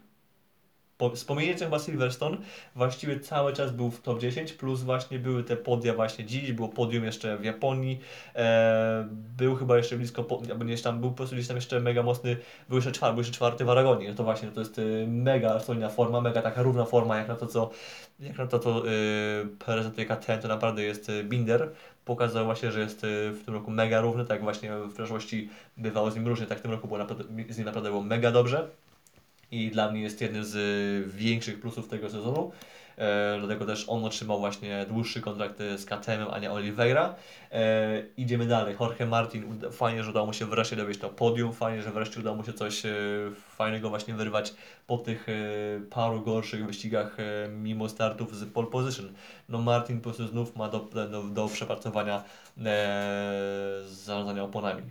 po, 0.98 1.16
z 1.16 1.26
pominięciem 1.26 1.68
chyba 1.68 1.80
Silverstone, 1.80 2.38
właściwie 2.76 3.20
cały 3.20 3.54
czas 3.54 3.72
był 3.72 3.92
w 3.92 4.02
top 4.02 4.20
10, 4.20 4.54
plus 4.54 4.82
właśnie 4.82 5.20
były 5.20 5.44
te 5.44 5.58
podia 5.58 5.94
właśnie 5.94 6.26
dziś, 6.26 6.52
było 6.52 6.70
podium 6.70 7.04
jeszcze 7.04 7.38
w 7.38 7.44
Japonii, 7.44 8.00
e, 8.36 9.08
był 9.38 9.56
chyba 9.56 9.78
jeszcze 9.78 9.98
blisko, 9.98 10.24
po, 10.24 10.42
albo 10.52 10.64
nie, 10.64 10.78
tam 10.78 11.00
był 11.00 11.10
po 11.10 11.16
prostu 11.16 11.36
gdzieś 11.36 11.48
tam 11.48 11.58
jeszcze 11.58 11.80
mega 11.80 12.04
mocny, 12.04 12.38
był 12.70 12.78
jeszcze 12.78 12.92
czwarty, 12.92 13.14
był 13.14 13.20
jeszcze 13.22 13.34
czwarty 13.34 13.66
w 13.66 13.70
Aragonii, 13.70 14.08
no 14.08 14.14
to 14.14 14.24
właśnie, 14.24 14.52
to 14.52 14.60
jest 14.60 14.80
e, 14.80 14.82
mega 15.08 15.60
solidna 15.60 15.90
forma, 15.90 16.22
mega 16.22 16.42
taka 16.42 16.62
równa 16.62 16.86
forma, 16.86 17.18
jak 17.18 17.28
na 17.28 17.36
to, 17.36 17.48
co, 17.48 17.70
jak 18.20 18.38
na 18.38 18.48
to, 18.48 18.60
co 18.60 18.88
e, 18.88 18.92
prezentuje 19.66 20.08
KTM, 20.08 20.42
to 20.42 20.48
naprawdę 20.48 20.84
jest 20.84 21.10
e, 21.10 21.24
Binder, 21.24 21.70
pokazał 22.06 22.46
właśnie, 22.46 22.72
że 22.72 22.80
jest 22.80 23.02
w 23.34 23.42
tym 23.46 23.54
roku 23.54 23.72
mega 23.72 24.02
równy, 24.02 24.26
tak 24.26 24.42
właśnie 24.42 24.72
w 24.78 24.94
przeszłości 24.94 25.50
bywało 25.78 26.12
z 26.12 26.16
nim 26.16 26.28
różnie, 26.28 26.46
tak 26.46 26.60
w 26.60 26.62
tym 26.62 26.72
roku 26.72 26.88
było 26.88 26.98
naprawdę, 26.98 27.24
z 27.50 27.58
nim 27.58 27.66
naprawdę 27.66 27.90
było 27.90 28.04
mega 28.04 28.32
dobrze. 28.32 28.68
I 29.52 29.72
dla 29.72 29.92
mnie 29.92 30.02
jest 30.02 30.22
jednym 30.22 30.44
z 30.44 31.16
większych 31.16 31.60
plusów 31.60 31.88
tego 31.88 32.10
sezonu. 32.10 32.52
E, 32.98 33.38
dlatego 33.40 33.66
też 33.66 33.86
on 33.90 34.06
otrzymał 34.06 34.40
właśnie 34.40 34.86
dłuższy 34.90 35.22
kontrakt 35.22 35.58
z 35.58 35.86
KTM, 35.86 36.28
a 36.32 36.40
nie 36.40 36.52
Oliveira. 36.52 37.16
E, 37.52 38.04
idziemy 38.18 38.46
dalej. 38.46 38.76
Jorge 38.80 39.06
Martin, 39.06 39.60
fajnie, 39.72 40.04
że 40.04 40.10
udało 40.10 40.26
mu 40.26 40.34
się 40.34 40.46
wreszcie 40.46 40.76
dowieść 40.76 41.00
to 41.00 41.10
podium, 41.10 41.54
fajnie, 41.54 41.82
że 41.82 41.92
wreszcie 41.92 42.20
udało 42.20 42.36
mu 42.36 42.44
się 42.44 42.54
coś 42.54 42.86
e, 42.86 42.92
fajnego 43.56 43.90
właśnie 43.90 44.14
wyrwać 44.14 44.54
po 44.88 44.98
tych 44.98 45.30
e, 45.30 45.34
paru 45.90 46.22
gorszych 46.22 46.66
wyścigach 46.66 47.18
e, 47.20 47.50
mimo 47.50 47.90
startów 47.90 48.36
z 48.36 48.54
pole 48.54 48.68
position. 48.68 49.14
No 49.50 49.62
Martin 49.62 49.98
po 49.98 50.04
prostu 50.04 50.28
znów 50.28 50.56
ma 50.56 50.70
do, 50.70 50.80
do, 50.80 51.24
do 51.24 51.48
przepracowania 51.48 52.24
e, 52.66 53.80
zarządzania 53.86 54.44
oponami 54.44 54.84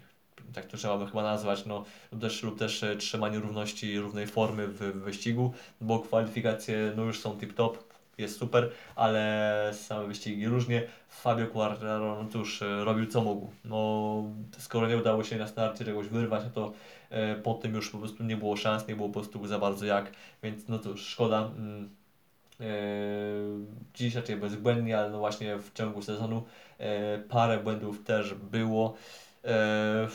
tak 0.55 0.67
to 0.67 0.77
trzeba 0.77 0.99
by 0.99 1.07
chyba 1.07 1.23
nazwać, 1.23 1.67
no, 1.67 1.85
lub 2.13 2.21
też, 2.21 2.43
lub 2.43 2.59
też 2.59 2.83
e, 2.83 2.97
trzymanie 2.97 3.39
równości, 3.39 3.99
równej 3.99 4.27
formy 4.27 4.69
w, 4.69 4.79
wyścigu, 4.79 5.53
bo 5.81 5.99
kwalifikacje 5.99 6.93
no 6.97 7.03
już 7.03 7.21
są 7.21 7.39
tip-top, 7.39 7.77
jest 8.19 8.39
super, 8.39 8.71
ale 8.95 9.71
same 9.75 10.07
wyścigi 10.07 10.47
różnie. 10.47 10.83
Fabio 11.09 11.47
Quartararo 11.47 12.23
no 12.23 12.29
cóż, 12.33 12.63
e, 12.63 12.85
robił 12.85 13.07
co 13.07 13.21
mógł. 13.21 13.51
No, 13.65 14.23
skoro 14.59 14.89
nie 14.89 14.97
udało 14.97 15.25
się 15.25 15.37
na 15.37 15.47
starcie 15.47 15.85
czegoś 15.85 16.09
wyrwać, 16.09 16.45
no 16.45 16.51
to 16.51 16.73
e, 17.11 17.35
po 17.35 17.55
tym 17.55 17.75
już 17.75 17.91
po 17.91 17.99
prostu 17.99 18.25
nie 18.25 18.37
było 18.37 18.57
szans, 18.57 18.89
nie 18.89 18.97
było 18.97 19.09
po 19.09 19.21
prostu 19.21 19.47
za 19.47 19.59
bardzo 19.59 19.87
jak, 19.87 20.13
więc 20.43 20.69
no 20.69 20.79
cóż, 20.79 21.07
szkoda. 21.07 21.51
Mm, 21.59 21.91
e, 22.61 22.67
dziś 23.95 24.15
raczej 24.15 24.37
bezbłędnie, 24.37 24.99
ale 24.99 25.11
no 25.11 25.19
właśnie 25.19 25.59
w 25.59 25.73
ciągu 25.73 26.03
sezonu 26.03 26.43
parę 27.29 27.59
błędów 27.59 28.05
też 28.05 28.35
było. 28.35 28.95
E, 29.47 30.09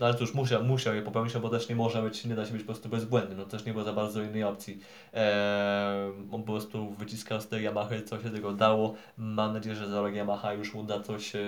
no 0.00 0.06
ale 0.06 0.14
cóż, 0.14 0.34
musiał, 0.34 0.64
musiał 0.64 0.94
je 0.94 1.02
popełnić, 1.02 1.34
no 1.34 1.40
bo 1.40 1.48
też 1.48 1.68
nie 1.68 1.76
może 1.76 2.02
być, 2.02 2.24
nie 2.24 2.34
da 2.34 2.46
się 2.46 2.52
być 2.52 2.62
po 2.62 2.66
prostu 2.66 2.88
bezbłędny, 2.88 3.36
no 3.36 3.44
też 3.44 3.64
nie 3.64 3.72
było 3.72 3.84
za 3.84 3.92
bardzo 3.92 4.22
innej 4.22 4.44
opcji. 4.44 4.78
Eee, 5.14 6.12
on 6.32 6.42
po 6.42 6.52
prostu 6.52 6.90
wyciskał 6.90 7.40
z 7.40 7.48
tej 7.48 7.64
Yamaha 7.64 7.94
co 8.06 8.22
się 8.22 8.30
tego 8.30 8.52
dało. 8.52 8.94
Mam 9.16 9.52
nadzieję, 9.52 9.76
że 9.76 9.88
za 9.88 10.02
rok 10.02 10.14
Yamaha 10.14 10.52
już 10.52 10.74
mu 10.74 10.82
da 10.82 11.00
coś, 11.00 11.36
e, 11.36 11.40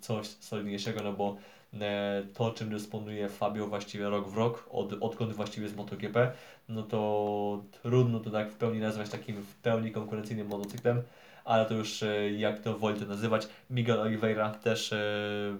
coś 0.00 0.26
solidniejszego, 0.26 1.02
no 1.02 1.12
bo 1.12 1.36
e, 1.80 2.22
to, 2.34 2.50
czym 2.50 2.70
dysponuje 2.70 3.28
Fabio 3.28 3.66
właściwie 3.66 4.08
rok 4.08 4.28
w 4.28 4.36
rok, 4.36 4.68
od, 4.70 4.92
odkąd 5.00 5.32
właściwie 5.32 5.68
z 5.68 5.76
MotoGP, 5.76 6.32
no 6.68 6.82
to 6.82 7.64
trudno 7.82 8.20
to 8.20 8.30
tak 8.30 8.50
w 8.50 8.56
pełni 8.56 8.80
nazwać 8.80 9.10
takim 9.10 9.42
w 9.42 9.54
pełni 9.54 9.92
konkurencyjnym 9.92 10.48
motocyklem 10.48 11.02
ale 11.48 11.66
to 11.66 11.74
już 11.74 12.02
e, 12.02 12.30
jak 12.30 12.58
to 12.58 12.78
woli 12.78 13.00
to 13.00 13.06
nazywać. 13.06 13.48
Miguel 13.70 14.00
Oliveira 14.00 14.50
też 14.50 14.92
e, 14.92 14.98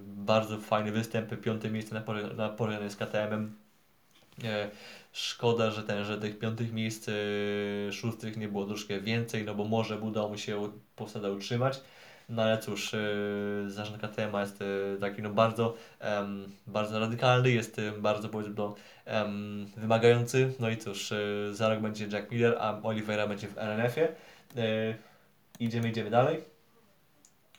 bardzo 0.01 0.57
fajny 0.57 0.91
występ, 0.91 1.41
piąte 1.41 1.69
miejsce 1.69 1.95
na, 1.95 2.03
na 2.37 2.49
porównaniu 2.49 2.89
z 2.89 2.95
KTM-em. 2.95 3.55
E, 4.43 4.69
szkoda, 5.11 5.71
że 5.71 5.83
ten, 5.83 6.05
że 6.05 6.17
tych 6.17 6.39
piątych 6.39 6.73
miejsc 6.73 7.09
szóstych 7.91 8.37
nie 8.37 8.47
było 8.47 8.65
troszkę 8.65 8.99
więcej, 9.01 9.43
no 9.45 9.55
bo 9.55 9.65
może 9.65 9.97
udało 9.97 10.29
mu 10.29 10.37
się 10.37 10.71
posada 10.95 11.29
utrzymać. 11.29 11.81
No 12.29 12.41
ale 12.43 12.57
cóż, 12.57 12.91
zarząd 13.67 14.01
KTM 14.01 14.37
jest 14.37 14.63
taki 15.01 15.21
no 15.21 15.29
bardzo, 15.29 15.75
um, 16.01 16.45
bardzo 16.67 16.99
radykalny, 16.99 17.51
jest 17.51 17.81
bardzo 17.97 18.29
powiedzmy 18.29 18.55
um, 19.05 19.65
wymagający. 19.77 20.53
No 20.59 20.69
i 20.69 20.77
cóż, 20.77 21.13
za 21.51 21.69
rok 21.69 21.79
będzie 21.79 22.07
Jack 22.07 22.31
Miller, 22.31 22.57
a 22.59 22.81
Oliveira 22.83 23.27
będzie 23.27 23.47
w 23.47 23.57
RNF-ie. 23.57 24.07
Idziemy, 25.59 25.89
idziemy 25.89 26.09
dalej. 26.09 26.43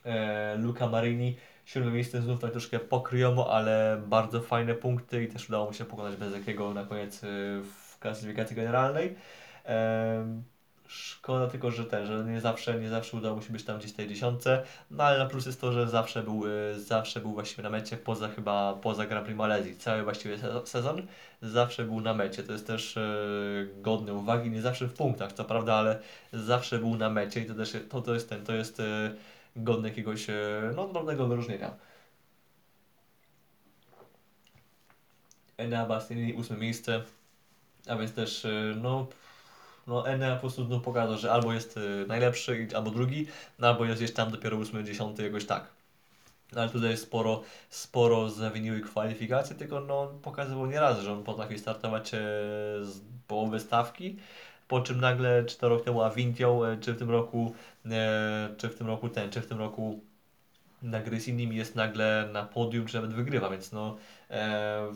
E, 0.04 0.56
Luca 0.56 0.88
Marini, 0.88 1.36
siódme 1.64 1.90
miejsce 1.90 2.22
znów 2.22 2.40
tak 2.40 2.50
troszkę 2.50 2.78
pokryjomo, 2.78 3.52
ale 3.52 4.02
bardzo 4.06 4.42
fajne 4.42 4.74
punkty 4.74 5.24
i 5.24 5.28
też 5.28 5.48
udało 5.48 5.66
mu 5.66 5.72
się 5.72 5.84
pokonać 5.84 6.16
bez 6.16 6.32
jakiego 6.32 6.74
na 6.74 6.84
koniec 6.84 7.24
e, 7.24 7.26
w 7.62 7.98
klasyfikacji 7.98 8.56
generalnej. 8.56 9.16
E, 9.66 10.42
Szkoda 10.92 11.46
tylko, 11.46 11.70
że 11.70 11.84
ten, 11.84 12.06
że 12.06 12.24
nie 12.24 12.40
zawsze, 12.40 12.80
nie 12.80 12.88
zawsze 12.88 13.16
udało 13.16 13.36
mu 13.36 13.42
się 13.42 13.52
być 13.52 13.64
tam 13.64 13.78
gdzieś 13.78 13.92
w 13.92 13.96
tej 13.96 14.08
dziesiątce, 14.08 14.62
no 14.90 15.04
ale 15.04 15.18
na 15.18 15.26
plus 15.26 15.46
jest 15.46 15.60
to, 15.60 15.72
że 15.72 15.88
zawsze 15.88 16.22
był, 16.22 16.46
y, 16.46 16.80
zawsze 16.80 17.20
był 17.20 17.32
właściwie 17.32 17.62
na 17.62 17.70
mecie, 17.70 17.96
poza 17.96 18.28
chyba, 18.28 18.74
poza 18.74 19.06
Grand 19.06 19.26
Prix 19.26 19.38
Malezji, 19.38 19.76
cały 19.76 20.02
właściwie 20.02 20.38
sezon 20.64 21.06
zawsze 21.42 21.84
był 21.84 22.00
na 22.00 22.14
mecie, 22.14 22.42
to 22.42 22.52
jest 22.52 22.66
też 22.66 22.96
y, 22.96 23.68
godne 23.76 24.14
uwagi, 24.14 24.50
nie 24.50 24.62
zawsze 24.62 24.86
w 24.86 24.94
punktach, 24.94 25.32
co 25.32 25.44
prawda, 25.44 25.74
ale 25.74 26.00
zawsze 26.32 26.78
był 26.78 26.96
na 26.96 27.10
mecie 27.10 27.40
i 27.40 27.46
to 27.46 27.54
też, 27.54 27.76
to, 27.88 28.02
to 28.02 28.14
jest 28.14 28.28
ten, 28.28 28.44
to 28.44 28.52
jest 28.52 28.80
y, 28.80 29.14
godne 29.56 29.88
jakiegoś, 29.88 30.26
no, 30.76 30.88
drobnego 30.88 31.26
wyróżnienia. 31.26 31.74
Enea 35.56 35.86
Bastianini, 35.86 36.32
ósme 36.32 36.56
miejsce, 36.56 37.02
a 37.88 37.96
więc 37.96 38.12
też, 38.12 38.46
no, 38.76 39.06
no 39.90 40.08
Enea 40.08 40.34
po 40.34 40.40
prostu 40.40 40.64
no, 40.64 40.80
pokazał, 40.80 41.18
że 41.18 41.32
albo 41.32 41.52
jest 41.52 41.76
y, 41.76 42.04
najlepszy, 42.08 42.68
albo 42.76 42.90
drugi, 42.90 43.26
no, 43.58 43.68
albo 43.68 43.84
jest 43.84 44.00
gdzieś 44.00 44.14
tam 44.14 44.30
dopiero 44.30 44.56
8, 44.58 44.86
10, 44.86 45.18
jakoś 45.18 45.46
tak. 45.46 45.66
No, 46.52 46.60
ale 46.60 46.70
tutaj 46.70 46.96
sporo, 46.96 47.42
sporo 47.70 48.30
zawiniły 48.30 48.80
kwalifikacje, 48.80 49.56
tylko 49.56 49.80
no, 49.80 50.06
pokazywał 50.22 50.66
nieraz, 50.66 51.00
że 51.00 51.12
on 51.12 51.24
potrafi 51.24 51.58
startować 51.58 52.14
e, 52.14 52.18
z 52.82 53.00
połowy 53.26 53.60
stawki, 53.60 54.16
po 54.68 54.80
czym 54.80 55.00
nagle, 55.00 55.44
czy 55.44 55.58
to 55.58 55.68
rok 55.68 55.84
temu 55.84 56.02
Avintią, 56.02 56.64
e, 56.64 56.76
czy 56.76 56.92
w 56.92 56.98
tym 56.98 57.10
roku, 57.10 57.54
e, 57.90 58.48
czy 58.56 58.68
w 58.68 58.78
tym 58.78 58.86
roku 58.86 59.08
ten, 59.08 59.30
czy 59.30 59.40
w 59.40 59.46
tym 59.46 59.58
roku 59.58 60.00
na 60.82 61.00
gry 61.00 61.20
z 61.20 61.28
innymi 61.28 61.56
jest 61.56 61.74
nagle 61.74 62.28
na 62.32 62.44
podium, 62.44 62.86
czy 62.86 62.94
nawet 62.94 63.12
wygrywa, 63.12 63.50
więc 63.50 63.72
no 63.72 63.96
e, 64.30 64.92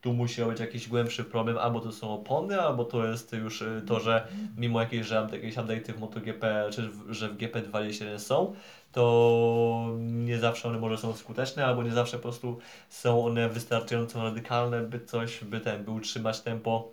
tu 0.00 0.12
musiał 0.12 0.48
być 0.48 0.60
jakiś 0.60 0.88
głębszy 0.88 1.24
problem, 1.24 1.58
albo 1.58 1.80
to 1.80 1.92
są 1.92 2.14
opony, 2.14 2.60
albo 2.60 2.84
to 2.84 3.06
jest 3.06 3.32
już 3.32 3.62
y, 3.62 3.82
to, 3.86 4.00
że 4.00 4.28
mimo 4.56 4.80
jakieś, 4.80 5.10
jakieś 5.10 5.56
update'y 5.56 5.92
w 5.92 6.00
MotoGP, 6.00 6.70
czy 6.72 6.88
w, 6.88 7.12
że 7.12 7.28
w 7.28 7.36
GP21 7.36 8.18
są, 8.18 8.54
to 8.92 9.96
nie 9.98 10.38
zawsze 10.38 10.68
one 10.68 10.78
może 10.78 10.98
są 10.98 11.12
skuteczne, 11.12 11.66
albo 11.66 11.82
nie 11.82 11.92
zawsze 11.92 12.16
po 12.16 12.22
prostu 12.22 12.58
są 12.88 13.24
one 13.24 13.48
wystarczająco 13.48 14.22
radykalne, 14.22 14.80
by 14.80 15.00
coś, 15.00 15.44
by 15.44 15.60
ten, 15.60 15.84
by 15.84 15.90
utrzymać 15.90 16.40
tempo, 16.40 16.92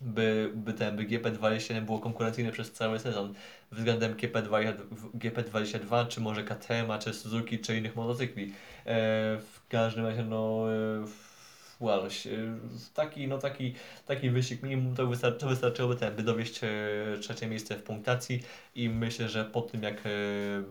by, 0.00 0.52
by 0.54 0.72
ten, 0.72 0.96
by 0.96 1.04
GP21 1.04 1.80
było 1.80 1.98
konkurencyjne 1.98 2.52
przez 2.52 2.72
cały 2.72 2.98
sezon 2.98 3.34
względem 3.72 4.14
GP2, 4.14 4.74
GP22, 5.14 6.08
czy 6.08 6.20
może 6.20 6.44
KTM, 6.44 6.98
czy 7.00 7.12
Suzuki, 7.12 7.58
czy 7.58 7.76
innych 7.76 7.96
motocykli. 7.96 8.44
E, 8.44 8.52
w 9.38 9.60
każdym 9.68 10.06
razie, 10.06 10.24
no, 10.24 10.66
e, 10.72 11.06
Welsh. 11.80 12.28
Taki, 12.94 13.28
no 13.28 13.38
taki, 13.38 13.74
taki 14.06 14.30
wyścig 14.30 14.62
minimum 14.62 14.96
to, 14.96 15.06
wystar 15.06 15.38
to 15.38 15.48
wystarczyłoby 15.48 15.96
ten, 15.96 16.16
by 16.16 16.22
dowieść 16.22 16.60
e, 16.64 16.68
trzecie 17.20 17.46
miejsce 17.46 17.76
w 17.76 17.82
punktacji 17.82 18.42
i 18.74 18.88
myślę, 18.88 19.28
że 19.28 19.44
po 19.44 19.62
tym 19.62 19.82
jak 19.82 19.96
e, 19.96 20.08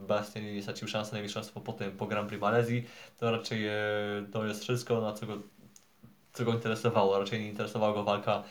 Bastian 0.08 0.44
nie 0.44 0.62
stracił 0.62 0.88
szansę 0.88 1.16
na 1.16 1.22
mistrzostwo 1.22 1.62
potem 1.62 1.92
po 1.92 2.06
Grand 2.06 2.28
Prix 2.30 2.42
Malezji, 2.42 2.84
to 3.20 3.32
raczej 3.32 3.68
e, 3.68 3.74
to 4.32 4.46
jest 4.46 4.62
wszystko, 4.62 5.02
na 5.02 5.14
co 5.14 5.26
go, 5.26 5.38
co 6.34 6.46
go 6.46 6.54
interesowało. 6.54 7.20
Raczej 7.20 7.40
nie 7.40 7.50
interesowała 7.50 7.94
go 7.94 8.04
walka 8.04 8.44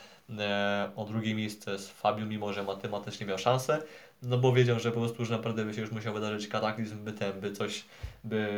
o 0.95 1.05
drugie 1.05 1.35
miejsce 1.35 1.79
z 1.79 1.89
Fabią, 1.89 2.25
mimo 2.25 2.53
że 2.53 2.63
matematycznie 2.63 3.25
miał 3.25 3.37
szansę, 3.37 3.81
no 4.23 4.37
bo 4.37 4.53
wiedział, 4.53 4.79
że 4.79 4.91
po 4.91 4.99
prostu 4.99 5.21
już 5.21 5.29
naprawdę 5.29 5.65
by 5.65 5.73
się 5.73 5.81
już 5.81 5.91
musiał 5.91 6.13
wydarzyć 6.13 6.47
kataklizm, 6.47 7.03
by 7.03 7.13
ten, 7.13 7.39
by 7.39 7.51
coś, 7.51 7.85
by 8.23 8.49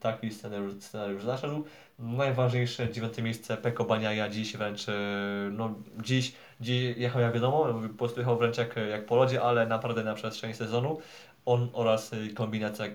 taki 0.00 0.30
scenariusz, 0.30 0.74
scenariusz 0.80 1.24
zaszedł. 1.24 1.64
Najważniejsze 1.98 2.92
dziewiąte 2.92 3.22
miejsce 3.22 3.56
Peko 3.56 3.84
Baniaja 3.84 4.28
dziś 4.28 4.56
wręcz, 4.56 4.88
e, 4.88 4.92
no 5.52 5.74
dziś, 6.02 6.32
dziś 6.60 6.96
jechał 6.96 7.22
jak 7.22 7.34
wiadomo, 7.34 7.64
po 7.88 7.98
prostu 7.98 8.20
jechał 8.20 8.38
wręcz 8.38 8.58
jak, 8.58 8.76
jak 8.90 9.06
po 9.06 9.16
lodzie, 9.16 9.42
ale 9.42 9.66
naprawdę 9.66 10.04
na 10.04 10.14
przestrzeni 10.14 10.54
sezonu 10.54 10.98
on 11.46 11.68
oraz 11.72 12.10
kombinacja, 12.34 12.86
e, 12.86 12.90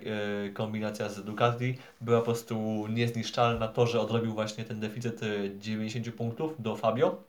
kombinacja 0.52 1.08
z 1.08 1.24
Ducati 1.24 1.78
była 2.00 2.18
po 2.18 2.24
prostu 2.24 2.86
niezniszczalna. 2.90 3.68
To, 3.68 3.86
że 3.86 4.00
odrobił 4.00 4.34
właśnie 4.34 4.64
ten 4.64 4.80
deficyt 4.80 5.20
90 5.58 6.12
punktów 6.12 6.62
do 6.62 6.76
Fabio, 6.76 7.27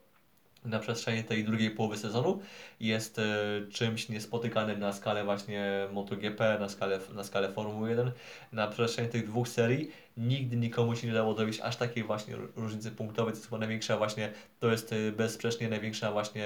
na 0.65 0.79
przestrzeni 0.79 1.23
tej 1.23 1.43
drugiej 1.43 1.71
połowy 1.71 1.97
sezonu 1.97 2.39
jest 2.79 3.19
e, 3.19 3.23
czymś 3.71 4.09
niespotykanym 4.09 4.79
na 4.79 4.93
skalę 4.93 5.23
właśnie 5.23 5.87
MotoGP, 5.93 6.57
na 6.59 6.69
skalę, 6.69 6.99
na 7.15 7.23
skalę 7.23 7.51
Formuły 7.51 7.89
1. 7.89 8.11
Na 8.51 8.67
przestrzeni 8.67 9.09
tych 9.09 9.27
dwóch 9.27 9.47
serii 9.47 9.91
nigdy 10.17 10.57
nikomu 10.57 10.95
się 10.95 11.07
nie 11.07 11.13
dało 11.13 11.33
dowieść 11.33 11.59
aż 11.59 11.75
takiej 11.75 12.03
właśnie 12.03 12.35
różnicy 12.55 12.91
punktowej, 12.91 13.33
to 13.33 13.37
jest 13.37 13.49
chyba 13.49 13.59
największa 13.59 13.97
właśnie, 13.97 14.31
to 14.59 14.71
jest 14.71 14.93
e, 14.93 15.11
bezsprzecznie 15.11 15.69
największa 15.69 16.11
właśnie 16.11 16.45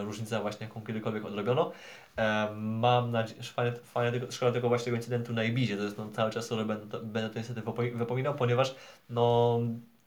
różnica 0.00 0.40
właśnie 0.40 0.66
jaką 0.66 0.82
kiedykolwiek 0.82 1.24
odrobiono. 1.24 1.72
E, 2.16 2.48
mam 2.56 3.10
nadzieję, 3.10 3.42
fajne 3.84 4.12
tego, 4.12 4.32
szkoda 4.32 4.52
tego 4.52 4.68
właśnie 4.68 4.84
tego 4.84 4.96
incydentu 4.96 5.32
na 5.32 5.44
Ibizie, 5.44 5.76
to 5.76 5.82
jest 5.82 5.98
no, 5.98 6.08
cały 6.10 6.30
czas, 6.30 6.48
będę, 6.48 7.00
będę 7.02 7.30
to 7.30 7.38
niestety 7.38 7.62
wypominał, 7.94 8.34
ponieważ 8.34 8.74
no 9.10 9.60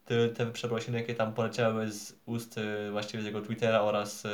te, 0.06 0.30
te 0.30 0.46
przeprosiny, 0.46 0.98
jakie 0.98 1.16
tam 1.16 1.34
poleciały 1.34 1.92
z 1.92 2.20
ust 2.26 2.58
y, 2.58 2.92
właściwie 2.92 3.24
z 3.24 3.26
jego 3.26 3.42
Twittera 3.42 3.82
oraz 3.82 4.26
y, 4.26 4.30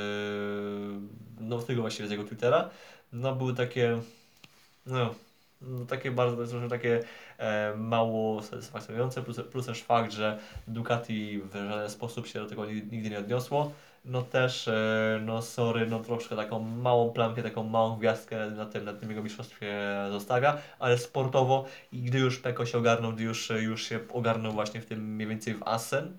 no 1.39 1.59
tego 1.59 1.81
właściwie 1.81 2.07
z 2.07 2.11
jego 2.11 2.23
Twittera, 2.23 2.69
no 3.13 3.35
były 3.35 3.53
takie 3.53 4.01
no, 4.85 5.15
no 5.61 5.85
takie 5.85 6.11
bardzo 6.11 6.69
takie 6.69 7.03
e, 7.37 7.73
mało 7.75 8.41
satysfakcjonujące, 8.41 9.21
plus, 9.21 9.37
plus 9.51 9.65
też 9.65 9.83
fakt, 9.83 10.11
że 10.11 10.39
Ducati 10.67 11.41
w 11.41 11.53
żaden 11.53 11.89
sposób 11.89 12.27
się 12.27 12.39
do 12.39 12.45
tego 12.45 12.65
nigdy 12.65 13.09
nie 13.09 13.19
odniosło. 13.19 13.71
No 14.05 14.21
też, 14.21 14.67
e, 14.67 15.19
no 15.25 15.41
sorry, 15.41 15.87
no 15.87 15.99
troszkę 15.99 16.35
taką 16.35 16.59
małą 16.59 17.09
plamkę, 17.09 17.43
taką 17.43 17.63
małą 17.63 17.97
gwiazdkę 17.97 18.51
na 18.51 18.65
tym, 18.65 18.85
na 18.85 18.93
tym 18.93 19.09
jego 19.09 19.23
mistrzostwie 19.23 19.79
zostawia, 20.11 20.57
ale 20.79 20.97
sportowo 20.97 21.65
i 21.91 22.01
gdy 22.01 22.19
już 22.19 22.39
Peko 22.39 22.65
się 22.65 22.77
ogarnął, 22.77 23.13
gdy 23.13 23.23
już, 23.23 23.49
już 23.49 23.83
się 23.83 23.99
ogarnął 24.13 24.51
właśnie 24.53 24.81
w 24.81 24.85
tym 24.85 25.15
mniej 25.15 25.27
więcej 25.27 25.55
w 25.55 25.63
Assen, 25.63 26.17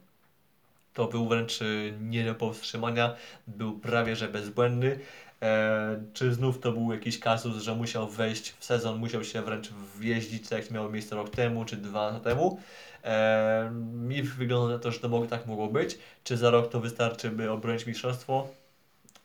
to 0.95 1.07
był 1.07 1.29
wręcz 1.29 1.63
e, 1.63 1.65
nie 2.01 2.25
do 2.25 2.35
powstrzymania, 2.35 3.17
był 3.47 3.79
prawie 3.79 4.17
że 4.17 4.29
bezbłędny. 4.29 4.99
E, 5.43 6.03
czy 6.13 6.35
znów 6.35 6.61
to 6.61 6.73
był 6.73 6.93
jakiś 6.93 7.19
kazus, 7.19 7.63
że 7.63 7.75
musiał 7.75 8.09
wejść 8.09 8.51
w 8.59 8.65
sezon, 8.65 8.99
musiał 8.99 9.25
się 9.25 9.43
wręcz 9.43 9.71
wjeździć, 9.99 10.49
tak 10.49 10.59
jak 10.59 10.71
miało 10.71 10.89
miejsce 10.89 11.17
rok 11.17 11.31
temu 11.31 11.65
czy 11.65 11.77
dwa 11.77 12.07
lata 12.07 12.21
temu? 12.21 12.61
E, 13.05 13.71
mi 13.93 14.23
wygląda 14.23 14.75
na 14.75 14.79
to, 14.79 14.91
że 14.91 14.99
to 14.99 15.09
mogło, 15.09 15.27
tak 15.27 15.47
mogło 15.47 15.69
być. 15.69 15.99
Czy 16.25 16.37
za 16.37 16.51
rok 16.51 16.71
to 16.71 16.81
wystarczy, 16.81 17.31
by 17.31 17.51
obronić 17.51 17.87
mistrzostwo? 17.87 18.49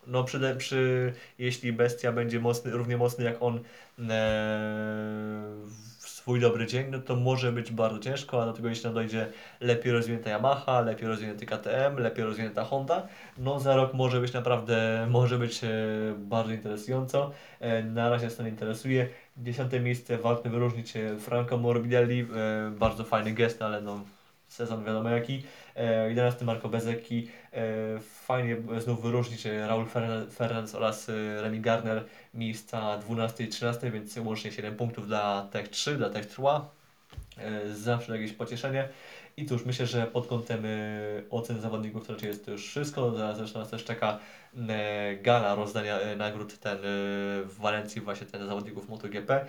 No, 0.08 0.24
przy, 0.24 0.56
przy, 0.58 1.14
jeśli 1.40 1.74
bestia 1.74 2.12
będzie 2.12 2.40
mocny, 2.40 2.72
równie 2.72 2.98
mocny 2.98 3.24
jak 3.24 3.44
on 3.44 3.60
e, 4.10 5.38
swój 6.28 6.40
dobry 6.40 6.68
dzień, 6.68 6.86
no 6.92 7.00
to 7.00 7.16
może 7.16 7.52
być 7.52 7.72
bardzo 7.72 8.00
ciężko, 8.00 8.44
a 8.44 8.46
do 8.46 8.54
tego 8.54 8.70
jeśli 8.70 8.86
nam 8.86 8.94
dojdzie 8.94 9.28
lepiej 9.60 9.92
rozwinięta 9.92 10.30
Yamaha, 10.30 10.82
lepiej 10.82 11.08
rozwinięty 11.08 11.46
KTM, 11.46 11.98
lepiej 11.98 12.26
rozwinięta 12.26 12.64
Honda, 12.64 13.08
no 13.38 13.60
za 13.60 13.76
rok 13.76 13.94
może 13.94 14.22
być 14.22 14.34
naprawdę, 14.34 15.08
może 15.10 15.40
być 15.40 15.64
e, 15.64 15.68
bardzo 16.18 16.52
interesująco. 16.52 17.32
E, 17.60 17.84
na 17.84 18.10
razie 18.10 18.26
nas 18.26 18.36
to 18.36 18.44
nie 18.44 18.50
interesuje. 18.50 19.10
Dziesiąte 19.44 19.80
miejsce 19.80 20.18
warto 20.18 20.50
wyróżnić 20.50 20.96
e, 20.96 21.18
Franco 21.18 21.58
Morbidelli, 21.58 22.20
e, 22.20 22.26
bardzo 22.72 23.04
fajny 23.04 23.32
gest, 23.32 23.62
ale 23.62 23.82
no 23.82 24.04
sezon 24.48 24.86
wiadomo 24.86 25.10
jaki. 25.10 25.44
E, 25.76 26.10
11 26.10 26.46
Marco 26.46 26.70
Bezecchi, 26.70 27.30
e, 27.54 28.00
fajnie 28.00 28.58
znów 28.78 29.02
wyróżnić 29.02 29.46
e, 29.46 29.68
Raul 29.68 29.86
Fernandez 30.36 30.76
oraz 30.76 31.10
e, 31.10 31.42
Remy 31.42 31.60
Garner, 31.60 32.06
miejsca 32.34 32.98
12 32.98 33.44
i 33.44 33.48
13, 33.48 33.92
więc 33.92 34.18
łącznie 34.18 34.52
7 34.52 34.76
punktów 34.76 35.08
dla 35.08 35.48
Tech 35.52 35.68
3, 35.68 35.98
dla 35.98 36.10
Tech 36.10 36.26
3. 36.26 36.42
E, 37.38 37.70
zawsze 37.74 38.20
jakieś 38.20 38.34
pocieszenie. 38.34 38.90
I 39.40 39.46
cóż, 39.46 39.66
myślę, 39.66 39.86
że 39.86 40.08
pod 40.08 40.28
kątem 40.28 40.66
e, 40.66 40.70
ocen 41.30 41.62
zawodników 41.62 42.08
to 42.08 42.14
raczej 42.14 42.28
jest 42.28 42.46
to 42.46 42.52
już 42.52 42.68
wszystko. 42.68 43.34
Zresztą 43.36 43.60
nas 43.60 43.70
też 43.70 43.84
czeka 43.84 44.20
e, 44.70 45.16
gala 45.16 45.56
rozdania 45.56 46.00
nagród 46.18 46.60
ten 46.60 46.78
w 47.46 47.56
Walencji, 47.60 48.02
właśnie 48.02 48.28
ten 48.28 48.48
zawodników 48.48 48.90
MotoGP, 48.90 49.46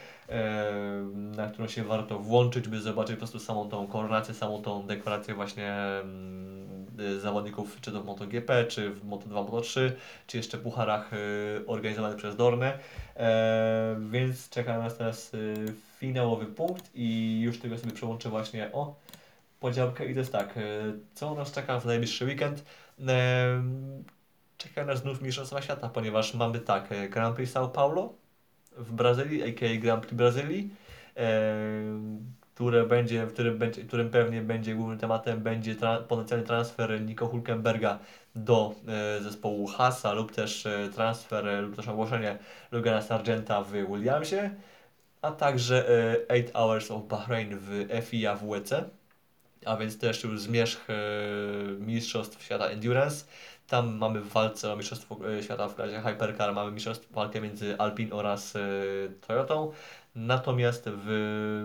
na 1.14 1.48
którą 1.48 1.68
się 1.68 1.84
warto 1.84 2.18
włączyć, 2.18 2.68
by 2.68 2.80
zobaczyć 2.80 3.16
po 3.16 3.18
prostu 3.18 3.38
samą 3.38 3.68
tą 3.68 3.86
koronację, 3.86 4.34
samą 4.34 4.62
tą 4.62 4.86
dekorację 4.86 5.34
właśnie 5.34 5.72
mm, 5.72 7.20
zawodników, 7.20 7.80
czy 7.80 7.92
to 7.92 8.02
w 8.02 8.06
MotoGP, 8.06 8.64
czy 8.64 8.90
w 8.90 9.08
Moto2, 9.08 9.46
Moto3, 9.46 9.90
czy 10.26 10.36
jeszcze 10.36 10.58
pucharach 10.58 11.10
organizowanych 11.66 12.16
przez 12.16 12.36
Dornę. 12.36 12.78
Więc 14.10 14.48
czeka 14.48 14.78
nas 14.78 14.96
teraz 14.96 15.32
finałowy 15.98 16.46
punkt 16.46 16.90
i 16.94 17.40
już 17.40 17.58
tego 17.58 17.78
sobie 17.78 17.92
przełączę 17.92 18.28
właśnie 18.28 18.72
o 18.72 18.94
podziałkę 19.60 20.06
i 20.06 20.14
to 20.14 20.20
jest 20.20 20.32
tak, 20.32 20.56
e, 20.56 20.60
co 21.14 21.34
nas 21.34 21.52
czeka 21.52 21.80
w 21.80 21.86
najbliższy 21.86 22.24
weekend? 22.24 22.64
E, 23.08 23.62
czeka 24.56 24.84
nas 24.84 24.98
znów 24.98 25.22
Mistrzostwa 25.22 25.62
Świata, 25.62 25.88
ponieważ 25.88 26.34
mamy 26.34 26.60
tak, 26.60 26.92
e, 26.92 27.08
Grand 27.08 27.36
Prix 27.36 27.52
São 27.52 27.70
Paulo 27.70 28.12
w 28.76 28.92
Brazylii, 28.92 29.42
a.k.a. 29.42 29.80
Grand 29.80 30.02
Prix 30.02 30.14
Brazylii, 30.16 30.70
które 32.54 32.86
będzie, 32.86 33.26
w 33.26 33.32
którym, 33.32 33.58
będzie, 33.58 33.84
którym 33.84 34.10
pewnie 34.10 34.42
będzie 34.42 34.74
głównym 34.74 34.98
tematem 34.98 35.40
będzie 35.40 35.74
tra 35.74 35.98
potencjalny 35.98 36.46
transfer 36.46 37.00
Nico 37.00 37.26
Hulkenberga 37.26 37.98
do 38.34 38.74
e, 38.88 39.22
zespołu 39.22 39.66
Hasa 39.66 40.12
lub 40.12 40.32
też 40.32 40.66
e, 40.66 40.88
transfer 40.94 41.62
lub 41.62 41.76
też 41.76 41.88
ogłoszenie 41.88 42.38
Logana 42.72 43.02
Sargenta 43.02 43.62
w 43.62 43.72
Williamsie 43.72 44.50
a 45.22 45.30
także 45.30 45.86
8 46.28 46.46
e, 46.46 46.52
Hours 46.52 46.90
of 46.90 47.08
Bahrain 47.08 47.58
w 47.60 47.86
FIA 48.02 48.36
WEC, 48.36 48.70
a 49.68 49.76
więc 49.76 49.98
też 49.98 50.24
już 50.24 50.40
zmierzch 50.40 50.90
e, 50.90 50.94
Mistrzostw 51.80 52.44
Świata 52.44 52.66
Endurance. 52.66 53.24
Tam 53.66 53.96
mamy 53.96 54.20
w 54.20 54.28
walce 54.28 54.72
o 54.72 54.76
Mistrzostwo 54.76 55.16
e, 55.38 55.42
Świata 55.42 55.68
w 55.68 55.74
klasie 55.74 56.00
Hypercar, 56.00 56.54
mamy 56.54 56.70
mistrzostwo, 56.70 57.14
walkę 57.14 57.40
między 57.40 57.78
Alpine 57.78 58.12
oraz 58.12 58.54
Toyotą. 59.26 59.72
Natomiast 60.14 60.84
w, 60.88 61.04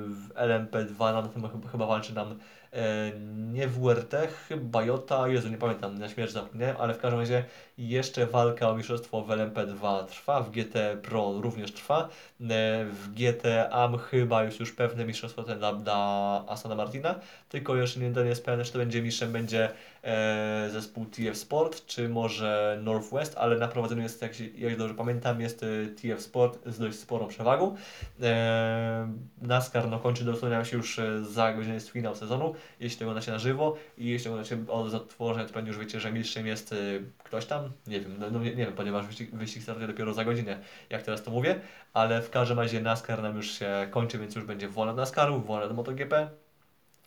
w 0.08 0.34
LMP2 0.36 1.14
nam 1.14 1.30
chyba, 1.30 1.49
chyba 1.72 1.86
walczy 1.86 2.14
nam 2.14 2.39
E, 2.74 3.12
nie 3.51 3.68
WRT, 3.68 4.16
chyba 4.47 4.84
Jota, 4.84 5.28
Jezu, 5.28 5.49
nie 5.49 5.58
pamiętam, 5.58 5.99
na 5.99 6.10
śmierć 6.10 6.32
zapomniałem, 6.32 6.76
ale 6.80 6.93
w 6.93 6.99
każdym 6.99 7.20
razie 7.20 7.45
jeszcze 7.78 8.28
walka 8.28 8.69
o 8.69 8.76
mistrzostwo 8.76 9.21
w 9.21 9.28
LMP2 9.28 10.05
trwa, 10.05 10.41
w 10.41 10.51
GT 10.51 10.97
Pro 11.01 11.34
również 11.41 11.71
trwa, 11.71 12.01
e, 12.01 12.86
w 12.86 13.13
GT 13.13 13.45
AM 13.71 13.97
chyba 13.97 14.43
już 14.43 14.59
już 14.59 14.71
pewne 14.71 15.05
mistrzostwo 15.05 15.43
ten 15.43 15.59
dla, 15.59 15.74
dla 15.74 16.43
Asana 16.47 16.76
Martina, 16.76 17.15
tylko 17.49 17.76
jeszcze 17.76 17.99
nie, 17.99 18.09
nie 18.09 18.21
jest 18.21 18.45
pewne, 18.45 18.63
czy 18.63 18.71
to 18.71 18.80
będzie 18.80 19.01
mistrzem, 19.01 19.32
będzie 19.32 19.69
e, 20.03 20.69
zespół 20.71 21.05
TF 21.05 21.38
Sport, 21.38 21.86
czy 21.86 22.09
może 22.09 22.80
Northwest, 22.84 23.38
ale 23.38 23.57
na 23.57 23.67
prowadzeniu 23.67 24.01
jest, 24.01 24.21
jak, 24.21 24.39
jak 24.39 24.78
dobrze 24.78 24.93
pamiętam, 24.93 25.41
jest 25.41 25.63
e, 25.63 25.67
TF 26.01 26.21
Sport 26.21 26.59
z 26.65 26.80
dość 26.80 26.99
sporą 26.99 27.28
przewagą. 27.28 27.76
E, 28.21 29.13
NASCAR 29.41 29.89
no, 29.89 29.99
kończy 29.99 30.24
dosłownie 30.24 30.65
się 30.65 30.78
już 30.78 30.99
za 31.21 31.53
godzinę 31.53 31.74
jest 31.74 31.89
finał 31.89 32.15
sezonu, 32.15 32.55
jeśli 32.80 32.99
to 32.99 33.05
oglądacie 33.05 33.32
na 33.32 33.39
żywo 33.39 33.76
i 33.97 34.05
jeśli 34.05 34.30
oglądacie 34.30 34.57
od 34.67 34.89
zatworzenia, 34.89 35.47
to 35.47 35.53
pewnie 35.53 35.69
już 35.69 35.80
wiecie, 35.80 35.99
że 35.99 36.11
mistrzem 36.11 36.47
jest 36.47 36.76
ktoś 37.24 37.45
tam, 37.45 37.62
nie 37.88 37.99
wiem, 37.99 38.16
no, 38.20 38.32
no 38.32 38.39
nie, 38.39 38.49
nie, 38.49 38.66
wiem, 38.66 38.74
ponieważ 38.74 39.05
wyścig, 39.05 39.32
wyścig 39.32 39.64
startuje 39.64 39.88
dopiero 39.88 40.14
za 40.14 40.26
godzinę, 40.26 40.59
jak 40.89 41.01
teraz 41.01 41.24
to 41.24 41.32
mówię, 41.32 41.59
ale 41.93 42.22
w 42.22 42.30
każdym 42.30 42.59
razie 42.59 42.82
NASCAR 42.82 43.22
nam 43.22 43.36
już 43.38 43.51
się 43.51 43.88
kończy, 43.91 44.18
więc 44.18 44.36
już 44.36 44.45
będzie 44.45 44.70
wolna 44.70 44.93
NASCARu, 44.93 45.41
wolna 45.41 45.68
do 45.68 45.74
MotoGP, 45.74 46.30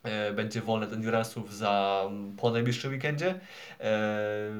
e, 0.03 0.33
będzie 0.33 0.61
wolne 0.61 0.87
do 0.87 0.97
Endurance'ów 0.97 1.49
za 1.51 2.03
po 2.37 2.51
najbliższym 2.51 2.93
weekendzie, 2.93 3.41
e, 3.81 4.51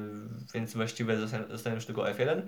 więc 0.53 0.73
właściwie 0.73 1.17
zostanie 1.49 1.75
już 1.75 1.85
tylko 1.85 2.01
F1. 2.01 2.41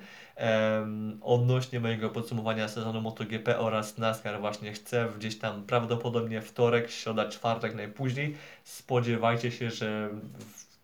Odnośnie 1.21 1.79
mojego 1.79 2.09
podsumowania 2.09 2.67
sezonu 2.67 3.01
MotoGP 3.01 3.59
oraz 3.59 3.97
NASCAR 3.97 4.39
właśnie 4.39 4.73
chcę 4.73 5.07
gdzieś 5.17 5.39
tam 5.39 5.63
prawdopodobnie 5.63 6.41
wtorek, 6.41 6.91
środa, 6.91 7.29
czwartek 7.29 7.75
najpóźniej. 7.75 8.35
Spodziewajcie 8.63 9.51
się, 9.51 9.71
że 9.71 10.09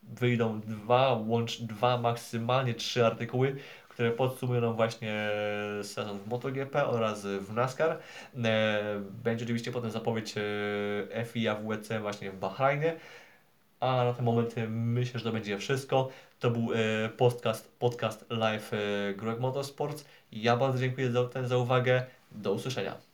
wyjdą 0.09 0.61
dwa, 0.61 1.13
łącz 1.13 1.61
dwa, 1.61 1.97
maksymalnie 1.97 2.73
trzy 2.73 3.05
artykuły, 3.05 3.55
które 3.89 4.11
podsumują 4.11 4.73
właśnie 4.73 5.29
sezon 5.83 6.19
w 6.19 6.27
MotoGP 6.27 6.85
oraz 6.85 7.25
w 7.25 7.53
NASCAR. 7.53 7.97
E, 8.43 9.01
będzie 9.23 9.45
oczywiście 9.45 9.71
potem 9.71 9.91
zapowiedź 9.91 10.35
e, 10.37 11.25
FIA 11.25 11.55
WEC 11.55 11.89
właśnie 12.01 12.31
w 12.31 12.39
Bahrajnie. 12.39 12.95
A 13.79 14.03
na 14.03 14.13
ten 14.13 14.25
moment 14.25 14.55
myślę, 14.69 15.19
że 15.19 15.25
to 15.25 15.31
będzie 15.31 15.57
wszystko. 15.57 16.09
To 16.39 16.51
był 16.51 16.73
e, 16.73 17.09
podcast, 17.09 17.77
podcast 17.79 18.25
live 18.29 18.71
Greg 19.17 19.39
Motorsports. 19.39 20.05
Ja 20.31 20.57
bardzo 20.57 20.79
dziękuję 20.79 21.11
za, 21.11 21.27
ten, 21.27 21.47
za 21.47 21.57
uwagę. 21.57 22.05
Do 22.31 22.53
usłyszenia. 22.53 23.04